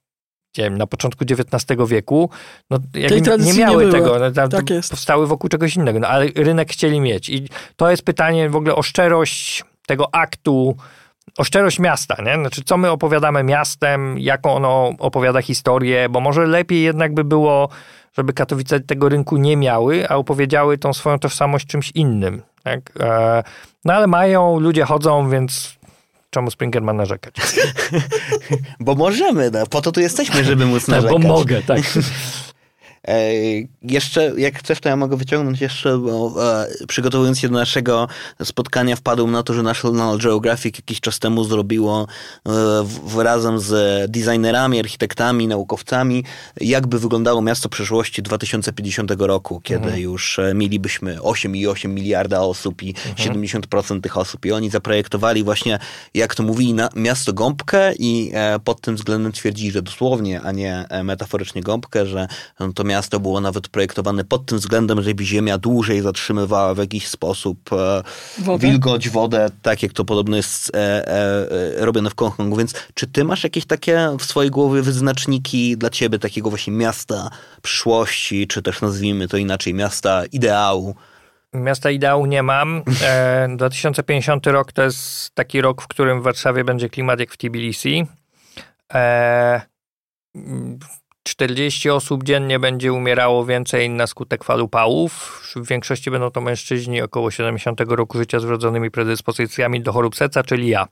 nie 0.59 0.65
wiem, 0.65 0.79
na 0.79 0.87
początku 0.87 1.25
XIX 1.25 1.81
wieku, 1.89 2.31
no 2.71 2.79
nie 3.39 3.55
miały 3.55 3.87
nie 3.87 3.93
tego. 3.93 4.19
No, 4.19 4.49
Tak. 4.49 4.65
Powstały 4.91 5.27
wokół 5.27 5.51
czegoś 5.51 5.77
innego, 5.77 6.01
no, 6.01 6.09
ale 6.09 6.27
rynek 6.37 6.73
chcieli 6.73 7.01
mieć. 7.01 7.29
I 7.29 7.49
to 7.77 7.91
jest 7.91 8.03
pytanie 8.03 8.51
w 8.51 8.57
ogóle 8.57 8.75
o 8.75 8.83
szczerość 8.83 9.65
tego 9.87 10.15
aktu, 10.15 10.77
o 11.39 11.45
szczerość 11.45 11.79
miasta, 11.79 12.17
nie? 12.23 12.35
Znaczy, 12.35 12.63
co 12.65 12.77
my 12.77 12.91
opowiadamy 12.91 13.43
miastem, 13.43 14.19
jaką 14.19 14.55
ono 14.55 14.93
opowiada 14.99 15.43
historię, 15.43 16.09
bo 16.09 16.21
może 16.21 16.47
lepiej 16.47 16.83
jednak 16.83 17.15
by 17.15 17.25
było, 17.25 17.69
żeby 18.17 18.33
Katowice 18.33 18.81
tego 18.81 19.09
rynku 19.09 19.37
nie 19.37 19.57
miały, 19.57 20.09
a 20.09 20.17
opowiedziały 20.17 20.79
tą 20.79 20.93
swoją 20.93 21.19
tożsamość 21.19 21.67
czymś 21.67 21.91
innym, 21.95 22.43
tak? 22.63 22.81
E, 23.01 23.43
No 23.85 23.95
ale 23.95 24.07
mają, 24.07 24.61
ludzie 24.61 24.85
chodzą, 24.85 25.31
więc 25.31 25.77
czemu 26.31 26.51
Springer 26.51 26.83
ma 26.83 26.93
narzekać? 26.93 27.35
Bo 28.81 28.95
możemy, 28.95 29.51
no, 29.51 29.67
po 29.67 29.81
to 29.81 29.93
tu 29.93 30.01
jesteśmy, 30.01 30.45
żeby 30.45 30.67
móc 30.67 30.81
Tak, 30.87 30.89
narzekać. 30.89 31.23
bo 31.23 31.29
mogę, 31.29 31.63
tak. 31.63 31.81
Jeszcze, 33.83 34.33
jak 34.37 34.59
chcesz, 34.59 34.81
to 34.81 34.89
ja 34.89 34.97
mogę 34.97 35.17
wyciągnąć 35.17 35.61
jeszcze, 35.61 35.99
bo 35.99 36.35
e, 36.63 36.87
przygotowując 36.89 37.39
się 37.39 37.49
do 37.49 37.55
naszego 37.55 38.09
spotkania, 38.45 38.97
wpadłem 38.97 39.31
na 39.31 39.43
to, 39.43 39.55
że 39.55 39.63
National 39.63 40.19
Geographic 40.19 40.77
jakiś 40.79 41.01
czas 41.01 41.19
temu 41.19 41.45
zrobiło 41.45 42.03
e, 42.03 42.51
w, 43.05 43.19
razem 43.19 43.59
z 43.61 43.71
designerami, 44.11 44.81
architektami, 44.81 45.49
naukowcami, 45.49 46.25
jakby 46.61 46.99
wyglądało 46.99 47.43
miasto 47.43 47.69
przyszłości 47.69 48.23
2050 48.23 49.11
roku, 49.19 49.61
kiedy 49.61 49.85
Mhm. 49.85 50.03
już 50.03 50.39
e, 50.39 50.55
mielibyśmy 50.55 51.17
8,8 51.17 51.89
miliarda 51.89 52.41
osób 52.41 52.83
i 52.83 52.95
Mhm. 53.07 53.43
70% 53.43 54.01
tych 54.01 54.17
osób. 54.17 54.47
I 54.47 54.53
oni 54.53 54.71
zaprojektowali 54.71 55.45
właśnie, 55.45 55.79
jak 56.15 56.35
to 56.35 56.43
mówili, 56.43 56.75
na 56.75 56.89
miasto 56.97 57.33
gąbkę 57.33 57.93
i 57.99 58.33
pod 58.65 58.81
tym 58.81 58.97
względem 58.97 59.33
twierdzili, 59.33 59.71
że 59.71 59.83
dosłownie, 59.83 60.41
a 60.43 60.53
nie 60.53 60.85
metaforycznie 61.05 61.63
gąbkę, 61.63 62.07
że 62.07 62.29
no, 62.61 62.73
to 62.73 62.85
miasto 62.85 62.94
było 63.21 63.41
nawet 63.41 63.69
projektowane 63.69 64.25
pod 64.25 64.47
tym 64.47 64.59
względem, 64.59 65.03
żeby 65.03 65.25
ziemia 65.25 65.59
dłużej 65.59 66.01
zatrzymywała 66.01 66.75
w 66.75 66.79
jakiś 66.79 67.09
sposób 67.09 67.73
e, 67.73 68.03
Wodę? 68.39 68.67
wilgoć, 68.67 69.09
wodę, 69.09 69.51
tak 69.63 69.83
jak 69.83 69.93
to 69.93 70.05
podobno 70.05 70.37
jest 70.37 70.77
e, 70.77 71.09
e, 71.09 71.85
robione 71.85 72.11
w 72.11 72.17
Hongkongu. 72.17 72.57
Więc 72.57 72.75
czy 72.95 73.07
ty 73.07 73.25
masz 73.25 73.45
jakieś 73.45 73.67
takie 73.67 74.17
w 74.19 74.25
swojej 74.25 74.51
głowie 74.51 74.83
wyznaczniki 74.83 75.77
dla 75.77 75.91
ciebie 75.91 76.19
takiego 76.19 76.51
właśnie 76.51 76.73
miasta 76.73 77.31
przyszłości, 77.63 78.47
czy 78.47 78.63
też 78.63 78.81
nazwijmy 78.81 79.29
to 79.29 79.37
inaczej, 79.37 79.75
miasta 79.75 80.25
ideału? 80.33 80.95
Miasta 81.53 81.91
ideału 81.91 82.27
nie 82.27 82.43
mam. 82.43 82.83
E, 83.03 83.49
2050 83.57 84.47
rok 84.47 84.73
to 84.73 84.83
jest 84.83 85.35
taki 85.35 85.61
rok, 85.61 85.83
w 85.83 85.89
którym 85.89 86.21
w 86.21 86.25
Warszawie 86.25 86.65
będzie 86.65 86.89
klimat 86.89 87.21
jak 87.21 87.33
w 87.33 87.37
Tbilisi. 87.37 88.07
E, 91.25 91.31
40 91.31 91.91
osób 91.91 92.25
dziennie 92.25 92.59
będzie 92.59 92.93
umierało 92.93 93.45
więcej 93.45 93.91
na 93.91 94.07
skutek 94.07 94.45
fal 94.45 94.61
upałów. 94.61 95.43
W 95.57 95.69
większości 95.69 96.11
będą 96.11 96.31
to 96.31 96.41
mężczyźni 96.41 97.03
około 97.03 97.31
70 97.31 97.81
roku 97.81 98.19
życia 98.19 98.41
z 98.41 98.45
wrodzonymi 98.45 98.91
predyspozycjami 98.91 99.83
do 99.83 99.93
chorób 99.93 100.17
serca, 100.17 100.43
czyli 100.43 100.69
ja. 100.69 100.87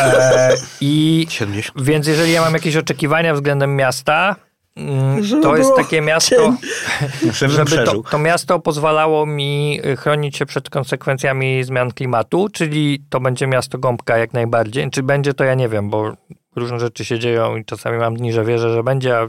E, 0.00 0.54
I 0.80 1.26
70. 1.28 1.86
więc 1.86 2.06
jeżeli 2.06 2.32
ja 2.32 2.40
mam 2.40 2.54
jakieś 2.54 2.76
oczekiwania 2.76 3.34
względem 3.34 3.76
miasta, 3.76 4.36
mm, 4.76 5.24
Żeby 5.24 5.42
to 5.42 5.56
jest 5.56 5.76
takie 5.76 6.00
miasto. 6.00 6.54
Żebym 7.32 7.56
żeby 7.56 7.84
to, 7.84 8.02
to 8.10 8.18
miasto 8.18 8.60
pozwalało 8.60 9.26
mi 9.26 9.80
y, 9.86 9.96
chronić 9.96 10.36
się 10.36 10.46
przed 10.46 10.70
konsekwencjami 10.70 11.64
zmian 11.64 11.92
klimatu, 11.92 12.48
czyli 12.52 13.02
to 13.10 13.20
będzie 13.20 13.46
miasto 13.46 13.78
gąbka 13.78 14.18
jak 14.18 14.32
najbardziej. 14.32 14.90
Czy 14.90 15.02
będzie 15.02 15.34
to 15.34 15.44
ja 15.44 15.54
nie 15.54 15.68
wiem, 15.68 15.90
bo 15.90 16.12
różne 16.56 16.80
rzeczy 16.80 17.04
się 17.04 17.18
dzieją 17.18 17.56
i 17.56 17.64
czasami 17.64 17.98
mam 17.98 18.16
dni, 18.16 18.32
że 18.32 18.44
wierzę, 18.44 18.72
że 18.72 18.82
będzie, 18.82 19.18
a 19.18 19.28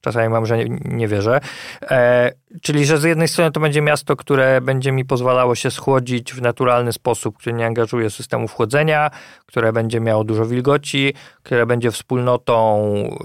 czasami 0.00 0.28
mam, 0.28 0.46
że 0.46 0.58
nie, 0.58 0.78
nie 0.84 1.08
wierzę. 1.08 1.40
E, 1.82 2.32
czyli, 2.62 2.86
że 2.86 2.98
z 2.98 3.04
jednej 3.04 3.28
strony 3.28 3.52
to 3.52 3.60
będzie 3.60 3.82
miasto, 3.82 4.16
które 4.16 4.60
będzie 4.60 4.92
mi 4.92 5.04
pozwalało 5.04 5.54
się 5.54 5.70
schłodzić 5.70 6.34
w 6.34 6.42
naturalny 6.42 6.92
sposób, 6.92 7.38
który 7.38 7.56
nie 7.56 7.66
angażuje 7.66 8.10
systemu 8.10 8.48
chłodzenia, 8.48 9.10
które 9.46 9.72
będzie 9.72 10.00
miało 10.00 10.24
dużo 10.24 10.46
wilgoci, 10.46 11.14
które 11.42 11.66
będzie 11.66 11.90
wspólnotą 11.90 12.82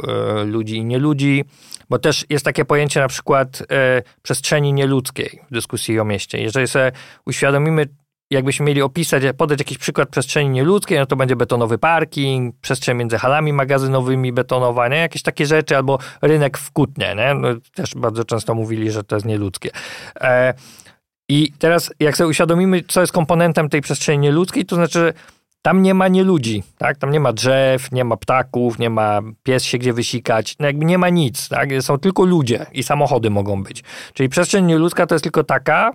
e, 0.07 0.43
ludzi 0.43 0.77
i 0.77 0.85
nieludzi, 0.85 1.45
bo 1.89 1.99
też 1.99 2.25
jest 2.29 2.45
takie 2.45 2.65
pojęcie 2.65 2.99
na 2.99 3.07
przykład 3.07 3.63
e, 3.71 4.01
przestrzeni 4.21 4.73
nieludzkiej 4.73 5.39
w 5.51 5.53
dyskusji 5.53 5.99
o 5.99 6.05
mieście. 6.05 6.37
Jeżeli 6.41 6.67
sobie 6.67 6.91
uświadomimy, 7.25 7.87
jakbyśmy 8.31 8.65
mieli 8.65 8.81
opisać, 8.81 9.23
podać 9.37 9.59
jakiś 9.59 9.77
przykład 9.77 10.09
przestrzeni 10.09 10.49
nieludzkiej, 10.49 10.99
no 10.99 11.05
to 11.05 11.15
będzie 11.15 11.35
betonowy 11.35 11.77
parking, 11.77 12.55
przestrzeń 12.61 12.97
między 12.97 13.17
halami 13.17 13.53
magazynowymi 13.53 14.33
betonowa, 14.33 14.87
nie? 14.87 14.97
jakieś 14.97 15.21
takie 15.21 15.45
rzeczy, 15.45 15.77
albo 15.77 15.99
rynek 16.21 16.57
w 16.57 16.71
Kutnie, 16.71 17.15
nie? 17.15 17.33
No, 17.33 17.47
też 17.75 17.95
bardzo 17.95 18.25
często 18.25 18.55
mówili, 18.55 18.91
że 18.91 19.03
to 19.03 19.15
jest 19.15 19.25
nieludzkie. 19.25 19.69
E, 20.21 20.53
I 21.29 21.51
teraz 21.59 21.93
jak 21.99 22.17
sobie 22.17 22.27
uświadomimy, 22.27 22.83
co 22.87 23.01
jest 23.01 23.13
komponentem 23.13 23.69
tej 23.69 23.81
przestrzeni 23.81 24.19
nieludzkiej, 24.19 24.65
to 24.65 24.75
znaczy, 24.75 24.99
że 24.99 25.13
tam 25.61 25.81
nie 25.81 25.93
ma 25.93 26.07
nieludzi, 26.07 26.63
tak? 26.77 26.97
Tam 26.97 27.11
nie 27.11 27.19
ma 27.19 27.33
drzew, 27.33 27.91
nie 27.91 28.03
ma 28.03 28.17
ptaków, 28.17 28.79
nie 28.79 28.89
ma 28.89 29.19
pies 29.43 29.63
się 29.63 29.77
gdzie 29.77 29.93
wysikać, 29.93 30.55
no 30.59 30.65
jakby 30.65 30.85
nie 30.85 30.97
ma 30.97 31.09
nic, 31.09 31.49
tak? 31.49 31.69
Są 31.81 31.97
tylko 31.97 32.25
ludzie 32.25 32.65
i 32.71 32.83
samochody 32.83 33.29
mogą 33.29 33.63
być. 33.63 33.83
Czyli 34.13 34.29
przestrzeń 34.29 34.65
nieludzka 34.65 35.07
to 35.07 35.15
jest 35.15 35.23
tylko 35.23 35.43
taka, 35.43 35.93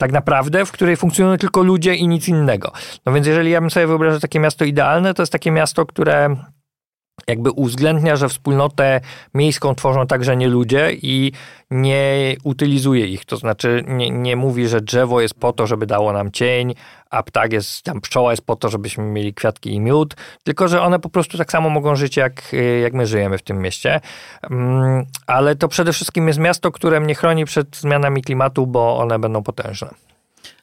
tak 0.00 0.12
naprawdę, 0.12 0.66
w 0.66 0.72
której 0.72 0.96
funkcjonują 0.96 1.38
tylko 1.38 1.62
ludzie 1.62 1.94
i 1.94 2.08
nic 2.08 2.28
innego. 2.28 2.72
No 3.06 3.12
więc 3.12 3.26
jeżeli 3.26 3.50
ja 3.50 3.60
bym 3.60 3.70
sobie 3.70 3.86
wyobrażał 3.86 4.20
takie 4.20 4.40
miasto 4.40 4.64
idealne, 4.64 5.14
to 5.14 5.22
jest 5.22 5.32
takie 5.32 5.50
miasto, 5.50 5.86
które 5.86 6.36
jakby 7.26 7.50
uwzględnia, 7.50 8.16
że 8.16 8.28
wspólnotę 8.28 9.00
miejską 9.34 9.74
tworzą 9.74 10.06
także 10.06 10.36
nie 10.36 10.48
ludzie 10.48 10.92
i 10.92 11.32
nie 11.70 12.36
utylizuje 12.44 13.06
ich. 13.06 13.24
To 13.24 13.36
znaczy 13.36 13.84
nie, 13.88 14.10
nie 14.10 14.36
mówi, 14.36 14.68
że 14.68 14.80
drzewo 14.80 15.20
jest 15.20 15.34
po 15.34 15.52
to, 15.52 15.66
żeby 15.66 15.86
dało 15.86 16.12
nam 16.12 16.30
cień, 16.30 16.74
a 17.10 17.22
ptak 17.22 17.52
jest, 17.52 17.82
tam 17.82 18.00
pszczoła 18.00 18.30
jest 18.30 18.46
po 18.46 18.56
to, 18.56 18.68
żebyśmy 18.68 19.04
mieli 19.04 19.34
kwiatki 19.34 19.74
i 19.74 19.80
miód, 19.80 20.14
tylko 20.42 20.68
że 20.68 20.82
one 20.82 20.98
po 20.98 21.08
prostu 21.08 21.38
tak 21.38 21.52
samo 21.52 21.70
mogą 21.70 21.96
żyć, 21.96 22.16
jak, 22.16 22.52
jak 22.82 22.92
my 22.92 23.06
żyjemy 23.06 23.38
w 23.38 23.42
tym 23.42 23.58
mieście. 23.58 24.00
Mm, 24.50 25.04
Ale 25.26 25.56
to 25.56 25.68
przede 25.68 25.92
wszystkim 25.92 26.28
jest 26.28 26.38
miasto, 26.38 26.72
które 26.72 27.00
mnie 27.00 27.14
chroni 27.14 27.44
przed 27.44 27.76
zmianami 27.76 28.22
klimatu, 28.22 28.66
bo 28.66 28.98
one 28.98 29.18
będą 29.18 29.42
potężne. 29.42 29.90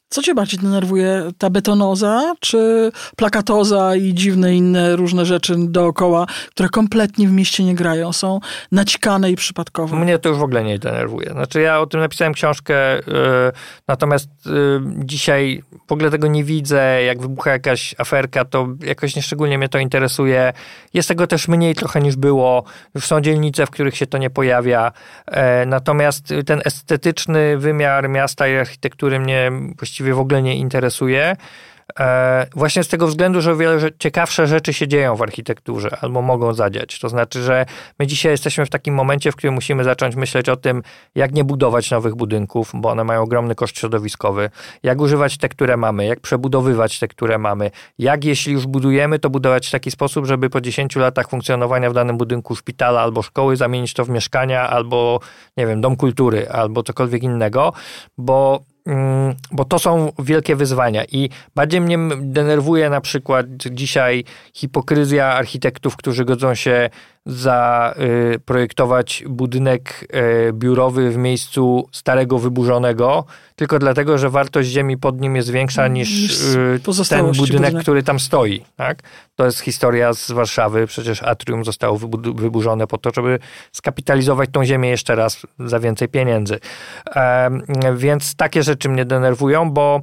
Co 0.10 0.22
cię 0.22 0.36
bardziej 0.36 0.60
denerwuje? 0.60 1.24
Ta 1.38 1.50
betonoza, 1.50 2.36
czy 2.40 2.92
plakatoza 3.16 3.96
i 3.96 4.14
dziwne 4.14 4.56
inne 4.56 4.96
różne 4.96 5.26
rzeczy 5.26 5.56
dookoła, 5.58 6.26
które 6.50 6.70
kompletnie 6.70 7.28
w 7.28 7.32
mieście 7.32 7.64
nie 7.64 7.76
grają, 7.76 8.14
są 8.14 8.40
naćkane 8.72 9.32
i 9.32 9.36
przypadkowe? 9.36 9.96
Mnie 9.96 10.20
to 10.20 10.30
już 10.30 10.38
w 10.38 10.44
ogóle 10.44 10.64
nie 10.64 10.80
denerwuje. 10.80 11.30
Znaczy 11.32 11.62
ja 11.62 11.80
o 11.80 11.86
tym 11.86 12.00
napisałem 12.00 12.34
książkę, 12.34 12.96
yy, 12.96 13.04
natomiast 13.88 14.30
yy, 14.46 14.82
dzisiaj 14.98 15.64
w 15.88 15.92
ogóle 15.92 16.12
tego 16.12 16.28
nie 16.28 16.44
widzę. 16.44 17.04
Jak 17.04 17.22
wybucha 17.22 17.52
jakaś 17.52 17.96
aferka, 17.98 18.46
to 18.46 18.68
jakoś 18.84 19.16
nieszczególnie 19.16 19.58
mnie 19.58 19.70
to 19.70 19.80
interesuje. 19.80 20.54
Jest 20.94 21.08
tego 21.08 21.28
też 21.28 21.48
mniej 21.48 21.76
trochę 21.76 22.02
niż 22.02 22.16
było. 22.16 22.64
Już 22.96 23.06
są 23.06 23.22
dzielnice, 23.22 23.66
w 23.66 23.70
których 23.70 23.98
się 23.98 24.08
to 24.08 24.18
nie 24.18 24.30
pojawia. 24.30 24.92
Yy, 25.28 25.36
natomiast 25.66 26.34
ten 26.46 26.62
estetyczny 26.66 27.58
wymiar 27.58 28.10
miasta 28.10 28.48
i 28.48 28.56
architektury 28.56 29.20
mnie 29.20 29.52
właściwie 29.78 29.97
właściwie 29.98 30.14
w 30.14 30.20
ogóle 30.20 30.42
nie 30.42 30.56
interesuje. 30.56 31.36
E, 32.00 32.48
właśnie 32.56 32.84
z 32.84 32.88
tego 32.88 33.08
względu, 33.08 33.42
że 33.42 33.56
wiele 33.56 33.80
ciekawsze 34.00 34.48
rzeczy 34.48 34.74
się 34.74 34.88
dzieją 34.88 35.16
w 35.16 35.22
architekturze 35.22 35.98
albo 36.02 36.22
mogą 36.22 36.54
zadziać. 36.54 37.00
To 37.00 37.10
znaczy, 37.10 37.44
że 37.44 37.66
my 38.00 38.08
dzisiaj 38.08 38.32
jesteśmy 38.32 38.66
w 38.66 38.70
takim 38.70 38.94
momencie, 38.94 39.32
w 39.32 39.36
którym 39.36 39.54
musimy 39.54 39.84
zacząć 39.84 40.16
myśleć 40.16 40.50
o 40.50 40.56
tym, 40.56 40.84
jak 41.16 41.34
nie 41.34 41.44
budować 41.44 41.92
nowych 41.92 42.16
budynków, 42.16 42.72
bo 42.74 42.90
one 42.90 43.04
mają 43.04 43.22
ogromny 43.22 43.56
koszt 43.56 43.80
środowiskowy, 43.80 44.50
jak 44.84 45.02
używać 45.02 45.38
te, 45.38 45.50
które 45.50 45.78
mamy, 45.78 46.06
jak 46.06 46.20
przebudowywać 46.20 47.00
te, 47.00 47.08
które 47.08 47.38
mamy, 47.38 47.72
jak 48.00 48.26
jeśli 48.26 48.54
już 48.54 48.68
budujemy, 48.68 49.20
to 49.20 49.30
budować 49.30 49.68
w 49.68 49.72
taki 49.72 49.92
sposób, 49.92 50.26
żeby 50.26 50.50
po 50.50 50.62
10 50.62 50.96
latach 50.96 51.30
funkcjonowania 51.30 51.90
w 51.90 51.94
danym 51.94 52.18
budynku 52.18 52.56
szpitala 52.56 53.02
albo 53.02 53.22
szkoły 53.22 53.56
zamienić 53.56 53.94
to 53.94 54.06
w 54.06 54.10
mieszkania 54.10 54.70
albo, 54.70 55.20
nie 55.58 55.68
wiem, 55.68 55.82
dom 55.82 55.96
kultury 55.96 56.50
albo 56.50 56.84
cokolwiek 56.84 57.24
innego, 57.24 57.74
bo 58.18 58.62
bo 59.52 59.66
to 59.66 59.80
są 59.80 60.12
wielkie 60.20 60.56
wyzwania 60.56 61.06
i 61.06 61.30
bardziej 61.56 61.82
mnie 61.82 61.98
denerwuje 62.22 62.90
na 62.90 63.02
przykład 63.02 63.46
dzisiaj 63.72 64.24
hipokryzja 64.54 65.26
architektów, 65.26 65.98
którzy 65.98 66.26
godzą 66.26 66.56
się 66.56 66.90
zaprojektować 67.26 69.24
budynek 69.30 70.08
y, 70.50 70.54
biurowy 70.54 71.12
w 71.12 71.18
miejscu 71.18 71.90
starego, 71.92 72.40
wyburzonego, 72.40 73.26
tylko 73.56 73.80
dlatego, 73.80 74.18
że 74.18 74.30
wartość 74.30 74.70
ziemi 74.70 74.98
pod 74.98 75.22
nim 75.22 75.36
jest 75.36 75.50
większa 75.50 75.88
niż, 75.88 76.10
niż 76.10 76.42
y, 76.42 76.80
ten 77.10 77.26
budynek, 77.26 77.38
budynek, 77.38 77.76
który 77.84 78.04
tam 78.04 78.20
stoi. 78.20 78.62
Tak? 78.76 79.04
To 79.38 79.46
jest 79.46 79.60
historia 79.60 80.14
z 80.14 80.32
Warszawy. 80.32 80.88
Przecież 80.88 81.24
atrium 81.24 81.66
zostało 81.66 81.98
wyburzone 82.36 82.88
po 82.88 82.98
to, 82.98 83.10
żeby 83.16 83.40
skapitalizować 83.72 84.50
tą 84.52 84.66
ziemię 84.66 84.90
jeszcze 84.90 85.16
raz 85.16 85.48
za 85.60 85.80
więcej 85.80 86.08
pieniędzy. 86.08 86.60
Więc 87.96 88.36
takie 88.36 88.64
rzeczy 88.64 88.90
mnie 88.90 89.06
denerwują, 89.06 89.72
bo 89.72 90.02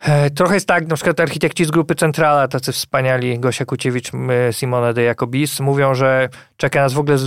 E, 0.00 0.30
trochę 0.30 0.54
jest 0.54 0.68
tak, 0.68 0.86
na 0.86 0.94
przykład 0.94 1.20
architekci 1.20 1.64
z 1.64 1.70
grupy 1.70 1.94
Centrala, 1.94 2.48
tacy 2.48 2.72
wspaniali, 2.72 3.38
Gosia 3.38 3.64
Kuciewicz, 3.64 4.10
Simone 4.52 4.94
de 4.94 5.02
Jacobis, 5.02 5.60
mówią, 5.60 5.94
że 5.94 6.28
czeka 6.56 6.80
nas 6.80 6.92
w 6.92 6.98
ogóle 6.98 7.18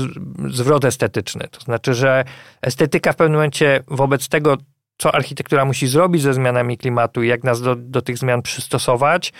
zwrot 0.49 0.85
estetyczny. 0.85 1.47
To 1.51 1.61
znaczy, 1.61 1.93
że 1.93 2.23
estetyka 2.61 3.13
w 3.13 3.15
pewnym 3.15 3.33
momencie 3.33 3.83
wobec 3.87 4.29
tego, 4.29 4.57
co 4.97 5.15
architektura 5.15 5.65
musi 5.65 5.87
zrobić 5.87 6.21
ze 6.21 6.33
zmianami 6.33 6.77
klimatu 6.77 7.23
i 7.23 7.27
jak 7.27 7.43
nas 7.43 7.61
do, 7.61 7.75
do 7.75 8.01
tych 8.01 8.17
zmian 8.17 8.41
przystosować, 8.41 9.33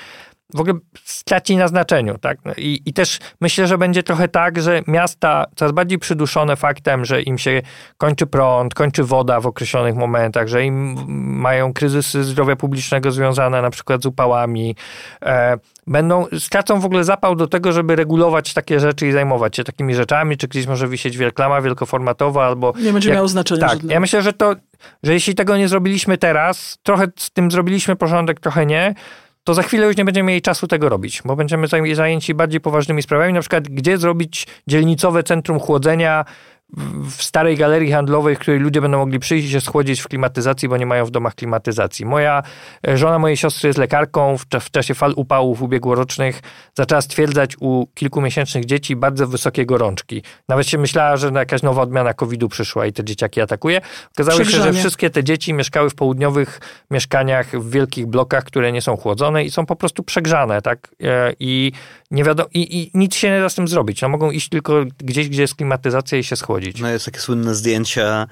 w 0.53 0.59
ogóle 0.59 0.73
straci 1.03 1.57
na 1.57 1.67
znaczeniu. 1.67 2.17
Tak? 2.17 2.37
No 2.45 2.53
I, 2.57 2.81
I 2.85 2.93
też 2.93 3.19
myślę, 3.41 3.67
że 3.67 3.77
będzie 3.77 4.03
trochę 4.03 4.27
tak, 4.27 4.61
że 4.61 4.81
miasta 4.87 5.45
coraz 5.55 5.71
bardziej 5.71 5.99
przyduszone 5.99 6.55
faktem, 6.55 7.05
że 7.05 7.21
im 7.21 7.37
się 7.37 7.61
kończy 7.97 8.27
prąd, 8.27 8.73
kończy 8.73 9.03
woda 9.03 9.39
w 9.39 9.47
określonych 9.47 9.95
momentach, 9.95 10.47
że 10.47 10.65
im 10.65 10.95
mają 11.39 11.73
kryzysy 11.73 12.23
zdrowia 12.23 12.55
publicznego 12.55 13.11
związane 13.11 13.61
na 13.61 13.69
przykład 13.69 14.03
z 14.03 14.05
upałami, 14.05 14.75
e, 15.25 15.57
będą, 15.87 16.25
stracą 16.39 16.79
w 16.79 16.85
ogóle 16.85 17.03
zapał 17.03 17.35
do 17.35 17.47
tego, 17.47 17.71
żeby 17.71 17.95
regulować 17.95 18.53
takie 18.53 18.79
rzeczy 18.79 19.07
i 19.07 19.11
zajmować 19.11 19.55
się 19.55 19.63
takimi 19.63 19.95
rzeczami, 19.95 20.37
czy 20.37 20.47
gdzieś 20.47 20.67
może 20.67 20.87
wisieć 20.87 21.17
wielklama 21.17 21.61
wielkoformatowa 21.61 22.45
albo... 22.45 22.73
Nie 22.83 22.93
będzie 22.93 23.09
jak, 23.09 23.15
miało 23.15 23.27
znaczenia. 23.27 23.67
Tak, 23.67 23.83
ja 23.83 23.99
myślę, 23.99 24.21
że 24.21 24.33
to, 24.33 24.55
że 25.03 25.13
jeśli 25.13 25.35
tego 25.35 25.57
nie 25.57 25.67
zrobiliśmy 25.67 26.17
teraz, 26.17 26.77
trochę 26.83 27.07
z 27.15 27.31
tym 27.31 27.51
zrobiliśmy 27.51 27.95
porządek, 27.95 28.39
trochę 28.39 28.65
nie, 28.65 28.95
to 29.43 29.53
za 29.53 29.63
chwilę 29.63 29.87
już 29.87 29.97
nie 29.97 30.05
będziemy 30.05 30.27
mieli 30.27 30.41
czasu 30.41 30.67
tego 30.67 30.89
robić, 30.89 31.21
bo 31.25 31.35
będziemy 31.35 31.67
zajęci 31.93 32.33
bardziej 32.33 32.61
poważnymi 32.61 33.03
sprawami, 33.03 33.33
na 33.33 33.39
przykład 33.39 33.67
gdzie 33.67 33.97
zrobić 33.97 34.47
dzielnicowe 34.67 35.23
centrum 35.23 35.59
chłodzenia 35.59 36.25
w 37.09 37.23
starej 37.23 37.57
galerii 37.57 37.91
handlowej, 37.91 38.35
w 38.35 38.39
której 38.39 38.59
ludzie 38.59 38.81
będą 38.81 38.97
mogli 38.97 39.19
przyjść 39.19 39.47
i 39.47 39.51
się 39.51 39.61
schłodzić 39.61 40.01
w 40.01 40.07
klimatyzacji, 40.07 40.69
bo 40.69 40.77
nie 40.77 40.85
mają 40.85 41.05
w 41.05 41.11
domach 41.11 41.35
klimatyzacji. 41.35 42.05
Moja 42.05 42.43
e, 42.87 42.97
żona 42.97 43.19
mojej 43.19 43.37
siostry 43.37 43.67
jest 43.67 43.79
lekarką. 43.79 44.37
W, 44.37 44.45
w 44.61 44.71
czasie 44.71 44.93
fal 44.93 45.13
upałów 45.15 45.61
ubiegłorocznych 45.61 46.41
zaczęła 46.73 47.01
stwierdzać 47.01 47.55
u 47.59 47.87
kilkumiesięcznych 47.93 48.65
dzieci 48.65 48.95
bardzo 48.95 49.27
wysokie 49.27 49.65
gorączki. 49.65 50.23
Nawet 50.49 50.67
się 50.67 50.77
myślała, 50.77 51.17
że 51.17 51.31
jakaś 51.35 51.61
nowa 51.61 51.81
odmiana 51.81 52.13
COVID-u 52.13 52.49
przyszła 52.49 52.85
i 52.85 52.93
te 52.93 53.03
dzieciaki 53.03 53.41
atakuje. 53.41 53.81
Okazało 54.11 54.43
się, 54.43 54.63
że 54.63 54.73
wszystkie 54.73 55.09
te 55.09 55.23
dzieci 55.23 55.53
mieszkały 55.53 55.89
w 55.89 55.95
południowych 55.95 56.59
mieszkaniach 56.91 57.59
w 57.59 57.69
wielkich 57.69 58.05
blokach, 58.05 58.43
które 58.43 58.71
nie 58.71 58.81
są 58.81 58.97
chłodzone 58.97 59.43
i 59.43 59.51
są 59.51 59.65
po 59.65 59.75
prostu 59.75 60.03
przegrzane, 60.03 60.61
tak? 60.61 60.95
E, 61.03 61.33
I 61.39 61.71
nie 62.11 62.23
wiadomo, 62.23 62.49
i, 62.53 62.79
i 62.79 62.91
nic 62.93 63.15
się 63.15 63.31
nie 63.31 63.39
da 63.39 63.49
z 63.49 63.55
tym 63.55 63.67
zrobić. 63.67 64.01
No, 64.01 64.09
mogą 64.09 64.31
iść 64.31 64.49
tylko 64.49 64.73
gdzieś, 64.97 65.29
gdzie 65.29 65.41
jest 65.41 65.55
klimatyzacja 65.55 66.17
i 66.17 66.23
się 66.23 66.35
schłodzić. 66.35 66.60
No 66.79 66.89
jest 66.89 67.05
takie 67.05 67.19
słynne 67.19 67.55
zdjęcia 67.55 68.27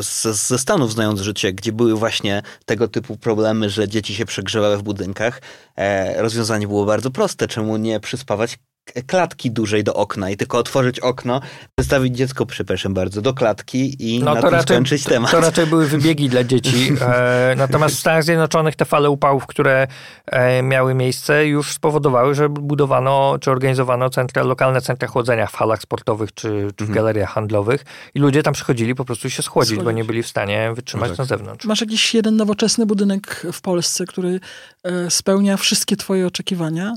z, 0.00 0.22
ze 0.22 0.58
Stanów 0.58 0.92
znając 0.92 1.20
życie, 1.20 1.52
gdzie 1.52 1.72
były 1.72 1.94
właśnie 1.94 2.42
tego 2.64 2.88
typu 2.88 3.16
problemy, 3.16 3.70
że 3.70 3.88
dzieci 3.88 4.14
się 4.14 4.24
przegrzewały 4.24 4.78
w 4.78 4.82
budynkach. 4.82 5.42
E, 5.76 6.22
rozwiązanie 6.22 6.66
było 6.66 6.84
bardzo 6.84 7.10
proste. 7.10 7.48
Czemu 7.48 7.76
nie 7.76 8.00
przyspawać 8.00 8.58
klatki 9.06 9.50
dużej 9.50 9.84
do 9.84 9.94
okna 9.94 10.30
i 10.30 10.36
tylko 10.36 10.58
otworzyć 10.58 11.00
okno, 11.00 11.40
wystawić 11.78 12.16
dziecko, 12.16 12.46
przepraszam 12.46 12.94
bardzo, 12.94 13.22
do 13.22 13.34
klatki 13.34 13.96
i 13.98 14.18
no, 14.22 14.34
na 14.34 14.40
to 14.40 14.46
tym 14.46 14.50
raczej, 14.50 14.76
skończyć 14.76 15.04
temat. 15.04 15.30
To 15.30 15.40
raczej 15.40 15.66
były 15.66 15.86
wybiegi 15.86 16.28
dla 16.28 16.44
dzieci. 16.44 16.90
E, 17.10 17.54
natomiast 17.56 17.96
w 17.96 17.98
Stanach 17.98 18.24
Zjednoczonych 18.24 18.76
te 18.76 18.84
fale 18.84 19.10
upałów, 19.10 19.46
które 19.46 19.86
e, 20.26 20.62
miały 20.62 20.94
miejsce, 20.94 21.46
już 21.46 21.72
spowodowały, 21.72 22.34
że 22.34 22.48
budowano 22.48 23.38
czy 23.40 23.50
organizowano 23.50 24.10
centra, 24.10 24.42
lokalne 24.42 24.80
centra 24.80 25.08
chłodzenia 25.08 25.46
w 25.46 25.54
halach 25.54 25.82
sportowych 25.82 26.34
czy, 26.34 26.48
czy 26.48 26.84
w 26.84 26.88
mhm. 26.88 26.94
galeriach 26.94 27.30
handlowych 27.30 27.84
i 28.14 28.18
ludzie 28.18 28.42
tam 28.42 28.54
przychodzili 28.54 28.94
po 28.94 29.04
prostu 29.04 29.30
się 29.30 29.42
schłodzić, 29.42 29.68
schłodzić. 29.68 29.84
bo 29.84 29.92
nie 29.92 30.04
byli 30.04 30.22
w 30.22 30.28
stanie 30.28 30.72
wytrzymać 30.74 31.10
no 31.10 31.16
tak. 31.16 31.18
na 31.18 31.24
zewnątrz. 31.24 31.66
Masz 31.66 31.80
jakiś 31.80 32.14
jeden 32.14 32.36
nowoczesny 32.36 32.86
budynek 32.86 33.46
w 33.52 33.60
Polsce, 33.60 34.06
który 34.06 34.40
e, 34.84 35.10
spełnia 35.10 35.56
wszystkie 35.56 35.96
twoje 35.96 36.26
oczekiwania? 36.26 36.94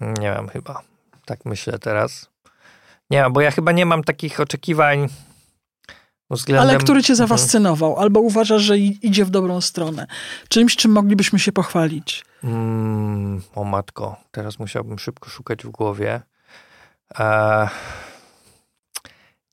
Nie 0.00 0.30
mam 0.30 0.48
chyba. 0.48 0.82
Tak 1.24 1.44
myślę 1.44 1.78
teraz. 1.78 2.30
Nie 3.10 3.22
mam, 3.22 3.32
bo 3.32 3.40
ja 3.40 3.50
chyba 3.50 3.72
nie 3.72 3.86
mam 3.86 4.04
takich 4.04 4.40
oczekiwań. 4.40 5.08
Względem... 6.30 6.68
Ale 6.68 6.78
który 6.78 7.02
cię 7.02 7.12
mhm. 7.12 7.28
zafascynował, 7.28 7.90
mhm. 7.90 8.02
albo 8.02 8.20
uważasz, 8.20 8.62
że 8.62 8.78
idzie 8.78 9.24
w 9.24 9.30
dobrą 9.30 9.60
stronę? 9.60 10.06
Czymś, 10.48 10.76
czym 10.76 10.92
moglibyśmy 10.92 11.38
się 11.38 11.52
pochwalić? 11.52 12.24
Mm, 12.44 13.42
o 13.54 13.64
matko, 13.64 14.16
teraz 14.30 14.58
musiałbym 14.58 14.98
szybko 14.98 15.30
szukać 15.30 15.62
w 15.62 15.68
głowie. 15.68 16.20
E... 17.18 17.68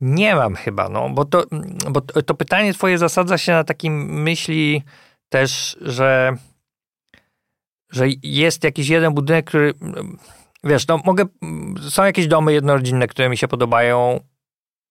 Nie 0.01 0.35
mam 0.35 0.55
chyba, 0.55 0.89
no, 0.89 1.09
bo 1.09 1.25
to, 1.25 1.43
bo 1.89 2.01
to 2.01 2.33
pytanie 2.33 2.73
twoje 2.73 2.97
zasadza 2.97 3.37
się 3.37 3.51
na 3.51 3.63
takim 3.63 4.21
myśli 4.23 4.83
też, 5.29 5.77
że 5.81 6.37
że 7.89 8.05
jest 8.23 8.63
jakiś 8.63 8.89
jeden 8.89 9.13
budynek, 9.13 9.45
który, 9.45 9.73
wiesz, 10.63 10.87
no 10.87 10.99
mogę, 11.05 11.25
są 11.89 12.03
jakieś 12.03 12.27
domy 12.27 12.53
jednorodzinne, 12.53 13.07
które 13.07 13.29
mi 13.29 13.37
się 13.37 13.47
podobają. 13.47 14.19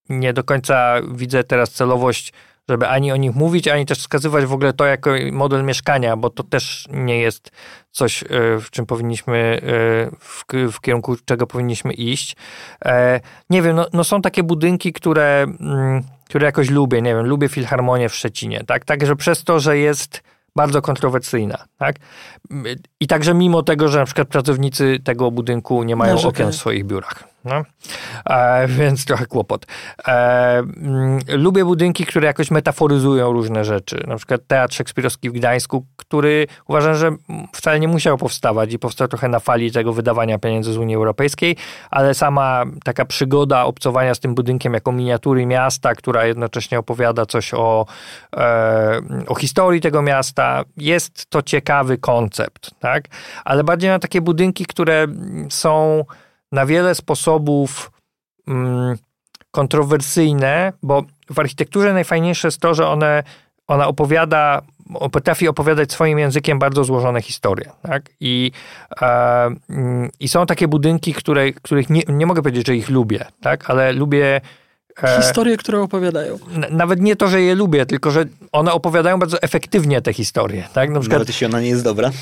Nie 0.08 0.32
do 0.32 0.44
końca 0.44 1.00
widzę 1.14 1.44
teraz 1.44 1.70
celowość, 1.70 2.32
żeby 2.68 2.88
ani 2.88 3.12
o 3.12 3.16
nich 3.16 3.34
mówić, 3.34 3.68
ani 3.68 3.86
też 3.86 3.98
wskazywać 3.98 4.44
w 4.44 4.52
ogóle 4.52 4.72
to 4.72 4.84
jako 4.84 5.10
model 5.32 5.64
mieszkania, 5.64 6.16
bo 6.16 6.30
to 6.30 6.42
też 6.42 6.88
nie 6.90 7.18
jest 7.18 7.50
coś, 7.90 8.22
e, 8.22 8.26
w 8.60 8.70
czym 8.70 8.86
powinniśmy, 8.86 9.60
e, 9.62 10.16
w, 10.18 10.44
w 10.72 10.80
kierunku 10.80 11.16
czego 11.24 11.46
powinniśmy 11.46 11.92
iść. 11.92 12.36
E, 12.84 13.20
nie 13.50 13.62
wiem, 13.62 13.76
no, 13.76 13.86
no 13.92 14.04
są 14.04 14.22
takie 14.22 14.42
budynki, 14.42 14.92
które, 14.92 15.42
mm, 15.60 16.02
które 16.28 16.46
jakoś 16.46 16.70
lubię, 16.70 17.02
nie 17.02 17.14
wiem, 17.14 17.26
lubię 17.26 17.48
Filharmonię 17.48 18.08
w 18.08 18.14
Szczecinie, 18.14 18.64
tak? 18.66 18.84
Także 18.84 19.16
przez 19.16 19.44
to, 19.44 19.60
że 19.60 19.78
jest 19.78 20.22
bardzo 20.56 20.82
kontrowersyjna. 20.82 21.64
Tak? 21.78 21.96
I 23.00 23.06
także 23.06 23.34
mimo 23.34 23.62
tego, 23.62 23.88
że 23.88 23.98
na 23.98 24.04
przykład 24.04 24.28
pracownicy 24.28 24.98
tego 25.04 25.30
budynku 25.30 25.82
nie 25.82 25.96
mają 25.96 26.22
okien 26.22 26.52
w 26.52 26.56
swoich 26.56 26.84
biurach. 26.84 27.33
No. 27.44 27.62
E, 28.30 28.68
więc 28.68 29.04
trochę 29.04 29.26
kłopot. 29.26 29.66
E, 30.08 30.58
mm, 30.58 31.18
lubię 31.28 31.64
budynki, 31.64 32.06
które 32.06 32.26
jakoś 32.26 32.50
metaforyzują 32.50 33.32
różne 33.32 33.64
rzeczy. 33.64 34.04
Na 34.06 34.16
przykład 34.16 34.40
Teatr 34.46 34.74
Szekspirowski 34.74 35.30
w 35.30 35.32
Gdańsku, 35.32 35.86
który 35.96 36.46
uważam, 36.68 36.94
że 36.94 37.10
wcale 37.52 37.80
nie 37.80 37.88
musiał 37.88 38.18
powstawać 38.18 38.72
i 38.72 38.78
powstał 38.78 39.08
trochę 39.08 39.28
na 39.28 39.40
fali 39.40 39.72
tego 39.72 39.92
wydawania 39.92 40.38
pieniędzy 40.38 40.72
z 40.72 40.76
Unii 40.76 40.96
Europejskiej, 40.96 41.56
ale 41.90 42.14
sama 42.14 42.64
taka 42.84 43.04
przygoda 43.04 43.64
obcowania 43.64 44.14
z 44.14 44.20
tym 44.20 44.34
budynkiem 44.34 44.74
jako 44.74 44.92
miniatury 44.92 45.46
miasta, 45.46 45.94
która 45.94 46.26
jednocześnie 46.26 46.78
opowiada 46.78 47.26
coś 47.26 47.54
o, 47.54 47.86
e, 48.36 49.00
o 49.26 49.34
historii 49.34 49.80
tego 49.80 50.02
miasta, 50.02 50.64
jest 50.76 51.30
to 51.30 51.42
ciekawy 51.42 51.98
koncept, 51.98 52.70
tak? 52.78 53.04
Ale 53.44 53.64
bardziej 53.64 53.90
na 53.90 53.98
takie 53.98 54.20
budynki, 54.20 54.66
które 54.66 55.06
są 55.50 56.04
na 56.54 56.66
wiele 56.66 56.94
sposobów 56.94 57.90
mm, 58.48 58.96
kontrowersyjne, 59.50 60.72
bo 60.82 61.02
w 61.30 61.38
architekturze 61.38 61.92
najfajniejsze 61.92 62.48
jest 62.48 62.60
to, 62.60 62.74
że 62.74 62.88
one, 62.88 63.22
ona 63.66 63.88
opowiada, 63.88 64.62
potrafi 65.12 65.48
opowiadać 65.48 65.92
swoim 65.92 66.18
językiem 66.18 66.58
bardzo 66.58 66.84
złożone 66.84 67.22
historie. 67.22 67.70
Tak? 67.82 68.10
I, 68.20 68.52
e, 69.02 69.06
mm, 69.70 70.10
I 70.20 70.28
są 70.28 70.46
takie 70.46 70.68
budynki, 70.68 71.14
które, 71.14 71.52
których 71.52 71.90
nie, 71.90 72.02
nie 72.08 72.26
mogę 72.26 72.42
powiedzieć, 72.42 72.66
że 72.66 72.76
ich 72.76 72.88
lubię, 72.88 73.24
tak? 73.40 73.70
ale 73.70 73.92
lubię 73.92 74.40
historie, 75.16 75.56
które 75.56 75.80
opowiadają. 75.80 76.38
Nawet 76.70 77.00
nie 77.00 77.16
to, 77.16 77.28
że 77.28 77.42
je 77.42 77.54
lubię, 77.54 77.86
tylko 77.86 78.10
że 78.10 78.24
one 78.52 78.72
opowiadają 78.72 79.18
bardzo 79.18 79.42
efektywnie 79.42 80.00
te 80.00 80.12
historie. 80.12 80.68
Tak? 80.72 80.90
Na 80.90 81.00
przykład, 81.00 81.18
Nawet 81.18 81.28
jeśli 81.28 81.46
ona 81.46 81.60
nie 81.60 81.68
jest 81.68 81.84
dobra. 81.84 82.08
E, 82.08 82.12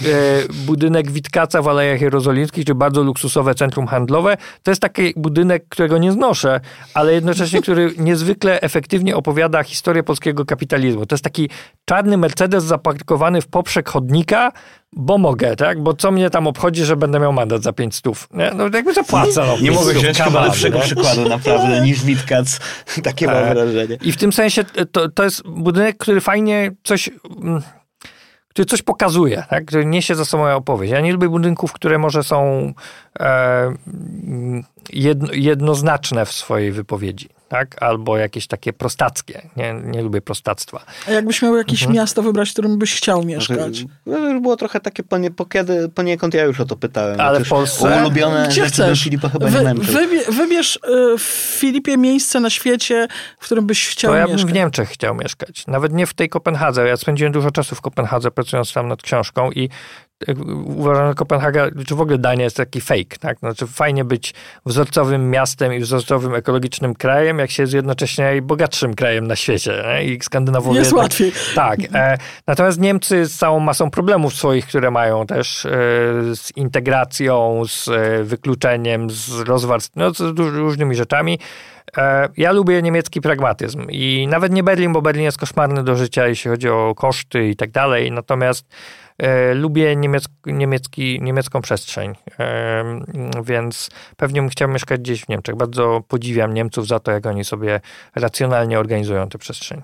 budynek 0.53 1.11
Witkaca 1.11 1.63
w 1.63 1.69
Alejach 1.69 2.01
Jerozolimskich, 2.01 2.65
czy 2.65 2.75
bardzo 2.75 3.03
luksusowe 3.03 3.55
centrum 3.55 3.87
handlowe, 3.87 4.37
to 4.63 4.71
jest 4.71 4.81
taki 4.81 5.13
budynek, 5.17 5.65
którego 5.69 5.99
nie 5.99 6.13
znoszę, 6.13 6.61
ale 6.95 7.13
jednocześnie, 7.13 7.63
który 7.63 7.95
niezwykle 7.99 8.61
efektywnie 8.61 9.17
opowiada 9.17 9.63
historię 9.63 10.03
polskiego 10.03 10.45
kapitalizmu. 10.45 11.07
To 11.07 11.15
jest 11.15 11.25
taki 11.25 11.51
czarny 11.85 12.17
Mercedes 12.17 12.65
zaparkowany 12.65 13.41
w 13.41 13.47
poprzek 13.47 13.89
chodnika, 13.89 14.53
bo 14.93 15.19
mogę, 15.19 15.57
tak? 15.57 15.83
Bo 15.83 15.95
co 15.95 16.11
mnie 16.11 16.31
tam 16.31 16.47
obchodzi, 16.47 16.85
że 16.85 16.97
będę 16.97 17.21
miał 17.21 17.33
mandat 17.33 17.63
za 17.63 17.73
5 17.73 17.95
stów? 17.95 18.29
Nie? 18.35 18.51
No 18.55 18.65
jakby 18.75 18.95
zapłacę. 18.95 19.45
No, 19.47 19.59
nie 19.59 19.71
mogę 19.71 19.93
wziąć 19.93 20.23
chyba 20.23 20.45
lepszego 20.47 20.79
nie? 20.79 20.85
przykładu 20.85 21.29
naprawdę 21.29 21.81
niż 21.81 22.05
Witkac. 22.05 22.61
Takie 23.05 23.27
mam 23.27 23.37
e, 23.37 23.55
wrażenie. 23.55 23.99
I 24.03 24.13
w 24.13 24.17
tym 24.17 24.33
sensie 24.33 24.65
to, 24.93 25.09
to 25.09 25.25
jest 25.25 25.43
budynek, 25.49 25.97
który 25.97 26.21
fajnie 26.21 26.71
coś 26.85 27.11
mm, 27.43 27.63
który 28.49 28.67
coś 28.67 28.83
pokazuje, 28.83 29.45
tak? 29.51 29.65
który 29.65 29.87
niesie 29.87 30.15
za 30.15 30.25
sobą 30.25 30.55
opowieść. 30.55 30.93
Ja 30.93 31.01
nie 31.01 31.13
lubię 31.13 31.29
budynków, 31.29 31.73
które 31.73 31.99
może 31.99 32.23
są 32.23 32.73
e, 33.21 33.75
jedno, 34.93 35.29
jednoznaczne 35.33 36.27
w 36.27 36.33
swojej 36.33 36.73
wypowiedzi 36.73 37.29
tak? 37.53 37.83
Albo 37.83 38.17
jakieś 38.17 38.47
takie 38.47 38.73
prostackie. 38.73 39.43
Nie, 39.57 39.75
nie 39.85 40.03
lubię 40.03 40.21
prostactwa. 40.21 40.85
A 41.09 41.11
jakbyś 41.11 41.43
miał 41.43 41.57
jakieś 41.57 41.83
mhm. 41.83 41.97
miasto 41.97 42.23
wybrać, 42.23 42.49
w 42.49 42.53
którym 42.53 42.79
byś 42.79 42.95
chciał 42.95 43.25
mieszkać? 43.25 43.85
No, 44.07 44.19
już 44.19 44.43
było 44.43 44.57
trochę 44.57 44.81
takie 44.81 45.03
ponie, 45.03 45.31
pokiedy, 45.31 45.89
poniekąd 45.89 46.35
ja 46.35 46.45
już 46.45 46.61
o 46.61 46.65
to 46.65 46.77
pytałem. 46.77 47.21
Ale 47.21 47.45
w 47.45 47.49
Polsce? 47.49 48.01
Ulubione 48.01 48.47
Gdzie 48.49 48.67
chcesz? 48.67 49.05
Filipa 49.05 49.29
chyba 49.29 49.47
Wy, 49.47 49.65
nie 49.65 49.75
wybie, 49.75 50.21
Wybierz 50.29 50.77
y, 50.77 51.19
w 51.19 51.23
Filipie 51.59 51.97
miejsce 51.97 52.41
na 52.41 52.51
świecie, 52.51 53.09
w 53.41 53.45
którym 53.45 53.67
byś 53.67 53.89
chciał 53.89 54.13
to 54.13 54.17
mieszkać. 54.17 54.31
ja 54.31 54.37
bym 54.37 54.53
w 54.53 54.55
Niemczech 54.55 54.89
chciał 54.89 55.15
mieszkać. 55.15 55.67
Nawet 55.67 55.93
nie 55.93 56.07
w 56.07 56.15
tej 56.15 56.29
Kopenhadze. 56.29 56.87
Ja 56.87 56.97
spędziłem 56.97 57.33
dużo 57.33 57.51
czasu 57.51 57.75
w 57.75 57.81
Kopenhadze 57.81 58.31
pracując 58.31 58.73
tam 58.73 58.89
nad 58.89 59.03
książką 59.03 59.51
i 59.51 59.69
uważam, 60.65 61.09
że 61.09 61.15
Kopenhaga, 61.15 61.69
czy 61.87 61.95
w 61.95 62.01
ogóle 62.01 62.19
Dania 62.19 62.45
jest 62.45 62.57
taki 62.57 62.81
fake, 62.81 63.17
tak? 63.21 63.39
Znaczy 63.39 63.67
fajnie 63.67 64.05
być 64.05 64.35
wzorcowym 64.67 65.31
miastem 65.31 65.75
i 65.75 65.81
wzorcowym 65.81 66.35
ekologicznym 66.35 66.95
krajem, 66.95 67.39
jak 67.39 67.51
się 67.51 67.63
jest 67.63 67.73
jednocześnie 67.73 68.25
najbogatszym 68.25 68.95
krajem 68.95 69.27
na 69.27 69.37
świecie. 69.37 69.83
Nie? 69.87 70.05
I 70.05 70.21
Skandynawowie... 70.23 70.79
Jest 70.79 70.93
łatwiej. 70.93 71.33
Tak. 71.55 71.81
E, 71.95 72.19
natomiast 72.47 72.81
Niemcy 72.81 73.27
z 73.27 73.39
całą 73.39 73.61
masą 73.61 73.91
problemów 73.91 74.35
swoich, 74.35 74.67
które 74.67 74.91
mają 74.91 75.27
też 75.27 75.67
e, 75.67 75.71
z 76.35 76.57
integracją, 76.57 77.63
z 77.69 77.89
e, 77.89 78.25
wykluczeniem, 78.25 79.11
z 79.11 79.41
rozwarstwieniem, 79.41 80.13
no, 80.19 80.33
z 80.33 80.39
różnymi 80.39 80.95
rzeczami, 80.95 81.39
e, 81.97 82.29
ja 82.37 82.53
lubię 82.53 82.83
niemiecki 82.83 83.21
pragmatyzm 83.21 83.87
i 83.91 84.27
nawet 84.31 84.53
nie 84.53 84.63
Berlin, 84.63 84.93
bo 84.93 85.03
Berlin 85.03 85.25
jest 85.25 85.39
koszmarny 85.39 85.85
do 85.85 85.97
życia, 85.97 86.29
jeśli 86.29 86.51
chodzi 86.51 86.69
o 86.69 86.95
koszty 86.95 87.49
i 87.49 87.57
tak 87.57 87.71
dalej. 87.71 88.13
Natomiast 88.13 88.67
lubię 89.55 89.97
niemiec, 89.97 90.25
niemiecki, 90.47 91.19
niemiecką 91.23 91.63
przestrzeń, 91.63 92.15
e, 92.39 92.85
więc 93.45 93.91
pewnie 94.17 94.41
bym 94.41 94.51
chciał 94.51 94.69
mieszkać 94.69 95.01
gdzieś 95.01 95.25
w 95.25 95.29
Niemczech. 95.29 95.57
Bardzo 95.57 96.03
podziwiam 96.09 96.55
Niemców 96.55 96.87
za 96.87 97.01
to, 97.01 97.13
jak 97.13 97.27
oni 97.27 97.45
sobie 97.45 97.81
racjonalnie 98.15 98.79
organizują 98.79 99.29
tę 99.29 99.39
przestrzeń. 99.39 99.83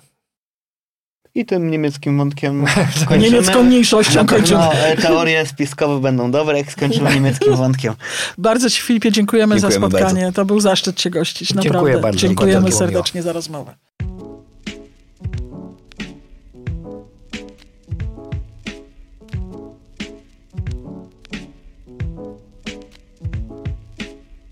I 1.34 1.46
tym 1.46 1.70
niemieckim 1.70 2.18
wątkiem 2.18 2.64
skończymy. 3.02 3.30
Niemiecką 3.30 3.62
mniejszością 3.62 4.26
kończymy. 4.26 4.60
E, 4.60 4.96
teorie 4.96 5.46
spiskowe 5.46 6.00
będą 6.00 6.30
dobre, 6.30 6.58
jak 6.58 6.72
skończymy 6.72 7.14
niemieckim 7.14 7.56
wątkiem. 7.64 7.94
Bardzo 8.38 8.70
Ci 8.70 8.82
Filipie 8.82 9.12
dziękujemy, 9.12 9.54
dziękujemy 9.54 9.80
za 9.80 9.88
spotkanie. 9.88 10.22
Bardzo. 10.22 10.36
To 10.36 10.44
był 10.44 10.60
zaszczyt 10.60 10.96
Cię 10.96 11.10
gościć. 11.10 11.54
Naprawdę. 11.54 11.78
Dziękuję 11.78 11.98
bardzo. 11.98 12.18
Dziękujemy 12.18 12.60
bardzo 12.60 12.78
serdecznie 12.78 13.22
za 13.22 13.32
rozmowę. 13.32 13.74